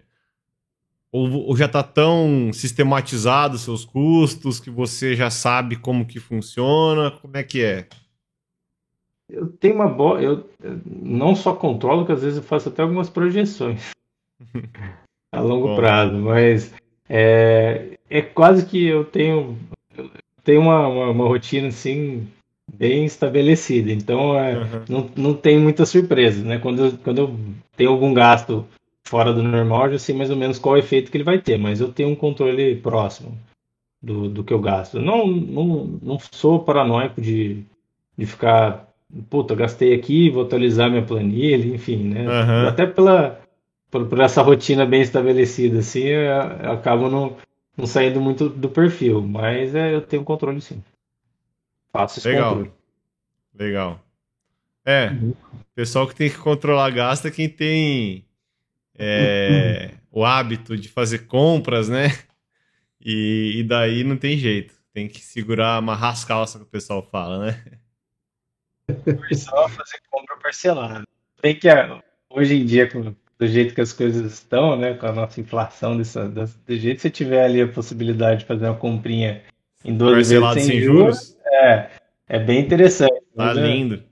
ou, 1.11 1.47
ou, 1.47 1.57
já 1.57 1.65
está 1.65 1.83
tão 1.83 2.51
sistematizado 2.53 3.55
os 3.55 3.63
seus 3.63 3.83
custos 3.87 4.61
que 4.61 4.69
você 4.69 5.17
já 5.17 5.31
sabe 5.31 5.77
como 5.77 6.05
que 6.05 6.21
funciona? 6.21 7.11
Como 7.11 7.35
é 7.35 7.43
que 7.43 7.65
é? 7.65 7.87
Eu 9.27 9.49
tenho 9.49 9.77
uma 9.77 9.89
boa. 9.89 10.21
Eu 10.21 10.47
não 10.85 11.35
só 11.35 11.55
controlo, 11.55 12.05
que 12.05 12.13
às 12.13 12.23
vezes 12.23 12.37
eu 12.37 12.45
faço 12.45 12.69
até 12.69 12.83
algumas 12.83 13.09
projeções 13.09 13.91
a 15.33 15.41
longo 15.41 15.69
Bom. 15.69 15.77
prazo, 15.77 16.15
mas 16.15 16.75
é, 17.09 17.99
é 18.11 18.21
quase 18.21 18.67
que 18.67 18.85
eu 18.85 19.03
tenho, 19.07 19.59
eu 19.97 20.11
tenho 20.45 20.61
uma, 20.61 20.87
uma, 20.87 21.11
uma 21.11 21.27
rotina 21.27 21.69
assim 21.69 22.29
bem 22.73 23.05
estabelecida. 23.05 23.91
Então, 23.91 24.39
é, 24.39 24.59
uhum. 24.59 24.85
não, 24.89 25.11
não 25.17 25.35
tem 25.35 25.59
muita 25.59 25.87
surpresa, 25.87 26.45
né? 26.45 26.59
Quando, 26.59 26.87
eu, 26.87 26.93
quando 26.99 27.19
eu 27.19 27.37
tenho 27.77 27.91
algum 27.91 28.13
gasto 28.13 28.67
fora 29.07 29.33
do 29.33 29.43
normal, 29.43 29.87
eu 29.87 29.93
já 29.93 29.99
sei 29.99 30.15
mais 30.15 30.31
ou 30.31 30.37
menos 30.37 30.59
qual 30.59 30.77
é 30.77 30.79
o 30.79 30.83
efeito 30.83 31.11
que 31.11 31.17
ele 31.17 31.25
vai 31.25 31.41
ter, 31.41 31.59
mas 31.59 31.81
eu 31.81 31.93
tenho 31.93 32.11
um 32.11 32.15
controle 32.15 32.77
próximo 32.77 33.37
do, 34.03 34.29
do 34.29 34.45
que 34.45 34.53
eu 34.53 34.61
gasto. 34.61 35.01
Não, 35.01 35.27
não, 35.27 35.99
não 36.03 36.19
sou 36.31 36.61
paranoico 36.61 37.21
de, 37.21 37.65
de 38.17 38.27
ficar, 38.27 38.89
puta, 39.31 39.55
gastei 39.55 39.95
aqui, 39.95 40.31
vou 40.31 40.45
atualizar 40.45 40.91
minha 40.91 41.03
planilha, 41.03 41.75
enfim, 41.75 42.05
né? 42.05 42.27
Uhum. 42.27 42.69
Até 42.69 42.87
pela 42.87 43.41
por, 43.91 44.07
por, 44.07 44.21
essa 44.21 44.43
rotina 44.43 44.85
bem 44.85 45.01
estabelecida, 45.01 45.79
assim, 45.79 46.05
eu, 46.05 46.21
eu 46.21 46.73
acabo 46.73 47.09
não, 47.09 47.37
não 47.77 47.87
saindo 47.87 48.21
muito 48.21 48.49
do 48.49 48.69
perfil, 48.69 49.23
mas 49.23 49.75
é, 49.75 49.95
eu 49.95 50.03
tenho 50.03 50.25
controle 50.25 50.61
sim. 50.61 50.83
Faço 51.93 52.19
esse 52.19 52.29
Legal. 52.29 52.57
controle. 52.57 52.73
Legal. 53.55 54.05
É. 54.85 55.11
O 55.11 55.35
pessoal 55.75 56.07
que 56.07 56.15
tem 56.15 56.31
que 56.31 56.39
controlar 56.39 56.91
gasto 56.91 57.27
é 57.27 57.31
quem 57.31 57.49
tem 57.49 58.25
é, 58.99 59.91
o 60.11 60.25
hábito 60.25 60.77
de 60.77 60.89
fazer 60.89 61.27
compras, 61.27 61.89
né? 61.89 62.09
E, 63.01 63.61
e, 63.61 63.63
daí 63.63 64.03
não 64.03 64.17
tem 64.17 64.37
jeito. 64.37 64.75
Tem 64.93 65.09
que 65.09 65.21
segurar, 65.21 65.77
amarrar 65.77 66.13
as 66.13 66.25
calças 66.25 66.61
que 66.61 66.67
o 66.67 66.71
pessoal 66.71 67.01
fala, 67.01 67.47
né? 67.47 67.63
Só 69.33 69.69
fazer 69.69 70.01
compra 70.11 70.37
parcelada. 70.39 71.05
Tem 71.41 71.57
que, 71.57 71.69
hoje 72.29 72.57
em 72.57 72.67
dia, 72.67 72.89
do 73.39 73.47
jeito 73.47 73.75
que 73.75 73.81
as 73.81 73.93
coisas 73.93 74.33
estão, 74.33 74.77
né? 74.77 74.95
Com 74.95 75.07
a 75.07 75.13
nossa 75.13 75.41
inflação, 75.41 75.97
dessa, 75.97 76.29
do 76.29 76.77
jeito 76.77 76.97
que 76.97 77.03
você 77.03 77.11
tiver 77.11 77.45
ali 77.45 77.63
a 77.63 77.69
possibilidade 77.69 78.41
de 78.41 78.47
fazer 78.47 78.67
uma 78.67 78.77
comprinha 78.77 79.45
em 79.85 79.97
12 79.97 80.15
Parcelado 80.15 80.55
vezes 80.55 80.69
sem, 80.69 80.79
sem 80.79 80.87
juros, 80.87 81.17
juros, 81.17 81.37
é, 81.47 81.91
é 82.29 82.39
bem 82.39 82.61
interessante. 82.61 83.23
Tá 83.37 83.53
lindo. 83.53 84.03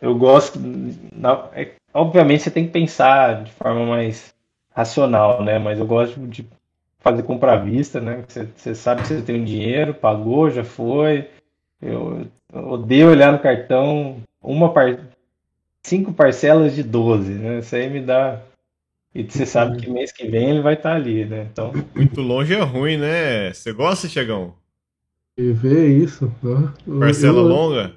Eu 0.00 0.16
gosto. 0.16 0.58
Não, 1.14 1.48
é, 1.54 1.70
obviamente 1.94 2.42
você 2.42 2.50
tem 2.50 2.66
que 2.66 2.72
pensar 2.72 3.44
de 3.44 3.52
forma 3.52 3.86
mais 3.86 4.34
racional, 4.74 5.44
né? 5.44 5.58
Mas 5.58 5.78
eu 5.78 5.86
gosto 5.86 6.18
de 6.26 6.46
fazer 6.98 7.22
compra 7.22 7.52
à 7.52 7.56
vista, 7.56 8.00
né? 8.00 8.24
Você, 8.26 8.48
você 8.56 8.74
sabe 8.74 9.02
que 9.02 9.08
você 9.08 9.22
tem 9.22 9.40
um 9.40 9.44
dinheiro, 9.44 9.94
pagou, 9.94 10.50
já 10.50 10.64
foi. 10.64 11.28
Eu, 11.80 12.26
eu 12.52 12.68
odeio 12.68 13.10
olhar 13.10 13.32
no 13.32 13.38
cartão 13.38 14.16
uma 14.42 14.72
par... 14.72 14.98
cinco 15.82 16.12
parcelas 16.12 16.74
de 16.74 16.82
12, 16.82 17.32
né? 17.32 17.58
Isso 17.58 17.74
aí 17.76 17.88
me 17.88 18.00
dá. 18.00 18.40
E 19.14 19.22
você 19.22 19.44
sabe 19.44 19.76
que 19.76 19.90
mês 19.90 20.10
que 20.10 20.26
vem 20.26 20.50
ele 20.50 20.62
vai 20.62 20.74
estar 20.74 20.94
ali, 20.94 21.24
né? 21.24 21.46
Então. 21.52 21.72
Muito 21.94 22.20
longe 22.22 22.54
é 22.54 22.62
ruim, 22.62 22.96
né? 22.96 23.52
Você 23.52 23.72
gosta, 23.72 24.08
Chegão? 24.08 24.54
E 25.36 25.52
vê 25.52 25.88
isso. 25.96 26.32
Parcela 26.98 27.38
eu... 27.38 27.48
longa? 27.48 27.96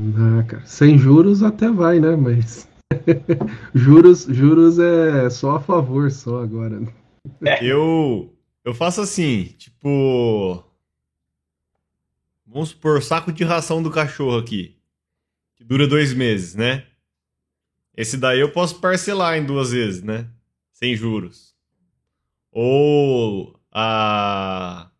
Ah, 0.00 0.42
cara. 0.42 0.66
Sem 0.66 0.98
juros 0.98 1.42
até 1.42 1.70
vai, 1.70 2.00
né? 2.00 2.16
Mas. 2.16 2.68
juros, 3.74 4.24
juros 4.28 4.78
é 4.78 5.30
só 5.30 5.56
a 5.56 5.60
favor, 5.60 6.10
só 6.10 6.42
agora. 6.42 6.80
Eu. 7.62 8.34
Eu 8.64 8.74
faço 8.74 9.00
assim, 9.00 9.54
tipo. 9.58 10.64
Vamos 12.46 12.70
supor, 12.70 13.02
saco 13.02 13.32
de 13.32 13.42
ração 13.44 13.82
do 13.82 13.90
cachorro 13.90 14.38
aqui. 14.38 14.76
Que 15.56 15.64
dura 15.64 15.88
dois 15.88 16.14
meses, 16.14 16.54
né? 16.54 16.86
Esse 17.96 18.16
daí 18.16 18.40
eu 18.40 18.50
posso 18.50 18.80
parcelar 18.80 19.36
em 19.36 19.44
duas 19.44 19.70
vezes, 19.70 20.02
né? 20.02 20.28
Sem 20.72 20.96
juros. 20.96 21.54
Ou 22.50 23.58
a. 23.72 24.90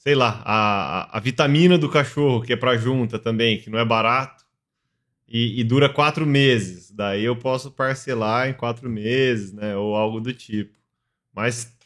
Sei 0.00 0.14
lá, 0.14 0.42
a, 0.46 1.18
a 1.18 1.20
vitamina 1.20 1.76
do 1.76 1.90
cachorro, 1.90 2.40
que 2.40 2.54
é 2.54 2.56
pra 2.56 2.74
junta 2.74 3.18
também, 3.18 3.60
que 3.60 3.68
não 3.68 3.78
é 3.78 3.84
barato. 3.84 4.46
E, 5.28 5.60
e, 5.60 5.62
dura 5.62 5.92
quatro 5.92 6.26
meses. 6.26 6.90
Daí 6.90 7.22
eu 7.22 7.36
posso 7.36 7.70
parcelar 7.70 8.48
em 8.48 8.54
quatro 8.54 8.88
meses, 8.88 9.52
né? 9.52 9.76
Ou 9.76 9.94
algo 9.94 10.18
do 10.18 10.32
tipo. 10.32 10.74
Mas 11.34 11.76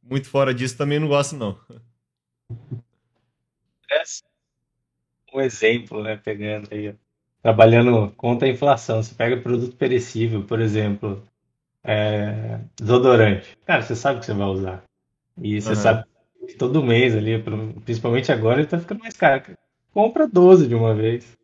muito 0.00 0.28
fora 0.28 0.54
disso 0.54 0.78
também 0.78 1.00
não 1.00 1.08
gosto, 1.08 1.34
não. 1.34 1.58
Um 5.34 5.40
exemplo, 5.40 6.00
né? 6.00 6.16
Pegando 6.16 6.68
aí, 6.70 6.94
trabalhando 7.42 8.12
contra 8.12 8.46
a 8.46 8.50
inflação. 8.52 9.02
Você 9.02 9.12
pega 9.16 9.36
produto 9.42 9.76
perecível, 9.76 10.44
por 10.44 10.60
exemplo, 10.60 11.26
é, 11.82 12.60
desodorante. 12.76 13.58
Cara, 13.66 13.82
você 13.82 13.96
sabe 13.96 14.20
que 14.20 14.26
você 14.26 14.32
vai 14.32 14.46
usar. 14.46 14.84
E 15.42 15.60
você 15.60 15.70
uhum. 15.70 15.74
sabe 15.74 16.13
todo 16.58 16.82
mês 16.82 17.16
ali, 17.16 17.42
principalmente 17.84 18.30
agora, 18.30 18.60
ele 18.60 18.68
tá 18.68 18.78
ficando 18.78 19.00
mais 19.00 19.16
caro. 19.16 19.42
Compra 19.92 20.26
12 20.26 20.66
de 20.68 20.74
uma 20.74 20.94
vez. 20.94 21.36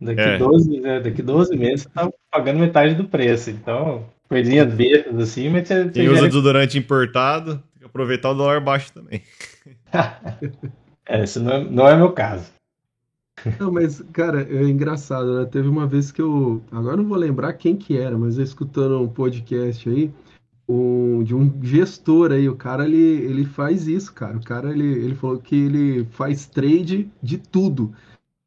Daqui, 0.00 0.20
é. 0.20 0.38
12, 0.38 0.80
né, 0.80 1.00
daqui 1.00 1.22
12 1.22 1.56
meses 1.56 1.82
você 1.82 1.88
tá 1.90 2.10
pagando 2.30 2.58
metade 2.58 2.94
do 2.94 3.04
preço. 3.04 3.50
Então, 3.50 4.06
coisinhas 4.28 4.72
bestas 4.72 5.18
assim, 5.18 5.50
mas 5.50 5.68
você. 5.68 5.88
Quem 5.90 6.08
usa 6.08 6.26
desodorante 6.26 6.78
importado, 6.78 7.56
tem 7.56 7.80
que 7.80 7.84
aproveitar 7.84 8.30
o 8.30 8.34
dólar 8.34 8.60
baixo 8.60 8.92
também. 8.92 9.22
é, 11.06 11.22
isso 11.22 11.40
não 11.40 11.52
é, 11.52 11.64
não 11.64 11.88
é 11.88 11.96
meu 11.96 12.12
caso. 12.12 12.50
Não, 13.58 13.72
mas, 13.72 14.02
cara, 14.12 14.42
é 14.42 14.62
engraçado, 14.64 15.38
né? 15.38 15.46
Teve 15.46 15.68
uma 15.68 15.86
vez 15.86 16.10
que 16.12 16.20
eu. 16.20 16.62
Agora 16.70 16.96
não 16.96 17.04
vou 17.04 17.16
lembrar 17.16 17.52
quem 17.54 17.76
que 17.76 17.96
era, 17.96 18.16
mas 18.16 18.38
eu 18.38 18.44
escutando 18.44 19.00
um 19.00 19.08
podcast 19.08 19.88
aí, 19.88 20.10
um, 20.70 21.22
de 21.24 21.34
um 21.34 21.52
gestor 21.62 22.30
aí, 22.30 22.48
o 22.48 22.54
cara 22.54 22.84
ele, 22.84 22.96
ele 22.96 23.44
faz 23.44 23.88
isso, 23.88 24.12
cara. 24.12 24.36
O 24.36 24.44
cara 24.44 24.70
ele, 24.70 24.86
ele 24.86 25.14
falou 25.16 25.38
que 25.38 25.56
ele 25.56 26.04
faz 26.12 26.46
trade 26.46 27.10
de 27.20 27.38
tudo. 27.38 27.92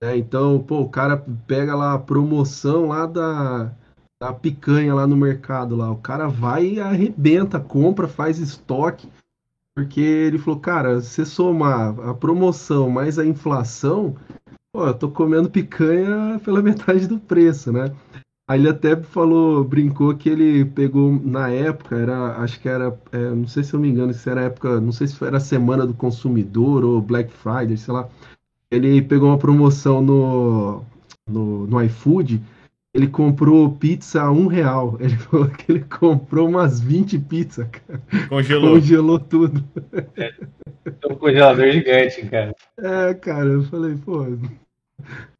Né? 0.02 0.18
Então, 0.18 0.60
pô, 0.60 0.80
o 0.82 0.90
cara 0.90 1.18
pega 1.46 1.76
lá 1.76 1.94
a 1.94 2.00
promoção 2.00 2.88
lá 2.88 3.06
da, 3.06 3.74
da 4.22 4.34
picanha 4.34 4.94
lá 4.94 5.06
no 5.06 5.18
mercado 5.18 5.76
lá. 5.76 5.92
O 5.92 5.98
cara 5.98 6.28
vai 6.28 6.66
e 6.66 6.80
arrebenta, 6.80 7.60
compra, 7.60 8.08
faz 8.08 8.40
estoque. 8.40 9.10
Porque 9.76 10.00
ele 10.00 10.38
falou, 10.38 10.60
cara, 10.60 11.02
se 11.02 11.26
somar 11.26 12.00
a 12.08 12.14
promoção 12.14 12.90
mais 12.90 13.20
a 13.20 13.26
inflação, 13.26 14.16
pô, 14.72 14.86
eu 14.88 14.94
tô 14.94 15.10
comendo 15.10 15.50
picanha 15.50 16.40
pela 16.40 16.62
metade 16.64 17.06
do 17.08 17.20
preço, 17.20 17.72
né? 17.72 17.94
Aí 18.48 18.60
ele 18.60 18.70
até 18.70 18.96
falou, 18.96 19.64
brincou 19.64 20.14
que 20.16 20.30
ele 20.30 20.66
pegou 20.66 21.12
na 21.24 21.50
época, 21.50 21.96
era, 21.96 22.38
acho 22.38 22.60
que 22.60 22.68
era, 22.68 22.98
é, 23.12 23.30
não 23.30 23.48
sei 23.48 23.64
se 23.64 23.74
eu 23.74 23.80
me 23.80 23.88
engano, 23.88 24.14
se 24.14 24.30
era 24.30 24.42
época, 24.42 24.82
não 24.82 24.92
sei 24.92 25.08
se 25.08 25.24
era 25.24 25.38
a 25.38 25.40
semana 25.40 25.88
do 25.88 25.94
consumidor 25.94 26.84
ou 26.84 27.02
Black 27.02 27.32
Friday, 27.32 27.78
sei 27.78 27.94
lá 27.94 28.10
ele 28.74 29.02
pegou 29.02 29.30
uma 29.30 29.38
promoção 29.38 30.02
no, 30.02 30.84
no, 31.28 31.68
no 31.68 31.82
iFood, 31.84 32.42
ele 32.94 33.08
comprou 33.08 33.72
pizza 33.72 34.24
a 34.24 34.32
um 34.32 34.48
real. 34.48 34.98
Ele 35.02 35.16
falou 35.18 35.48
que 35.50 35.72
ele 35.72 35.84
comprou 35.84 36.48
umas 36.48 36.80
20 36.80 37.18
pizzas, 37.20 37.68
cara. 37.68 38.02
Congelou. 38.30 38.76
Congelou 38.76 39.20
tudo. 39.20 39.64
É, 40.16 40.34
é 40.86 41.12
um 41.12 41.16
congelador 41.16 41.72
gigante, 41.72 42.26
cara. 42.28 42.56
É, 42.78 43.14
cara, 43.16 43.50
eu 43.50 43.64
falei, 43.64 43.96
pô, 43.96 44.26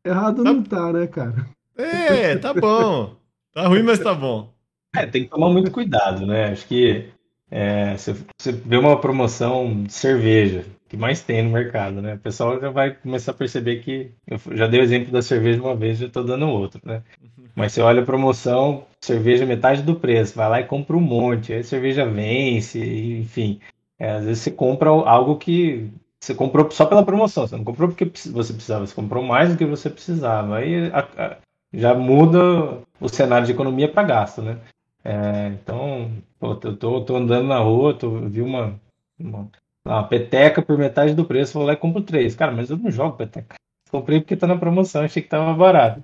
errado 0.04 0.44
tá... 0.44 0.52
não 0.52 0.64
tá, 0.64 0.94
né, 0.94 1.06
cara? 1.06 1.48
É, 1.78 2.36
tá 2.38 2.54
bom. 2.54 3.16
Tá 3.54 3.68
ruim, 3.68 3.84
mas 3.84 4.00
tá 4.00 4.14
bom. 4.14 4.54
É, 4.96 5.06
tem 5.06 5.24
que 5.24 5.30
tomar 5.30 5.50
muito 5.50 5.72
cuidado, 5.72 6.26
né? 6.26 6.52
Acho 6.52 6.68
que 6.68 7.10
é, 7.50 7.96
você, 7.98 8.16
você 8.40 8.52
vê 8.52 8.78
uma 8.78 9.00
promoção 9.00 9.84
de 9.84 9.94
cerveja, 9.94 10.66
que 10.88 10.98
mais 10.98 11.22
tem 11.22 11.44
no 11.44 11.52
mercado, 11.52 12.02
né? 12.02 12.16
O 12.16 12.20
pessoal 12.20 12.60
já 12.60 12.70
vai 12.70 12.96
começar 12.96 13.32
a 13.32 13.36
perceber 13.36 13.78
que. 13.82 14.12
Eu 14.28 14.40
já 14.56 14.68
dei 14.68 14.80
o 14.80 14.84
exemplo 14.84 15.12
da 15.12 15.22
cerveja 15.22 15.62
uma 15.62 15.76
vez, 15.76 15.98
já 16.00 16.08
estou 16.08 16.24
dando 16.24 16.48
outro, 16.48 16.82
né? 16.84 17.04
Mas 17.56 17.74
você 17.74 17.82
olha 17.82 18.02
a 18.02 18.06
promoção, 18.06 18.86
cerveja 19.02 19.46
metade 19.46 19.84
do 19.84 19.96
preço, 19.96 20.36
vai 20.36 20.50
lá 20.50 20.62
e 20.62 20.66
compra 20.66 20.98
um 20.98 21.02
monte, 21.02 21.54
aí 21.54 21.60
a 21.60 21.64
cerveja 21.64 22.06
vence, 22.06 22.80
enfim. 23.20 23.60
É, 24.00 24.12
às 24.12 24.26
vezes 24.26 24.44
você 24.44 24.52
compra 24.52 24.90
algo 24.90 25.38
que 25.38 25.92
você 26.20 26.34
comprou 26.34 26.70
só 26.72 26.86
pela 26.86 27.06
promoção, 27.06 27.46
você 27.46 27.56
não 27.56 27.64
comprou 27.64 27.90
porque 27.90 28.06
você 28.06 28.54
precisava, 28.54 28.88
você 28.88 28.96
comprou 28.96 29.24
mais 29.24 29.50
do 29.52 29.58
que 29.58 29.66
você 29.66 29.90
precisava. 29.90 30.58
Aí 30.58 30.90
a, 30.92 31.00
a, 31.00 31.38
já 31.74 31.94
muda 31.94 32.82
o 33.00 33.10
cenário 33.10 33.46
de 33.46 33.52
economia 33.52 33.90
para 33.90 34.04
gasto, 34.04 34.42
né? 34.42 34.60
É, 35.04 35.48
então, 35.48 36.12
pô, 36.40 36.52
eu 36.64 36.78
tô, 36.78 37.02
tô, 37.02 37.16
andando 37.16 37.48
na 37.48 37.60
rua, 37.60 37.94
tô, 37.94 38.22
vi 38.30 38.42
uma, 38.42 38.80
uma, 39.20 39.50
uma, 39.84 40.04
peteca 40.08 40.62
por 40.62 40.78
metade 40.78 41.14
do 41.14 41.26
preço, 41.26 41.54
vou 41.54 41.66
lá 41.66 41.74
e 41.74 41.78
compro 41.78 42.02
três. 42.02 42.36
Cara, 42.36 42.52
mas 42.52 42.70
eu 42.70 42.78
não 42.78 42.90
jogo 42.90 43.18
peteca. 43.18 43.56
Comprei 43.92 44.20
porque 44.20 44.38
tá 44.38 44.48
na 44.48 44.58
promoção, 44.58 45.04
achei 45.04 45.22
que 45.22 45.30
tava 45.30 45.54
barato. 45.54 46.02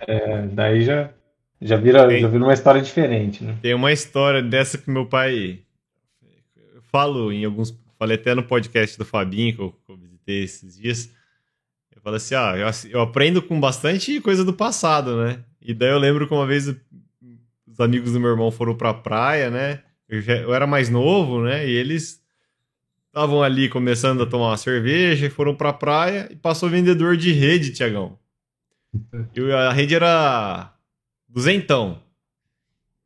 É, 0.00 0.46
daí 0.46 0.82
já, 0.82 1.10
já, 1.60 1.76
vira, 1.76 2.08
Tem. 2.08 2.20
já 2.20 2.28
vira 2.28 2.42
uma 2.42 2.54
história 2.54 2.80
diferente, 2.80 3.44
né? 3.44 3.56
Tem 3.60 3.74
uma 3.74 3.92
história 3.92 4.42
dessa 4.42 4.78
que 4.78 4.90
meu 4.90 5.06
pai. 5.06 5.60
Eu 6.74 6.82
falo 6.90 7.30
em 7.30 7.44
alguns. 7.44 7.78
Falei 7.98 8.16
até 8.16 8.34
no 8.34 8.42
podcast 8.42 8.96
do 8.96 9.04
Fabinho, 9.04 9.54
que 9.54 9.60
eu, 9.60 9.72
que 9.72 9.92
eu 9.92 9.96
visitei 9.98 10.42
esses 10.42 10.76
dias. 10.78 11.14
Eu 12.00 12.02
falo 12.02 12.16
assim: 12.16 12.34
ah, 12.34 12.54
eu, 12.88 13.00
aprendo 13.00 13.42
com 13.42 13.60
bastante 13.60 14.20
coisa 14.20 14.42
do 14.42 14.54
passado, 14.54 15.22
né? 15.22 15.44
E 15.60 15.74
daí 15.74 15.90
eu 15.90 15.98
lembro 15.98 16.26
que 16.26 16.32
uma 16.32 16.46
vez 16.46 16.66
os 16.66 17.78
amigos 17.78 18.12
do 18.12 18.20
meu 18.20 18.30
irmão 18.30 18.50
foram 18.50 18.74
pra 18.74 18.94
praia, 18.94 19.50
né? 19.50 19.82
Eu, 20.08 20.22
já, 20.22 20.36
eu 20.36 20.54
era 20.54 20.66
mais 20.66 20.88
novo, 20.88 21.42
né? 21.42 21.68
E 21.68 21.70
eles 21.70 22.22
estavam 23.06 23.42
ali 23.42 23.68
começando 23.68 24.22
a 24.22 24.26
tomar 24.26 24.48
uma 24.48 24.56
cerveja 24.56 25.26
e 25.26 25.30
foram 25.30 25.54
pra 25.54 25.74
praia 25.74 26.26
e 26.30 26.36
passou 26.36 26.70
vendedor 26.70 27.18
de 27.18 27.32
rede, 27.32 27.72
Tiagão. 27.72 28.18
E 29.36 29.52
a 29.52 29.70
rede 29.70 29.94
era 29.94 30.72
duzentão. 31.28 32.02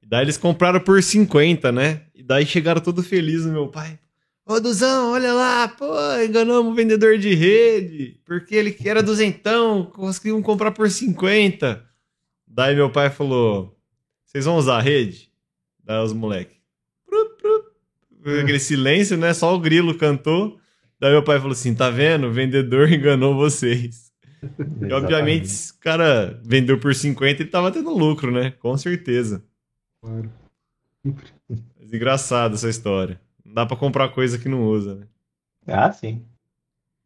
E 0.01 0.07
daí 0.07 0.23
eles 0.25 0.37
compraram 0.37 0.79
por 0.79 1.03
50, 1.03 1.73
né? 1.73 2.03
E 2.15 2.23
daí 2.23 2.47
chegaram 2.47 2.81
todo 2.81 3.03
felizes 3.03 3.47
no 3.47 3.53
meu 3.53 3.69
pai. 3.69 3.99
Ô, 4.47 4.61
Duzão, 4.61 5.13
olha 5.13 5.33
lá, 5.33 5.69
pô, 5.69 5.95
enganamos 6.23 6.71
o 6.71 6.75
vendedor 6.75 7.17
de 7.17 7.35
rede, 7.35 8.21
porque 8.27 8.55
ele 8.55 8.77
era 8.85 9.03
duzentão, 9.03 9.87
conseguiam 9.87 10.43
comprar 10.43 10.71
por 10.73 10.91
50. 10.91 11.83
Daí 12.47 12.75
meu 12.75 12.91
pai 12.91 13.09
falou, 13.09 13.75
vocês 14.25 14.45
vão 14.45 14.57
usar 14.57 14.77
a 14.77 14.83
rede? 14.83 15.31
Daí 15.83 16.05
os 16.05 16.13
moleques. 16.13 16.57
Aquele 18.43 18.59
silêncio, 18.59 19.17
né? 19.17 19.33
Só 19.35 19.55
o 19.55 19.61
grilo 19.61 19.97
cantou. 19.97 20.59
Daí 20.99 21.13
meu 21.13 21.23
pai 21.23 21.39
falou 21.39 21.53
assim: 21.53 21.75
tá 21.75 21.91
vendo? 21.91 22.27
O 22.27 22.33
vendedor 22.33 22.89
enganou 22.93 23.35
vocês. 23.35 24.13
E 24.81 24.93
obviamente, 24.93 25.49
se 25.49 25.73
o 25.73 25.79
cara 25.79 26.41
vendeu 26.45 26.79
por 26.79 26.95
50, 26.95 27.43
ele 27.43 27.51
tava 27.51 27.71
tendo 27.71 27.91
lucro, 27.91 28.31
né? 28.31 28.51
Com 28.53 28.77
certeza. 28.77 29.45
Claro. 30.01 30.31
Mas 31.05 31.93
engraçado 31.93 32.55
essa 32.55 32.69
história. 32.69 33.21
Não 33.45 33.55
dá 33.55 33.67
pra 33.67 33.77
comprar 33.77 34.09
coisa 34.09 34.39
que 34.39 34.49
não 34.49 34.67
usa, 34.67 34.95
né? 34.95 35.07
Ah, 35.67 35.93
sim. 35.93 36.25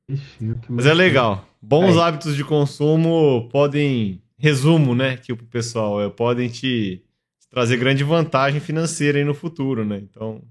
Ixi, 0.09 0.55
Mas 0.69 0.87
é 0.87 0.95
legal. 0.95 1.47
Bons 1.61 1.97
é. 1.97 2.01
hábitos 2.01 2.37
de 2.37 2.45
consumo 2.45 3.49
podem. 3.51 4.23
Resumo, 4.39 4.95
né? 4.95 5.17
Que 5.17 5.33
o 5.33 5.37
pessoal 5.37 6.01
é, 6.01 6.09
podem 6.09 6.49
te 6.49 7.03
trazer 7.51 7.77
grande 7.77 8.05
vantagem 8.05 8.61
financeira 8.61 9.19
aí 9.19 9.25
no 9.25 9.35
futuro, 9.35 9.85
né? 9.85 9.99
Então. 9.99 10.43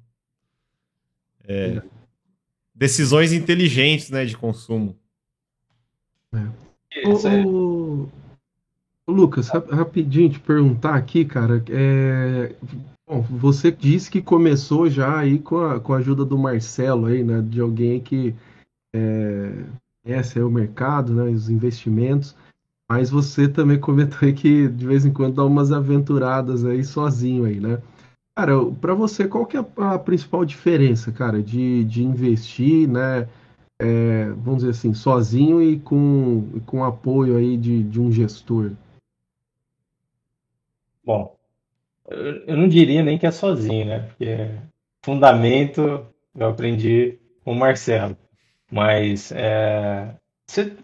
É, 1.48 1.82
decisões 2.76 3.32
inteligentes, 3.32 4.10
né? 4.10 4.26
De 4.26 4.36
consumo. 4.36 5.00
É. 6.34 7.08
O, 7.08 8.10
o, 9.08 9.12
Lucas, 9.12 9.48
rapidinho 9.48 10.30
te 10.30 10.40
perguntar 10.40 10.96
aqui, 10.96 11.24
cara. 11.24 11.64
É, 11.70 12.56
bom, 13.08 13.22
você 13.22 13.72
disse 13.72 14.12
que 14.12 14.22
começou 14.22 14.90
já 14.90 15.20
aí 15.20 15.40
com 15.40 15.60
a, 15.60 15.80
com 15.80 15.94
a 15.94 15.98
ajuda 15.98 16.26
do 16.26 16.38
Marcelo 16.38 17.06
aí, 17.06 17.24
né? 17.24 17.42
De 17.42 17.62
alguém 17.62 18.02
que 18.02 18.36
é, 18.94 19.66
conhece 20.04 20.40
o 20.40 20.50
mercado, 20.50 21.14
né? 21.14 21.24
Os 21.24 21.50
investimentos. 21.50 22.36
Mas 22.90 23.10
você 23.10 23.48
também 23.48 23.80
comentou 23.82 24.20
aí 24.22 24.34
que 24.34 24.68
de 24.68 24.86
vez 24.86 25.06
em 25.06 25.14
quando 25.14 25.36
dá 25.36 25.46
umas 25.46 25.72
aventuradas 25.72 26.66
aí 26.66 26.84
sozinho 26.84 27.46
aí, 27.46 27.60
né? 27.60 27.82
Cara, 28.36 28.54
para 28.80 28.94
você, 28.94 29.28
qual 29.28 29.48
que 29.48 29.58
é 29.58 29.66
a 29.78 29.98
principal 29.98 30.46
diferença, 30.46 31.12
cara, 31.12 31.42
de, 31.42 31.84
de 31.86 32.04
investir, 32.04 32.88
né? 32.88 33.28
É, 33.80 34.30
vamos 34.30 34.58
dizer 34.58 34.72
assim, 34.72 34.94
sozinho 34.94 35.62
e 35.62 35.80
com, 35.80 36.60
com 36.66 36.84
apoio 36.84 37.38
aí 37.38 37.58
de, 37.58 37.84
de 37.84 38.00
um 38.00 38.12
gestor? 38.12 38.72
Bom, 41.04 41.37
eu 42.08 42.56
não 42.56 42.68
diria 42.68 43.04
nem 43.04 43.18
que 43.18 43.26
é 43.26 43.32
sozinho, 43.32 43.86
né? 43.86 44.00
Porque 44.00 44.50
fundamento 45.04 46.06
eu 46.36 46.48
aprendi 46.48 47.20
com 47.44 47.52
o 47.52 47.56
Marcelo. 47.56 48.18
Mas 48.72 49.32
é, 49.32 50.16
você, 50.46 50.76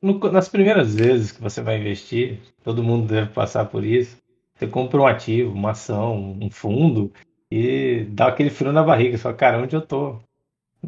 no, 0.00 0.18
nas 0.30 0.48
primeiras 0.48 0.94
vezes 0.94 1.32
que 1.32 1.40
você 1.40 1.60
vai 1.62 1.78
investir, 1.78 2.40
todo 2.62 2.82
mundo 2.82 3.06
deve 3.06 3.30
passar 3.32 3.66
por 3.66 3.84
isso. 3.84 4.16
Você 4.54 4.66
compra 4.66 5.00
um 5.00 5.06
ativo, 5.06 5.52
uma 5.52 5.72
ação, 5.72 6.38
um 6.40 6.50
fundo 6.50 7.12
e 7.50 8.06
dá 8.10 8.28
aquele 8.28 8.50
frio 8.50 8.72
na 8.72 8.82
barriga. 8.82 9.16
Você 9.16 9.22
fala, 9.22 9.34
cara, 9.34 9.58
onde 9.58 9.76
eu 9.76 9.82
tô 9.82 10.18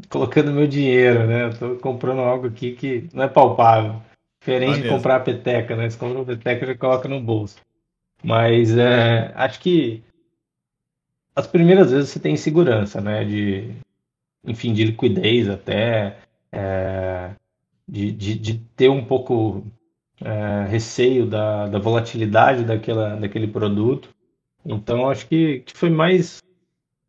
colocando 0.08 0.52
meu 0.52 0.66
dinheiro, 0.66 1.26
né? 1.26 1.46
Eu 1.46 1.58
tô 1.58 1.76
comprando 1.76 2.20
algo 2.20 2.46
aqui 2.46 2.72
que 2.72 3.08
não 3.12 3.24
é 3.24 3.28
palpável. 3.28 4.00
Diferente 4.40 4.82
de 4.82 4.88
comprar 4.88 5.16
a 5.16 5.20
peteca, 5.20 5.76
né? 5.76 5.90
Você 5.90 5.98
compra 5.98 6.22
a 6.22 6.24
peteca 6.24 6.64
e 6.64 6.68
já 6.68 6.74
coloca 6.76 7.08
no 7.08 7.20
bolso. 7.20 7.56
Mas 8.22 8.76
é, 8.76 9.32
acho 9.34 9.60
que 9.60 10.02
as 11.34 11.46
primeiras 11.46 11.92
vezes 11.92 12.10
você 12.10 12.18
tem 12.18 12.36
segurança, 12.36 13.00
né? 13.00 13.24
De, 13.24 13.70
enfim, 14.44 14.72
de 14.72 14.84
liquidez 14.84 15.48
até, 15.48 16.18
é, 16.50 17.30
de, 17.86 18.10
de, 18.10 18.34
de, 18.34 18.58
ter 18.76 18.88
um 18.88 19.04
pouco 19.04 19.64
é, 20.20 20.66
receio 20.68 21.26
da, 21.26 21.68
da 21.68 21.78
volatilidade 21.78 22.64
daquela, 22.64 23.14
daquele 23.16 23.46
produto. 23.46 24.08
Então, 24.64 25.08
acho 25.08 25.28
que, 25.28 25.60
que 25.60 25.76
foi 25.76 25.90
mais. 25.90 26.42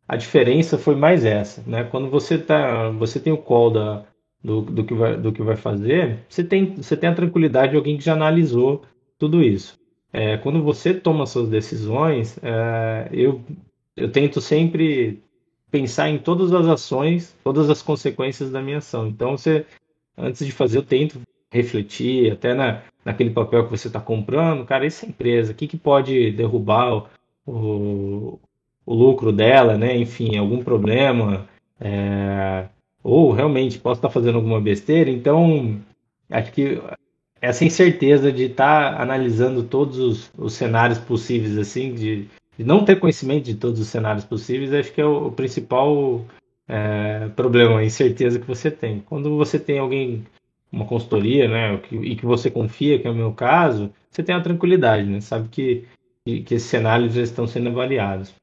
A 0.06 0.16
diferença 0.16 0.78
foi 0.78 0.94
mais 0.94 1.24
essa, 1.24 1.62
né? 1.66 1.84
Quando 1.84 2.08
você, 2.08 2.38
tá, 2.38 2.90
você 2.90 3.18
tem 3.18 3.32
o 3.32 3.38
call 3.38 3.70
da, 3.70 4.04
do, 4.42 4.62
do, 4.62 4.84
que 4.84 4.94
vai, 4.94 5.16
do 5.16 5.32
que 5.32 5.42
vai 5.42 5.56
fazer, 5.56 6.24
você 6.28 6.44
tem, 6.44 6.74
você 6.76 6.96
tem 6.96 7.10
a 7.10 7.14
tranquilidade 7.14 7.72
de 7.72 7.76
alguém 7.76 7.96
que 7.96 8.04
já 8.04 8.12
analisou 8.12 8.84
tudo 9.18 9.42
isso. 9.42 9.79
É, 10.12 10.36
quando 10.38 10.62
você 10.62 10.92
toma 10.92 11.26
suas 11.26 11.48
decisões, 11.48 12.38
é, 12.42 13.08
eu, 13.12 13.40
eu 13.96 14.10
tento 14.10 14.40
sempre 14.40 15.22
pensar 15.70 16.08
em 16.08 16.18
todas 16.18 16.52
as 16.52 16.66
ações, 16.66 17.36
todas 17.44 17.70
as 17.70 17.80
consequências 17.80 18.50
da 18.50 18.60
minha 18.60 18.78
ação. 18.78 19.06
Então, 19.06 19.36
você, 19.36 19.64
antes 20.16 20.44
de 20.44 20.52
fazer, 20.52 20.78
eu 20.78 20.82
tento 20.82 21.20
refletir, 21.52 22.32
até 22.32 22.54
na, 22.54 22.82
naquele 23.04 23.30
papel 23.30 23.64
que 23.64 23.70
você 23.70 23.86
está 23.86 24.00
comprando, 24.00 24.64
cara, 24.64 24.86
essa 24.86 25.06
empresa, 25.06 25.52
o 25.52 25.54
que, 25.54 25.68
que 25.68 25.76
pode 25.76 26.32
derrubar 26.32 26.94
o, 26.94 27.08
o, 27.46 28.40
o 28.84 28.94
lucro 28.94 29.32
dela, 29.32 29.78
né? 29.78 29.96
Enfim, 29.96 30.36
algum 30.36 30.62
problema, 30.62 31.48
é, 31.80 32.68
ou 33.02 33.32
realmente 33.32 33.78
posso 33.78 33.98
estar 33.98 34.08
tá 34.08 34.14
fazendo 34.14 34.36
alguma 34.36 34.60
besteira. 34.60 35.10
Então, 35.10 35.80
acho 36.30 36.52
que 36.52 36.80
essa 37.40 37.64
incerteza 37.64 38.30
de 38.30 38.44
estar 38.44 38.96
tá 38.96 39.02
analisando 39.02 39.62
todos 39.62 39.98
os, 39.98 40.30
os 40.36 40.52
cenários 40.52 40.98
possíveis, 40.98 41.56
assim, 41.56 41.94
de 41.94 42.28
de 42.60 42.66
não 42.66 42.84
ter 42.84 43.00
conhecimento 43.00 43.46
de 43.46 43.54
todos 43.54 43.80
os 43.80 43.86
cenários 43.86 44.22
possíveis, 44.22 44.74
acho 44.74 44.92
que 44.92 45.00
é 45.00 45.06
o, 45.06 45.28
o 45.28 45.32
principal 45.32 46.26
é, 46.68 47.26
problema, 47.30 47.78
a 47.78 47.84
incerteza 47.86 48.38
que 48.38 48.46
você 48.46 48.70
tem. 48.70 49.00
Quando 49.00 49.34
você 49.34 49.58
tem 49.58 49.78
alguém, 49.78 50.26
uma 50.70 50.84
consultoria, 50.84 51.48
né, 51.48 51.78
que, 51.78 51.96
e 51.96 52.14
que 52.14 52.26
você 52.26 52.50
confia, 52.50 52.98
que 52.98 53.08
é 53.08 53.10
o 53.10 53.14
meu 53.14 53.32
caso, 53.32 53.90
você 54.10 54.22
tem 54.22 54.34
a 54.34 54.42
tranquilidade, 54.42 55.08
né, 55.08 55.22
sabe 55.22 55.48
que, 55.48 55.88
que, 56.22 56.42
que 56.42 56.54
esses 56.54 56.68
cenários 56.68 57.14
já 57.14 57.22
estão 57.22 57.46
sendo 57.46 57.70
avaliados. 57.70 58.34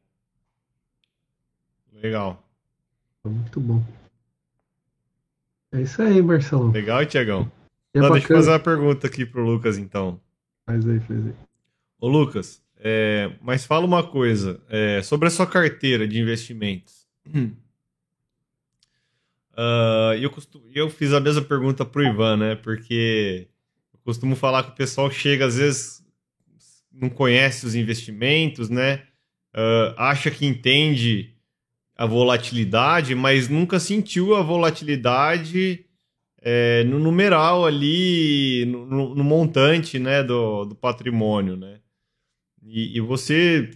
Legal. 1.93 2.41
Muito 3.23 3.59
bom. 3.59 3.83
É 5.71 5.81
isso 5.81 6.01
aí, 6.01 6.19
Marcelo. 6.23 6.71
Legal, 6.71 7.05
Tiagão. 7.05 7.51
É 7.97 8.01
Não, 8.01 8.11
deixa 8.11 8.31
eu 8.31 8.37
fazer 8.37 8.51
uma 8.51 8.59
pergunta 8.59 9.07
aqui 9.07 9.25
pro 9.25 9.43
Lucas, 9.43 9.77
então. 9.77 10.19
Faz 10.65 10.87
aí, 10.87 10.99
faz 10.99 11.25
aí. 11.25 11.33
Ô, 11.99 12.07
Lucas, 12.07 12.61
é, 12.77 13.31
mas 13.41 13.65
fala 13.65 13.85
uma 13.85 14.03
coisa 14.03 14.61
é, 14.69 15.01
sobre 15.01 15.27
a 15.27 15.31
sua 15.31 15.47
carteira 15.47 16.07
de 16.07 16.19
investimentos. 16.19 17.07
Uh, 19.57 20.13
eu, 20.21 20.29
costumo, 20.29 20.65
eu 20.75 20.87
fiz 20.87 21.11
a 21.13 21.19
mesma 21.19 21.41
pergunta 21.41 21.83
pro 21.83 22.05
Ivan, 22.05 22.37
né? 22.37 22.55
Porque 22.55 23.47
eu 23.91 23.99
costumo 24.03 24.35
falar 24.35 24.61
que 24.63 24.69
o 24.69 24.75
pessoal 24.75 25.09
chega, 25.09 25.47
às 25.47 25.57
vezes, 25.57 26.03
não 26.93 27.09
conhece 27.09 27.65
os 27.65 27.73
investimentos, 27.73 28.69
né? 28.69 29.03
Uh, 29.55 29.97
acha 29.97 30.29
que 30.29 30.45
entende 30.45 31.33
a 31.95 32.05
volatilidade, 32.05 33.15
mas 33.15 33.49
nunca 33.49 33.79
sentiu 33.79 34.35
a 34.35 34.43
volatilidade 34.43 35.86
é, 36.49 36.85
no 36.85 36.97
numeral 36.97 37.65
ali, 37.65 38.63
no, 38.65 39.13
no, 39.13 39.23
montante 39.23 39.99
né, 39.99 40.23
do, 40.23 40.63
do 40.63 40.75
patrimônio, 40.75 41.57
né? 41.57 41.81
E, 42.63 42.95
e, 42.97 43.01
você, 43.01 43.69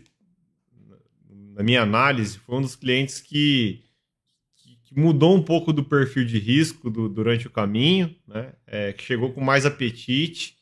na 1.54 1.64
minha 1.64 1.82
análise, 1.82 2.40
foi 2.40 2.56
um 2.56 2.62
dos 2.62 2.78
clientes 2.78 3.20
que, 3.20 3.84
que 4.86 4.98
mudou 4.98 5.36
um 5.36 5.44
pouco 5.44 5.74
do 5.74 5.84
perfil 5.84 6.24
de 6.24 6.40
risco 6.40 6.90
do, 6.90 7.10
durante 7.10 7.46
o 7.46 7.50
caminho, 7.50 8.16
né? 8.26 8.54
É, 8.66 8.94
que 8.94 9.04
chegou 9.04 9.34
com 9.34 9.42
mais 9.42 9.66
apetite 9.66 10.56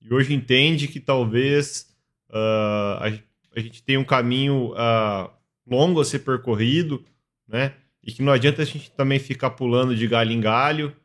e 0.00 0.12
hoje 0.12 0.34
entende 0.34 0.88
que 0.88 0.98
talvez 0.98 1.94
uh, 2.28 2.98
a, 2.98 3.12
a, 3.54 3.60
gente 3.60 3.84
tenha 3.84 4.00
um 4.00 4.04
caminho 4.04 4.72
uh, 4.72 5.30
longo 5.64 6.00
a 6.00 6.04
ser 6.04 6.18
percorrido, 6.24 7.04
né? 7.46 7.74
E 8.02 8.10
que 8.10 8.20
não 8.20 8.32
adianta 8.32 8.62
a 8.62 8.64
gente 8.64 8.90
também 8.90 9.20
ficar 9.20 9.50
pulando 9.50 9.94
de 9.94 10.08
galho 10.08 10.32
em 10.32 10.40
galho, 10.40 10.96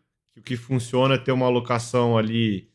que 0.42 0.54
o 0.54 0.58
que 0.58 0.58
funciona 0.58 1.16
é 1.16 1.18
ter 1.18 1.32
uma 1.32 1.46
alocação 1.46 2.18
ali 2.18 2.70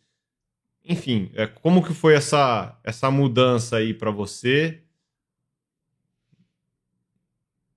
enfim, 0.84 1.30
é, 1.34 1.46
como 1.46 1.82
que 1.82 1.94
foi 1.94 2.14
essa, 2.14 2.76
essa 2.82 3.10
mudança 3.10 3.76
aí 3.76 3.94
para 3.94 4.10
você? 4.10 4.82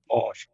Bom, 0.07 0.29
acho 0.31 0.47
que 0.47 0.53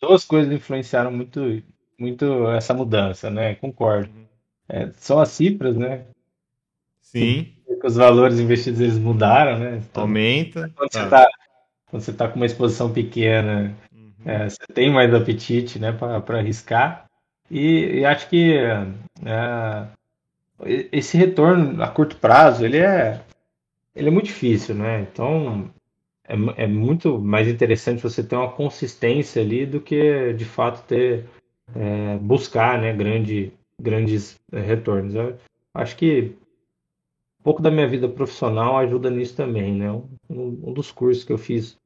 duas 0.00 0.24
coisas 0.24 0.52
influenciaram 0.52 1.10
muito, 1.10 1.62
muito 1.98 2.48
essa 2.50 2.74
mudança, 2.74 3.30
né? 3.30 3.54
Concordo. 3.54 4.10
Uhum. 4.10 4.26
É, 4.68 4.90
são 4.96 5.18
as 5.18 5.30
cifras, 5.30 5.76
né? 5.76 6.06
Sim. 7.00 7.54
Os 7.82 7.96
valores 7.96 8.38
investidos 8.38 8.80
eles 8.80 8.98
mudaram, 8.98 9.58
né? 9.58 9.78
Então, 9.78 10.02
Aumenta. 10.02 10.70
Quando, 10.76 10.90
tá. 10.90 11.02
você 11.02 11.10
tá, 11.10 11.28
quando 11.86 12.02
você 12.02 12.12
tá 12.12 12.28
com 12.28 12.36
uma 12.36 12.46
exposição 12.46 12.92
pequena, 12.92 13.74
uhum. 13.92 14.12
é, 14.26 14.48
você 14.48 14.66
tem 14.74 14.92
mais 14.92 15.12
apetite, 15.14 15.78
né, 15.78 15.90
para 15.90 16.38
arriscar. 16.38 17.10
E, 17.50 18.00
e, 18.00 18.04
acho 18.04 18.28
que 18.28 18.54
é, 18.54 19.88
esse 20.92 21.16
retorno 21.16 21.82
a 21.82 21.88
curto 21.88 22.16
prazo, 22.16 22.64
ele 22.64 22.78
é, 22.78 23.20
ele 23.94 24.08
é 24.08 24.10
muito 24.10 24.26
difícil, 24.26 24.74
né? 24.74 25.02
Então, 25.02 25.70
é, 26.26 26.64
é 26.64 26.66
muito 26.66 27.18
mais 27.18 27.48
interessante 27.48 28.02
você 28.02 28.22
ter 28.22 28.36
uma 28.36 28.52
consistência 28.52 29.42
ali 29.42 29.66
do 29.66 29.80
que, 29.80 30.32
de 30.32 30.44
fato, 30.44 30.86
ter 30.86 31.26
é, 31.74 32.16
buscar, 32.18 32.80
né, 32.80 32.92
grande, 32.92 33.52
grandes 33.78 34.38
é, 34.52 34.60
retornos. 34.60 35.14
Eu 35.14 35.36
acho 35.74 35.96
que 35.96 36.34
um 37.40 37.42
pouco 37.42 37.60
da 37.60 37.70
minha 37.70 37.88
vida 37.88 38.08
profissional 38.08 38.78
ajuda 38.78 39.10
nisso 39.10 39.36
também, 39.36 39.74
né? 39.74 39.90
Um, 39.90 40.06
um 40.30 40.72
dos 40.72 40.90
cursos 40.92 41.24
que 41.24 41.32
eu 41.32 41.38
fiz 41.38 41.76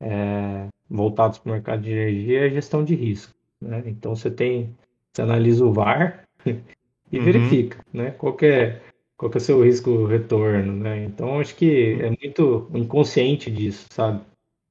é, 0.00 0.68
voltados 0.88 1.38
para 1.38 1.50
o 1.50 1.52
mercado 1.52 1.82
de 1.82 1.90
energia 1.90 2.46
é 2.46 2.50
gestão 2.50 2.84
de 2.84 2.94
risco. 2.94 3.34
Né? 3.60 3.82
Então 3.86 4.14
você 4.14 4.30
tem, 4.30 4.76
você 5.16 5.22
analisa 5.22 5.64
o 5.64 5.72
VAR 5.72 6.24
e 6.46 7.18
uhum. 7.18 7.24
verifica, 7.24 7.84
né? 7.92 8.10
Qual 8.10 8.34
que 8.34 8.46
é, 8.46 8.80
qual 9.16 9.30
que 9.30 9.38
é 9.38 9.40
o 9.40 9.42
seu 9.42 9.64
risco 9.64 10.04
retorno, 10.04 10.72
né? 10.72 11.04
Então 11.04 11.40
acho 11.40 11.56
que 11.56 11.98
é 12.00 12.10
muito 12.10 12.70
inconsciente 12.74 13.50
disso, 13.50 13.86
sabe? 13.90 14.20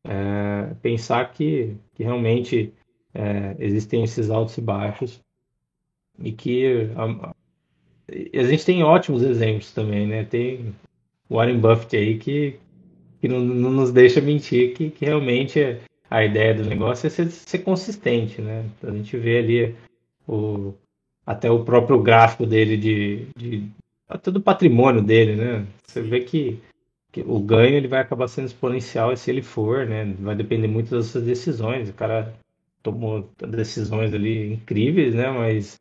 É, 0.07 0.73
pensar 0.83 1.31
que, 1.31 1.75
que 1.95 2.03
realmente 2.03 2.71
é, 3.13 3.55
existem 3.57 4.03
esses 4.03 4.29
altos 4.29 4.55
e 4.57 4.61
baixos 4.61 5.19
e 6.19 6.31
que 6.31 6.89
a, 6.95 7.33
a, 8.39 8.43
gente 8.43 8.65
tem 8.65 8.83
ótimos 8.83 9.23
exemplos 9.23 9.71
também, 9.71 10.05
né? 10.05 10.23
Tem 10.25 10.75
Warren 11.27 11.57
Buffett 11.57 11.97
aí 11.97 12.19
que, 12.19 12.59
que 13.19 13.27
não, 13.27 13.39
não 13.39 13.71
nos 13.71 13.91
deixa 13.91 14.21
mentir 14.21 14.75
que, 14.75 14.91
que 14.91 15.05
realmente 15.05 15.59
a 16.07 16.23
ideia 16.23 16.53
do 16.53 16.63
negócio 16.63 17.07
é 17.07 17.09
ser, 17.09 17.31
ser 17.31 17.59
consistente, 17.59 18.39
né? 18.43 18.63
A 18.83 18.91
gente 18.91 19.17
vê 19.17 19.39
ali 19.39 19.75
o, 20.27 20.73
até 21.25 21.49
o 21.49 21.63
próprio 21.63 22.01
gráfico 22.01 22.45
dele 22.45 22.77
de, 22.77 23.27
de 23.37 23.69
até 24.07 24.31
do 24.31 24.41
patrimônio 24.41 25.01
dele, 25.01 25.35
né? 25.35 25.67
Você 25.85 26.01
vê 26.01 26.21
que, 26.21 26.59
que, 27.11 27.21
o 27.21 27.39
ganho 27.39 27.75
ele 27.75 27.87
vai 27.87 28.01
acabar 28.01 28.27
sendo 28.27 28.45
exponencial 28.45 29.15
se 29.15 29.29
ele 29.31 29.41
for, 29.41 29.85
né? 29.85 30.05
Vai 30.19 30.35
depender 30.35 30.67
muito 30.67 30.91
das 30.91 31.07
suas 31.07 31.23
decisões. 31.23 31.89
O 31.89 31.93
cara 31.93 32.33
tomou 32.83 33.29
decisões 33.39 34.13
ali 34.13 34.53
incríveis, 34.53 35.15
né? 35.15 35.29
Mas 35.31 35.79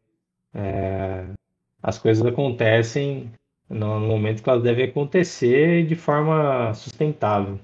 é, 0.54 1.26
as 1.82 1.98
coisas 1.98 2.24
acontecem 2.24 3.30
no, 3.68 4.00
momento 4.00 4.42
que 4.42 4.48
elas 4.48 4.62
devem 4.62 4.86
acontecer 4.86 5.86
de 5.86 5.94
forma 5.94 6.72
sustentável. 6.74 7.58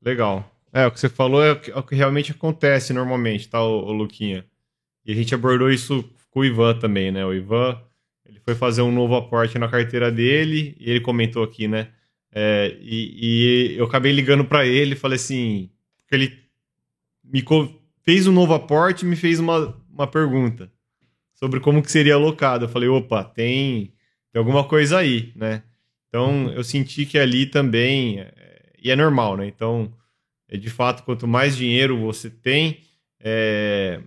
Legal. 0.00 0.44
É, 0.72 0.86
o 0.86 0.90
que 0.90 0.98
você 0.98 1.08
falou 1.08 1.44
é 1.44 1.52
o 1.52 1.60
que, 1.60 1.70
é 1.70 1.76
o 1.76 1.82
que 1.82 1.94
realmente 1.94 2.32
acontece 2.32 2.92
normalmente, 2.92 3.48
tá, 3.48 3.62
o, 3.62 3.84
o, 3.84 3.92
Luquinha? 3.92 4.46
E 5.04 5.12
a 5.12 5.14
gente 5.14 5.34
abordou 5.34 5.70
isso 5.70 6.04
com 6.30 6.40
o 6.40 6.44
Ivan 6.44 6.78
também, 6.78 7.10
né? 7.10 7.24
O 7.24 7.32
Ivan, 7.32 7.80
ele 8.24 8.40
foi 8.40 8.54
fazer 8.54 8.82
um 8.82 8.92
novo 8.92 9.14
aporte 9.14 9.58
na 9.58 9.68
carteira 9.68 10.10
dele 10.10 10.76
e 10.78 10.90
ele 10.90 11.00
comentou 11.00 11.42
aqui, 11.42 11.68
né? 11.68 11.88
É, 12.34 12.76
e, 12.80 13.72
e, 13.72 13.76
eu 13.76 13.84
acabei 13.84 14.10
ligando 14.10 14.44
para 14.44 14.66
ele 14.66 14.96
falei 14.96 15.16
assim, 15.16 15.68
porque 15.98 16.14
ele 16.14 16.38
me 17.22 17.44
fez 18.02 18.26
um 18.26 18.32
novo 18.32 18.54
aporte 18.54 19.04
e 19.04 19.08
me 19.08 19.16
fez 19.16 19.38
uma, 19.38 19.78
uma 19.92 20.06
pergunta 20.06 20.72
sobre 21.34 21.60
como 21.60 21.82
que 21.82 21.92
seria 21.92 22.14
alocado. 22.14 22.64
Eu 22.64 22.68
falei, 22.68 22.88
opa, 22.88 23.22
tem, 23.24 23.92
tem 24.32 24.38
alguma 24.38 24.64
coisa 24.64 24.98
aí, 24.98 25.32
né? 25.36 25.62
Então, 26.08 26.50
eu 26.52 26.62
senti 26.62 27.04
que 27.06 27.18
ali 27.18 27.46
também, 27.46 28.20
é, 28.20 28.72
e 28.82 28.90
é 28.90 28.96
normal, 28.96 29.36
né? 29.36 29.46
Então, 29.46 29.92
é, 30.48 30.56
de 30.56 30.70
fato, 30.70 31.02
quanto 31.02 31.26
mais 31.26 31.56
dinheiro 31.56 31.98
você 31.98 32.30
tem, 32.30 32.80
é, 33.18 34.00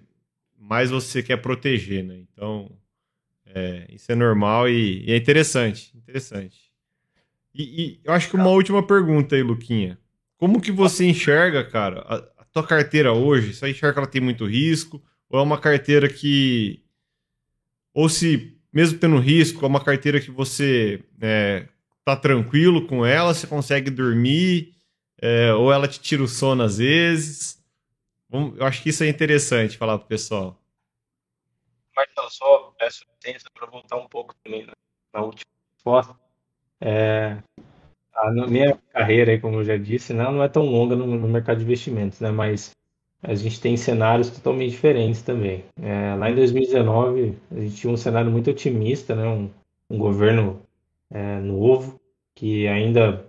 mais 0.66 0.90
você 0.90 1.22
quer 1.22 1.38
proteger, 1.38 2.04
né? 2.04 2.24
Então, 2.34 2.72
é, 3.46 3.88
isso 3.90 4.12
é 4.12 4.16
normal 4.16 4.68
e, 4.68 5.06
e, 5.06 5.12
é 5.12 5.18
interessante, 5.18 5.96
interessante. 5.96 6.58
E, 7.54 7.64
e, 7.64 8.00
eu 8.04 8.12
acho 8.12 8.30
que 8.30 8.36
uma 8.36 8.50
última 8.50 8.86
pergunta 8.86 9.36
aí, 9.36 9.44
Luquinha. 9.44 9.98
Como 10.38 10.60
que 10.60 10.72
você 10.72 11.06
enxerga, 11.06 11.64
cara, 11.64 12.02
a, 12.02 12.16
a 12.42 12.46
tua 12.46 12.66
carteira 12.66 13.14
hoje? 13.14 13.54
Você 13.54 13.70
enxerga 13.70 13.94
que 13.94 14.00
ela 14.00 14.08
tem 14.08 14.22
muito 14.22 14.46
risco? 14.46 15.02
Ou 15.30 15.40
é 15.40 15.44
uma 15.44 15.60
carteira 15.60 16.10
que... 16.10 16.82
Ou 17.94 18.10
se, 18.10 18.58
mesmo 18.74 18.98
tendo 18.98 19.18
risco, 19.20 19.64
é 19.64 19.68
uma 19.68 19.84
carteira 19.84 20.20
que 20.20 20.32
você 20.32 21.02
é, 21.22 21.68
tá 22.04 22.16
tranquilo 22.16 22.88
com 22.88 23.06
ela, 23.06 23.34
você 23.34 23.48
consegue 23.48 23.90
dormir 23.90 24.74
é, 25.22 25.54
ou 25.54 25.72
ela 25.72 25.88
te 25.88 26.00
tira 26.00 26.24
o 26.24 26.28
sono 26.28 26.64
às 26.64 26.80
vezes. 26.80 27.64
Eu 28.58 28.66
acho 28.66 28.82
que 28.82 28.90
isso 28.90 29.04
é 29.04 29.08
interessante 29.08 29.78
falar 29.78 29.98
pro 29.98 30.08
pessoal. 30.08 30.58
Mas 31.96 32.08
não, 32.18 32.30
só 32.30 32.74
peço 32.78 33.06
licença 33.24 33.50
para 33.54 33.68
voltar 33.68 33.98
um 33.98 34.08
pouco 34.08 34.36
também 34.44 34.68
na 35.14 35.22
última 35.22 35.50
resposta. 35.76 36.16
É, 36.82 37.38
a 38.14 38.32
minha 38.32 38.78
carreira, 38.92 39.40
como 39.40 39.60
eu 39.60 39.64
já 39.64 39.78
disse, 39.78 40.14
não, 40.14 40.32
não 40.32 40.44
é 40.44 40.50
tão 40.50 40.66
longa 40.66 40.96
no, 40.96 41.06
no, 41.06 41.28
mercado 41.28 41.58
de 41.58 41.64
investimentos, 41.64 42.20
né? 42.20 42.32
Mas 42.32 42.72
a 43.24 43.34
gente 43.34 43.60
tem 43.60 43.78
cenários 43.78 44.30
totalmente 44.30 44.72
diferentes 44.72 45.22
também. 45.22 45.64
É, 45.82 46.16
lá 46.16 46.30
em 46.30 46.36
2019, 46.36 47.38
a 47.52 47.60
gente 47.60 47.76
tinha 47.76 47.92
um 47.92 47.98
cenário 47.98 48.30
muito 48.30 48.50
otimista, 48.50 49.16
né? 49.16 49.28
Um, 49.28 49.50
um 49.90 49.98
governo 49.98 50.62
é, 51.10 51.40
novo 51.40 52.00
que 52.36 52.68
ainda 52.68 53.26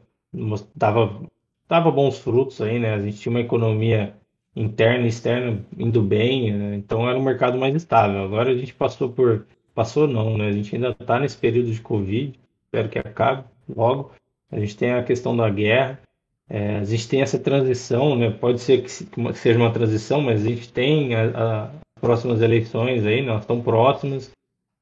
dava 0.74 1.22
dava 1.68 1.90
bons 1.90 2.18
frutos 2.18 2.61
aí, 2.61 2.78
né? 2.78 2.94
A 2.94 3.00
gente 3.00 3.18
tinha 3.18 3.30
uma 3.30 3.40
economia 3.40 4.16
interna 4.57 5.04
e 5.04 5.09
externa 5.09 5.61
indo 5.78 6.02
bem, 6.02 6.52
né? 6.52 6.76
então 6.76 7.09
era 7.09 7.18
um 7.18 7.22
mercado 7.22 7.59
mais 7.59 7.74
estável. 7.74 8.22
Agora 8.22 8.50
a 8.50 8.57
gente 8.57 8.74
passou 8.74 9.11
por. 9.11 9.46
Passou 9.74 10.09
não, 10.09 10.38
né? 10.38 10.48
A 10.48 10.52
gente 10.52 10.74
ainda 10.74 10.96
está 10.98 11.20
nesse 11.20 11.36
período 11.36 11.70
de 11.70 11.82
Covid, 11.82 12.32
espero 12.64 12.88
que 12.88 12.98
acabe 12.98 13.44
logo. 13.68 14.11
A 14.50 14.59
gente 14.59 14.74
tem 14.74 14.92
a 14.92 15.02
questão 15.02 15.36
da 15.36 15.50
guerra, 15.50 16.00
é, 16.48 16.76
a 16.78 16.84
gente 16.84 17.07
tem 17.07 17.20
essa 17.20 17.38
transição, 17.38 18.16
né? 18.16 18.30
Pode 18.30 18.61
ser 18.61 18.82
que 18.82 18.90
seja 18.90 19.59
uma 19.59 19.72
transição, 19.72 20.22
mas 20.22 20.46
a 20.46 20.48
gente 20.48 20.72
tem 20.72 21.14
as 21.14 21.70
próximas 22.00 22.40
eleições 22.40 23.04
aí, 23.04 23.20
nós 23.20 23.42
estamos 23.42 23.64
próximos. 23.64 24.30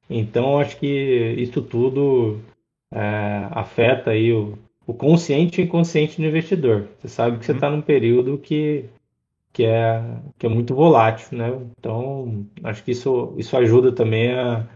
Então 0.09 0.59
acho 0.59 0.77
que 0.77 1.35
isso 1.37 1.61
tudo 1.61 2.39
é, 2.93 3.47
afeta 3.51 4.11
aí 4.11 4.31
o, 4.31 4.57
o 4.85 4.93
consciente 4.93 5.59
e 5.59 5.63
o 5.63 5.65
inconsciente 5.65 6.21
do 6.21 6.27
investidor. 6.27 6.87
Você 6.99 7.07
sabe 7.07 7.39
que 7.39 7.45
você 7.45 7.51
está 7.51 7.69
uhum. 7.69 7.77
num 7.77 7.81
período 7.81 8.37
que, 8.37 8.85
que, 9.55 9.63
é, 9.63 10.03
que 10.37 10.45
é 10.45 10.49
muito 10.49 10.75
volátil, 10.75 11.37
né? 11.37 11.47
Então, 11.79 12.45
acho 12.61 12.83
que 12.83 12.91
isso, 12.91 13.33
isso 13.37 13.55
ajuda 13.55 13.89
também 13.89 14.33
a, 14.33 14.67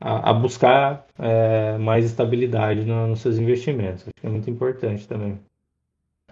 a, 0.00 0.30
a 0.30 0.32
buscar 0.32 1.04
é, 1.18 1.76
mais 1.78 2.04
estabilidade 2.04 2.84
no, 2.84 3.08
nos 3.08 3.18
seus 3.18 3.38
investimentos. 3.38 4.02
Acho 4.02 4.14
que 4.14 4.24
é 4.24 4.30
muito 4.30 4.48
importante 4.48 5.08
também. 5.08 5.40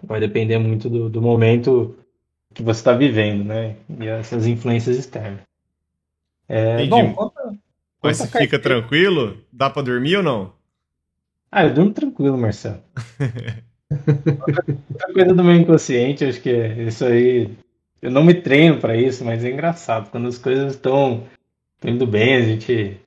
Vai 0.01 0.21
depender 0.21 0.57
muito 0.59 0.89
do, 0.89 1.09
do 1.09 1.21
momento 1.21 1.93
que 2.53 2.63
você 2.63 2.79
está 2.79 2.93
vivendo, 2.93 3.43
né? 3.43 3.75
E 3.99 4.07
essas 4.07 4.47
influências 4.47 4.97
externas. 4.97 5.41
É, 6.47 6.85
bom, 6.85 7.13
conta, 7.13 7.53
Mas 8.01 8.17
você 8.17 8.27
fica 8.27 8.57
tranquilo? 8.57 9.39
Dá 9.51 9.69
para 9.69 9.81
dormir 9.81 10.15
ou 10.15 10.23
não? 10.23 10.53
Ah, 11.51 11.65
eu 11.65 11.73
durmo 11.73 11.91
tranquilo, 11.91 12.37
Marcelo. 12.37 12.81
coisa 15.13 15.33
do 15.33 15.43
meu 15.43 15.55
inconsciente, 15.55 16.23
acho 16.23 16.41
que 16.41 16.49
é 16.49 16.83
isso 16.83 17.03
aí. 17.03 17.57
Eu 18.03 18.11
não 18.11 18.21
me 18.21 18.33
treino 18.33 18.81
para 18.81 18.97
isso, 18.97 19.23
mas 19.23 19.45
é 19.45 19.49
engraçado. 19.49 20.11
Quando 20.11 20.27
as 20.27 20.37
coisas 20.37 20.73
estão 20.73 21.23
indo 21.81 22.05
bem, 22.05 22.35
a 22.35 22.41
gente. 22.41 22.99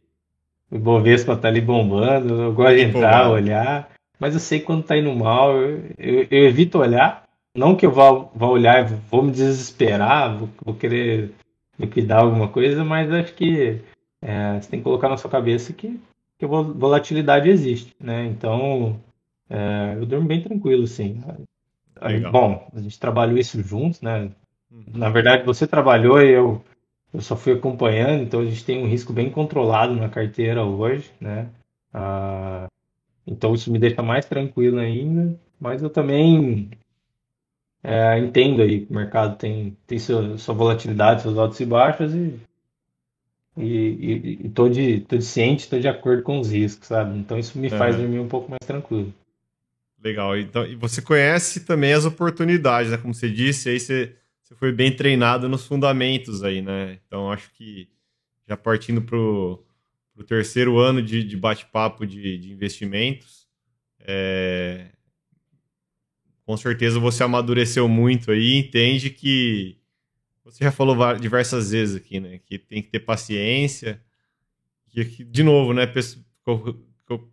O 0.71 0.79
Bovespa 0.79 1.37
tá 1.37 1.49
ali 1.49 1.61
bombando, 1.61 2.43
eu 2.43 2.55
gosto 2.55 2.77
de 2.77 2.83
entrar, 2.83 3.31
olhar. 3.31 3.91
Mas 4.19 4.33
eu 4.33 4.41
sei 4.41 4.59
quando 4.59 4.83
tá 4.83 4.97
indo 4.97 5.15
mal, 5.15 5.55
eu, 5.55 5.85
eu, 5.99 6.27
eu 6.31 6.47
evito 6.47 6.79
olhar. 6.79 7.25
Não 7.55 7.77
que 7.77 7.85
eu 7.85 7.93
vá, 7.93 8.11
vá 8.35 8.47
olhar 8.47 8.83
e 8.83 8.95
vou 9.11 9.23
me 9.23 9.31
desesperar, 9.31 10.35
vou, 10.35 10.49
vou, 10.65 10.75
querer 10.75 11.31
liquidar 11.79 12.21
alguma 12.21 12.49
coisa, 12.49 12.83
mas 12.83 13.13
acho 13.13 13.35
que 13.35 13.79
é, 14.23 14.59
você 14.59 14.71
tem 14.71 14.81
que 14.81 14.85
colocar 14.85 15.11
na 15.11 15.19
sua 15.19 15.31
cabeça 15.31 15.75
que 15.75 16.01
que 16.39 16.45
a 16.45 16.49
volatilidade 16.49 17.49
existe, 17.49 17.95
né? 18.01 18.27
Então, 18.27 18.99
é, 19.49 19.95
eu 19.97 20.07
durmo 20.07 20.27
bem 20.27 20.43
tranquilo, 20.43 20.87
sim. 20.87 21.23
Aí, 22.01 22.21
bom, 22.21 22.69
a 22.75 22.81
gente 22.81 22.99
trabalhou 22.99 23.39
isso 23.39 23.63
juntos, 23.63 24.03
né? 24.03 24.31
Uhum. 24.71 24.85
Na 24.95 25.09
verdade, 25.11 25.45
você 25.45 25.67
trabalhou 25.67 26.21
e 26.21 26.31
eu, 26.31 26.65
eu 27.13 27.21
só 27.21 27.37
fui 27.37 27.53
acompanhando, 27.53 28.23
então 28.23 28.41
a 28.41 28.45
gente 28.45 28.65
tem 28.65 28.83
um 28.83 28.89
risco 28.89 29.13
bem 29.13 29.31
controlado 29.31 29.95
na 29.95 30.09
carteira 30.09 30.65
hoje, 30.65 31.11
né? 31.21 31.49
Ah, 31.93 32.67
então 33.27 33.55
isso 33.55 33.73
me 33.73 33.79
deixa 33.79 34.03
mais 34.03 34.27
tranquilo 34.27 34.79
ainda, 34.79 35.39
mas 35.61 35.83
eu 35.83 35.91
também 35.91 36.71
é, 37.83 38.19
entendo 38.19 38.63
aí 38.63 38.85
que 38.85 38.93
o 38.93 38.97
mercado 38.97 39.37
tem, 39.37 39.77
tem 39.87 39.99
sua, 39.99 40.37
sua 40.39 40.55
volatilidade, 40.55 41.23
seus 41.23 41.39
altos 41.39 41.61
e 41.61 41.67
baixos, 41.67 42.15
e 42.15 42.39
e, 43.59 44.39
e, 44.45 44.49
tô, 44.51 44.69
de, 44.69 45.01
tô 45.01 45.17
de 45.17 45.25
ciente, 45.25 45.69
tô 45.69 45.79
de 45.79 45.89
acordo 45.89 46.23
com 46.23 46.39
os 46.39 46.51
riscos, 46.51 46.89
sabe? 46.89 47.19
Então 47.19 47.39
isso 47.39 47.59
me 47.59 47.71
faz 47.71 47.97
dormir 47.97 48.19
um 48.19 48.29
pouco 48.29 48.51
mais 48.51 48.61
tranquilo. 48.67 49.13
Legal. 50.03 50.37
Então, 50.39 50.67
e 50.67 50.75
você 50.75 51.01
conhece 51.01 51.61
também 51.61 51.95
as 51.95 52.05
oportunidades, 52.05 52.91
né? 52.91 52.99
Como 52.99 53.15
você 53.15 53.31
disse, 53.31 53.71
aí 53.71 53.81
você, 53.81 54.15
você 54.47 54.55
foi 54.55 54.71
bem 54.71 54.95
treinado 54.95 55.49
nos 55.49 55.67
fundamentos 55.67 56.45
aí, 56.45 56.63
né? 56.63 57.01
Então 57.05 57.33
acho 57.33 57.51
que 57.55 57.89
já 58.47 58.57
partindo 58.57 59.03
pro, 59.03 59.67
pro 60.15 60.23
terceiro 60.23 60.79
ano 60.79 61.03
de, 61.03 61.25
de 61.25 61.37
bate-papo 61.37 62.07
de, 62.07 62.39
de 62.39 62.53
investimentos, 62.53 63.49
é... 63.99 64.93
com 66.45 66.57
certeza 66.57 67.01
você 67.01 67.25
amadureceu 67.25 67.89
muito 67.89 68.31
aí, 68.31 68.55
entende 68.55 69.11
que 69.11 69.81
você 70.45 70.63
já 70.63 70.71
falou 70.71 70.97
diversas 71.19 71.73
vezes 71.73 71.97
aqui, 71.97 72.21
né? 72.21 72.39
Que 72.47 72.57
tem 72.57 72.81
que 72.81 72.89
ter 72.89 73.01
paciência. 73.01 74.01
De 75.29 75.43
novo, 75.43 75.75
né? 75.75 75.93
Eu, 76.47 76.87
eu 77.11 77.31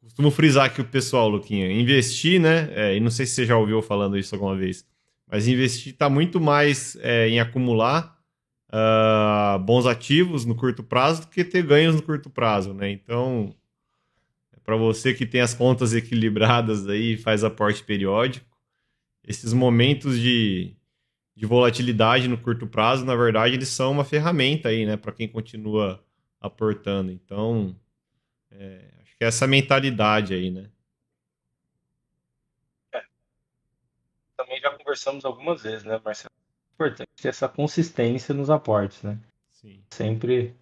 costumo 0.00 0.30
frisar 0.30 0.64
aqui 0.64 0.80
o 0.80 0.88
pessoal, 0.88 1.28
Luquinha. 1.28 1.70
Investir, 1.70 2.40
né? 2.40 2.70
É, 2.72 2.96
e 2.96 3.00
não 3.00 3.10
sei 3.10 3.26
se 3.26 3.34
você 3.34 3.44
já 3.44 3.58
ouviu 3.58 3.82
falando 3.82 4.16
isso 4.16 4.34
alguma 4.34 4.56
vez, 4.56 4.90
mas 5.32 5.48
investir 5.48 5.94
está 5.94 6.10
muito 6.10 6.38
mais 6.38 6.94
é, 6.96 7.26
em 7.26 7.40
acumular 7.40 8.22
uh, 8.68 9.58
bons 9.60 9.86
ativos 9.86 10.44
no 10.44 10.54
curto 10.54 10.82
prazo 10.84 11.22
do 11.22 11.28
que 11.28 11.42
ter 11.42 11.64
ganhos 11.64 11.94
no 11.94 12.02
curto 12.02 12.28
prazo, 12.28 12.74
né? 12.74 12.90
Então, 12.90 13.56
para 14.62 14.76
você 14.76 15.14
que 15.14 15.24
tem 15.24 15.40
as 15.40 15.54
contas 15.54 15.94
equilibradas 15.96 16.86
aí, 16.86 17.16
faz 17.16 17.42
aporte 17.44 17.82
periódico, 17.82 18.46
esses 19.26 19.54
momentos 19.54 20.20
de, 20.20 20.76
de 21.34 21.46
volatilidade 21.46 22.28
no 22.28 22.36
curto 22.36 22.66
prazo, 22.66 23.06
na 23.06 23.16
verdade, 23.16 23.54
eles 23.54 23.68
são 23.68 23.90
uma 23.90 24.04
ferramenta 24.04 24.68
aí, 24.68 24.84
né, 24.84 24.98
para 24.98 25.12
quem 25.12 25.26
continua 25.26 26.04
aportando. 26.38 27.10
Então, 27.10 27.74
é, 28.50 28.84
acho 29.00 29.16
que 29.16 29.24
é 29.24 29.28
essa 29.28 29.46
mentalidade 29.46 30.34
aí, 30.34 30.50
né? 30.50 30.68
É. 32.92 33.02
Também 34.36 34.60
já 34.60 34.81
conversamos 34.92 35.24
algumas 35.24 35.62
vezes, 35.62 35.84
né, 35.84 35.98
Marcelo? 36.04 36.32
Importante 36.74 37.08
ter 37.20 37.28
essa 37.28 37.48
consistência 37.48 38.34
nos 38.34 38.50
aportes, 38.50 39.02
né? 39.02 39.18
Sim. 39.50 39.80
Sempre 39.90 40.54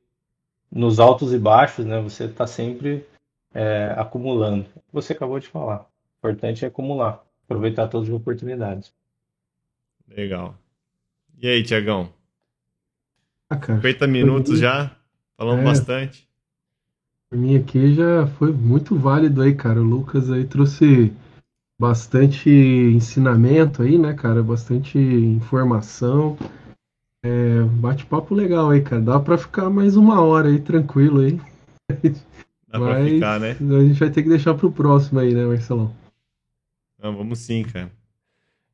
nos 0.71 1.01
altos 1.01 1.33
e 1.33 1.39
baixos, 1.39 1.85
né? 1.85 2.01
Você 2.01 2.25
está 2.25 2.47
sempre 2.47 3.05
é, 3.53 3.93
acumulando. 3.97 4.67
Você 4.93 5.13
acabou 5.13 5.41
de 5.41 5.49
falar. 5.49 5.81
O 5.81 6.19
importante 6.19 6.65
é 6.65 6.69
acumular, 6.69 7.25
aproveitar 7.45 7.89
todas 7.89 8.09
as 8.09 8.15
oportunidades. 8.15 8.93
Legal. 10.07 10.57
E 11.41 11.49
aí, 11.49 11.63
Tiagão? 11.65 12.13
Ah, 13.49 13.61
50 13.61 14.07
minutos 14.07 14.61
já? 14.61 14.95
Falamos 15.37 15.63
é, 15.63 15.65
bastante. 15.65 16.29
Para 17.29 17.39
mim 17.39 17.57
aqui 17.57 17.95
já 17.95 18.27
foi 18.39 18.53
muito 18.53 18.97
válido 18.97 19.43
aí, 19.43 19.55
cara. 19.55 19.81
O 19.81 19.85
Lucas 19.85 20.31
aí 20.31 20.45
trouxe 20.45 21.13
bastante 21.81 22.51
ensinamento 22.51 23.83
aí, 23.83 23.97
né, 23.97 24.13
cara? 24.13 24.43
Bastante 24.43 24.99
informação. 24.99 26.37
É, 27.25 27.63
bate-papo 27.63 28.35
legal 28.35 28.69
aí, 28.69 28.83
cara. 28.83 29.01
Dá 29.01 29.19
para 29.19 29.39
ficar 29.39 29.71
mais 29.71 29.97
uma 29.97 30.21
hora 30.21 30.49
aí, 30.49 30.61
tranquilo 30.61 31.21
aí. 31.21 31.41
Dá 32.69 32.79
Mas 32.79 32.83
pra 32.83 33.05
ficar, 33.07 33.41
né? 33.41 33.57
A 33.59 33.81
gente 33.83 33.99
vai 33.99 34.11
ter 34.11 34.23
que 34.23 34.29
deixar 34.29 34.53
pro 34.53 34.71
próximo 34.71 35.21
aí, 35.21 35.33
né, 35.33 35.47
Marcelão? 35.47 35.91
Não, 37.03 37.17
vamos 37.17 37.39
sim, 37.39 37.63
cara. 37.63 37.91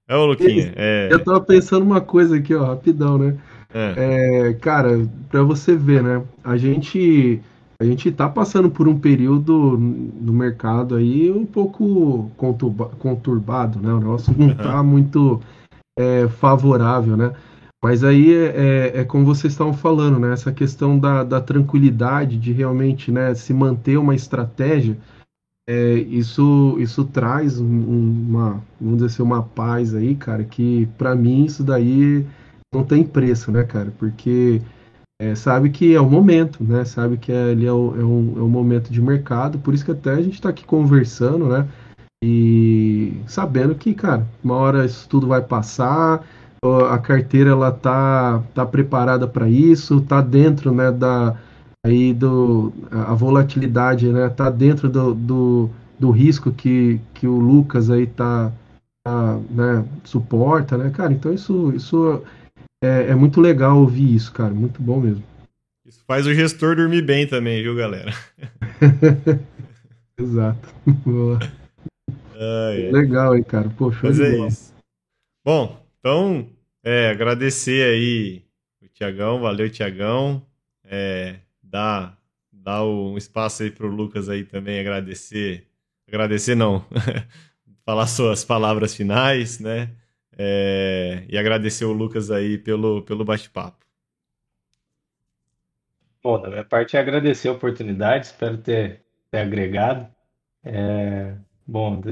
É, 0.09 0.16
ô 0.16 0.26
Luquinha. 0.26 0.72
É... 0.74 1.09
Eu 1.09 1.22
tava 1.22 1.40
pensando 1.40 1.84
uma 1.84 2.00
coisa 2.00 2.36
aqui, 2.36 2.54
ó, 2.57 2.64
rapidão, 2.64 3.18
né? 3.18 3.38
É. 3.72 4.48
É, 4.48 4.54
cara, 4.54 5.09
pra 5.28 5.44
você 5.44 5.76
ver, 5.76 6.02
né? 6.02 6.24
A 6.42 6.57
gente, 6.57 7.40
a 7.79 7.85
gente 7.85 8.11
tá 8.11 8.29
passando 8.29 8.70
por 8.70 8.89
um 8.89 8.99
período 8.99 9.77
no 9.79 10.33
mercado 10.33 10.95
aí 10.95 11.31
um 11.31 11.45
pouco 11.45 12.31
conturba, 12.37 12.87
conturbado, 12.99 13.79
né? 13.81 13.93
O 13.93 14.01
nosso 14.01 14.33
não 14.37 14.55
tá 14.55 14.83
muito 14.83 15.41
é, 15.99 16.27
favorável, 16.29 17.16
né? 17.16 17.33
Mas 17.85 18.03
aí 18.03 18.35
é, 18.35 18.47
é, 18.47 19.01
é, 19.01 19.05
como 19.05 19.24
vocês 19.24 19.53
estavam 19.53 19.74
falando, 19.74 20.18
né? 20.18 20.33
Essa 20.33 20.51
questão 20.51 20.99
da, 20.99 21.22
da 21.22 21.41
tranquilidade, 21.41 22.39
de 22.39 22.53
realmente 22.53 23.12
né, 23.12 23.35
se 23.35 23.53
manter 23.53 23.99
uma 23.99 24.14
estratégia, 24.14 24.97
é, 25.68 25.95
isso, 25.95 26.77
isso 26.79 27.05
traz 27.05 27.59
uma, 27.59 28.62
vamos 28.81 28.99
dizer 28.99 29.07
assim, 29.07 29.22
uma 29.22 29.43
paz 29.43 29.95
aí, 29.95 30.14
cara, 30.14 30.45
que 30.45 30.89
para 30.97 31.14
mim 31.14 31.45
isso 31.45 31.62
daí 31.62 32.24
não 32.72 32.85
tem 32.85 33.05
preço, 33.05 33.51
né, 33.51 33.64
cara? 33.64 33.93
Porque 33.99 34.62
é, 35.19 35.35
sabe 35.35 35.71
que 35.71 35.95
é 35.95 36.01
o 36.01 36.09
momento, 36.09 36.62
né? 36.62 36.85
Sabe 36.85 37.17
que 37.17 37.33
ali 37.33 37.64
é, 37.64 37.69
é, 37.69 37.73
um, 37.73 38.35
é 38.37 38.43
um 38.43 38.49
momento 38.49 38.93
de 38.93 39.01
mercado, 39.01 39.59
por 39.59 39.73
isso 39.73 39.85
que 39.85 39.91
até 39.91 40.11
a 40.11 40.23
gente 40.23 40.35
está 40.35 40.51
aqui 40.51 40.64
conversando, 40.64 41.49
né? 41.49 41.67
E 42.23 43.14
sabendo 43.27 43.75
que, 43.75 43.95
cara, 43.95 44.27
uma 44.43 44.57
hora 44.57 44.85
isso 44.85 45.09
tudo 45.09 45.27
vai 45.27 45.43
passar, 45.43 46.25
a 46.91 46.99
carteira 46.99 47.51
ela 47.51 47.71
tá, 47.71 48.43
tá 48.55 48.67
preparada 48.67 49.27
para 49.27 49.49
isso, 49.49 50.01
tá 50.01 50.21
dentro 50.21 50.73
né, 50.73 50.91
da 50.91 51.37
aí 51.85 52.12
do 52.12 52.73
a 52.91 53.14
volatilidade 53.14 54.09
né, 54.09 54.29
tá 54.29 54.51
dentro 54.51 54.89
do, 54.89 55.14
do, 55.14 55.71
do 55.99 56.11
risco 56.11 56.51
que, 56.51 57.01
que 57.14 57.27
o 57.29 57.39
Lucas 57.39 57.91
aí 57.91 58.07
tá, 58.07 58.51
tá 59.05 59.39
né, 59.51 59.85
suporta, 60.03 60.77
né, 60.77 60.91
cara? 60.91 61.12
Então 61.12 61.33
isso 61.33 61.73
isso 61.73 62.23
é, 62.83 63.09
é 63.11 63.14
muito 63.14 63.41
legal 63.41 63.79
ouvir 63.79 64.14
isso, 64.14 64.33
cara, 64.33 64.53
muito 64.53 64.81
bom 64.83 65.01
mesmo. 65.01 65.24
Isso 65.85 66.03
faz 66.07 66.27
o 66.27 66.35
gestor 66.35 66.74
dormir 66.77 67.03
bem 67.03 67.27
também, 67.27 67.62
viu, 67.62 67.77
galera? 67.77 68.12
Exato. 70.18 70.74
Legal 72.93 73.33
aí, 73.33 73.45
cara. 73.45 73.70
Poxa, 73.70 74.01
Mas 74.03 74.20
é 74.20 74.37
bola. 74.37 74.49
isso. 74.49 74.74
Bom, 75.45 75.81
então, 75.99 76.49
é, 76.83 77.11
agradecer 77.11 77.87
aí 77.87 78.43
o 78.83 78.89
Tiagão, 78.89 79.41
valeu 79.41 79.70
Tiagão. 79.70 80.45
É, 80.85 81.37
dá, 81.62 82.16
dá 82.53 82.85
um 82.85 83.16
espaço 83.16 83.62
aí 83.62 83.70
pro 83.70 83.89
Lucas 83.89 84.29
aí 84.29 84.45
também 84.45 84.81
agradecer. 84.81 85.66
Agradecer 86.09 86.55
não, 86.55 86.85
falar 87.85 88.07
suas 88.07 88.45
palavras 88.45 88.95
finais, 88.95 89.59
né? 89.59 89.91
É, 90.39 91.24
e 91.28 91.39
agradecer 91.39 91.84
o 91.84 91.93
Lucas 91.93 92.30
aí 92.30 92.59
pelo, 92.59 93.03
pelo 93.03 93.24
bate-papo. 93.24 93.87
Bom, 96.22 96.41
da 96.41 96.51
minha 96.51 96.64
parte 96.64 96.97
é 96.97 97.01
agradecer 97.01 97.49
a 97.49 97.53
oportunidade, 97.53 98.26
espero 98.26 98.59
ter, 98.59 99.01
ter 99.30 99.39
agregado. 99.39 100.07
É, 100.64 101.34
bom, 101.66 102.03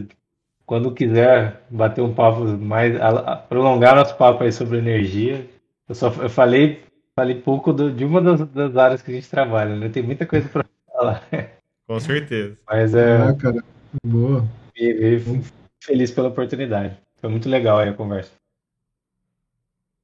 quando 0.64 0.94
quiser 0.94 1.62
bater 1.68 2.00
um 2.00 2.14
papo 2.14 2.44
mais, 2.56 2.98
a, 3.00 3.08
a, 3.08 3.36
prolongar 3.36 3.96
nosso 3.96 4.16
papo 4.16 4.44
aí 4.44 4.52
sobre 4.52 4.78
energia, 4.78 5.46
eu 5.88 5.94
só 5.94 6.08
eu 6.22 6.30
falei, 6.30 6.82
falei 7.14 7.40
pouco 7.40 7.72
do, 7.72 7.92
de 7.92 8.04
uma 8.04 8.20
das, 8.20 8.48
das, 8.48 8.76
áreas 8.76 9.02
que 9.02 9.10
a 9.10 9.14
gente 9.14 9.28
trabalha, 9.28 9.76
né? 9.76 9.88
Tem 9.88 10.02
muita 10.02 10.24
coisa 10.24 10.48
para 10.48 10.64
falar. 10.90 11.28
Com 11.86 12.00
certeza. 12.00 12.56
Mas 12.66 12.94
é. 12.94 13.16
Ah, 13.16 13.34
cara, 13.34 13.62
boa. 14.06 14.48
E, 14.74 14.86
e 15.16 15.42
feliz 15.82 16.10
pela 16.10 16.28
oportunidade. 16.28 16.96
Foi 17.24 17.30
muito 17.30 17.48
legal 17.48 17.78
aí 17.78 17.88
a 17.88 17.94
conversa. 17.94 18.32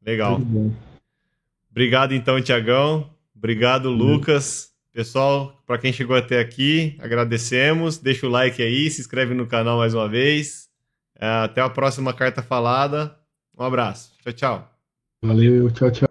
Legal. 0.03 0.41
Obrigado 1.71 2.15
então, 2.15 2.41
Tiagão. 2.41 3.11
Obrigado, 3.37 3.91
uhum. 3.91 3.95
Lucas. 3.95 4.71
Pessoal, 4.91 5.63
para 5.67 5.77
quem 5.77 5.93
chegou 5.93 6.17
até 6.17 6.41
aqui, 6.41 6.97
agradecemos. 6.99 7.99
Deixa 7.99 8.27
o 8.27 8.31
like 8.31 8.63
aí, 8.63 8.91
se 8.91 9.03
inscreve 9.03 9.35
no 9.35 9.47
canal 9.47 9.77
mais 9.77 9.93
uma 9.93 10.09
vez. 10.09 10.71
É, 11.15 11.27
até 11.27 11.61
a 11.61 11.69
próxima 11.69 12.15
carta 12.15 12.43
falada. 12.43 13.15
Um 13.55 13.65
abraço. 13.65 14.13
Tchau, 14.23 14.33
tchau. 14.33 14.71
Valeu, 15.23 15.71
tchau, 15.73 15.91
tchau. 15.91 15.99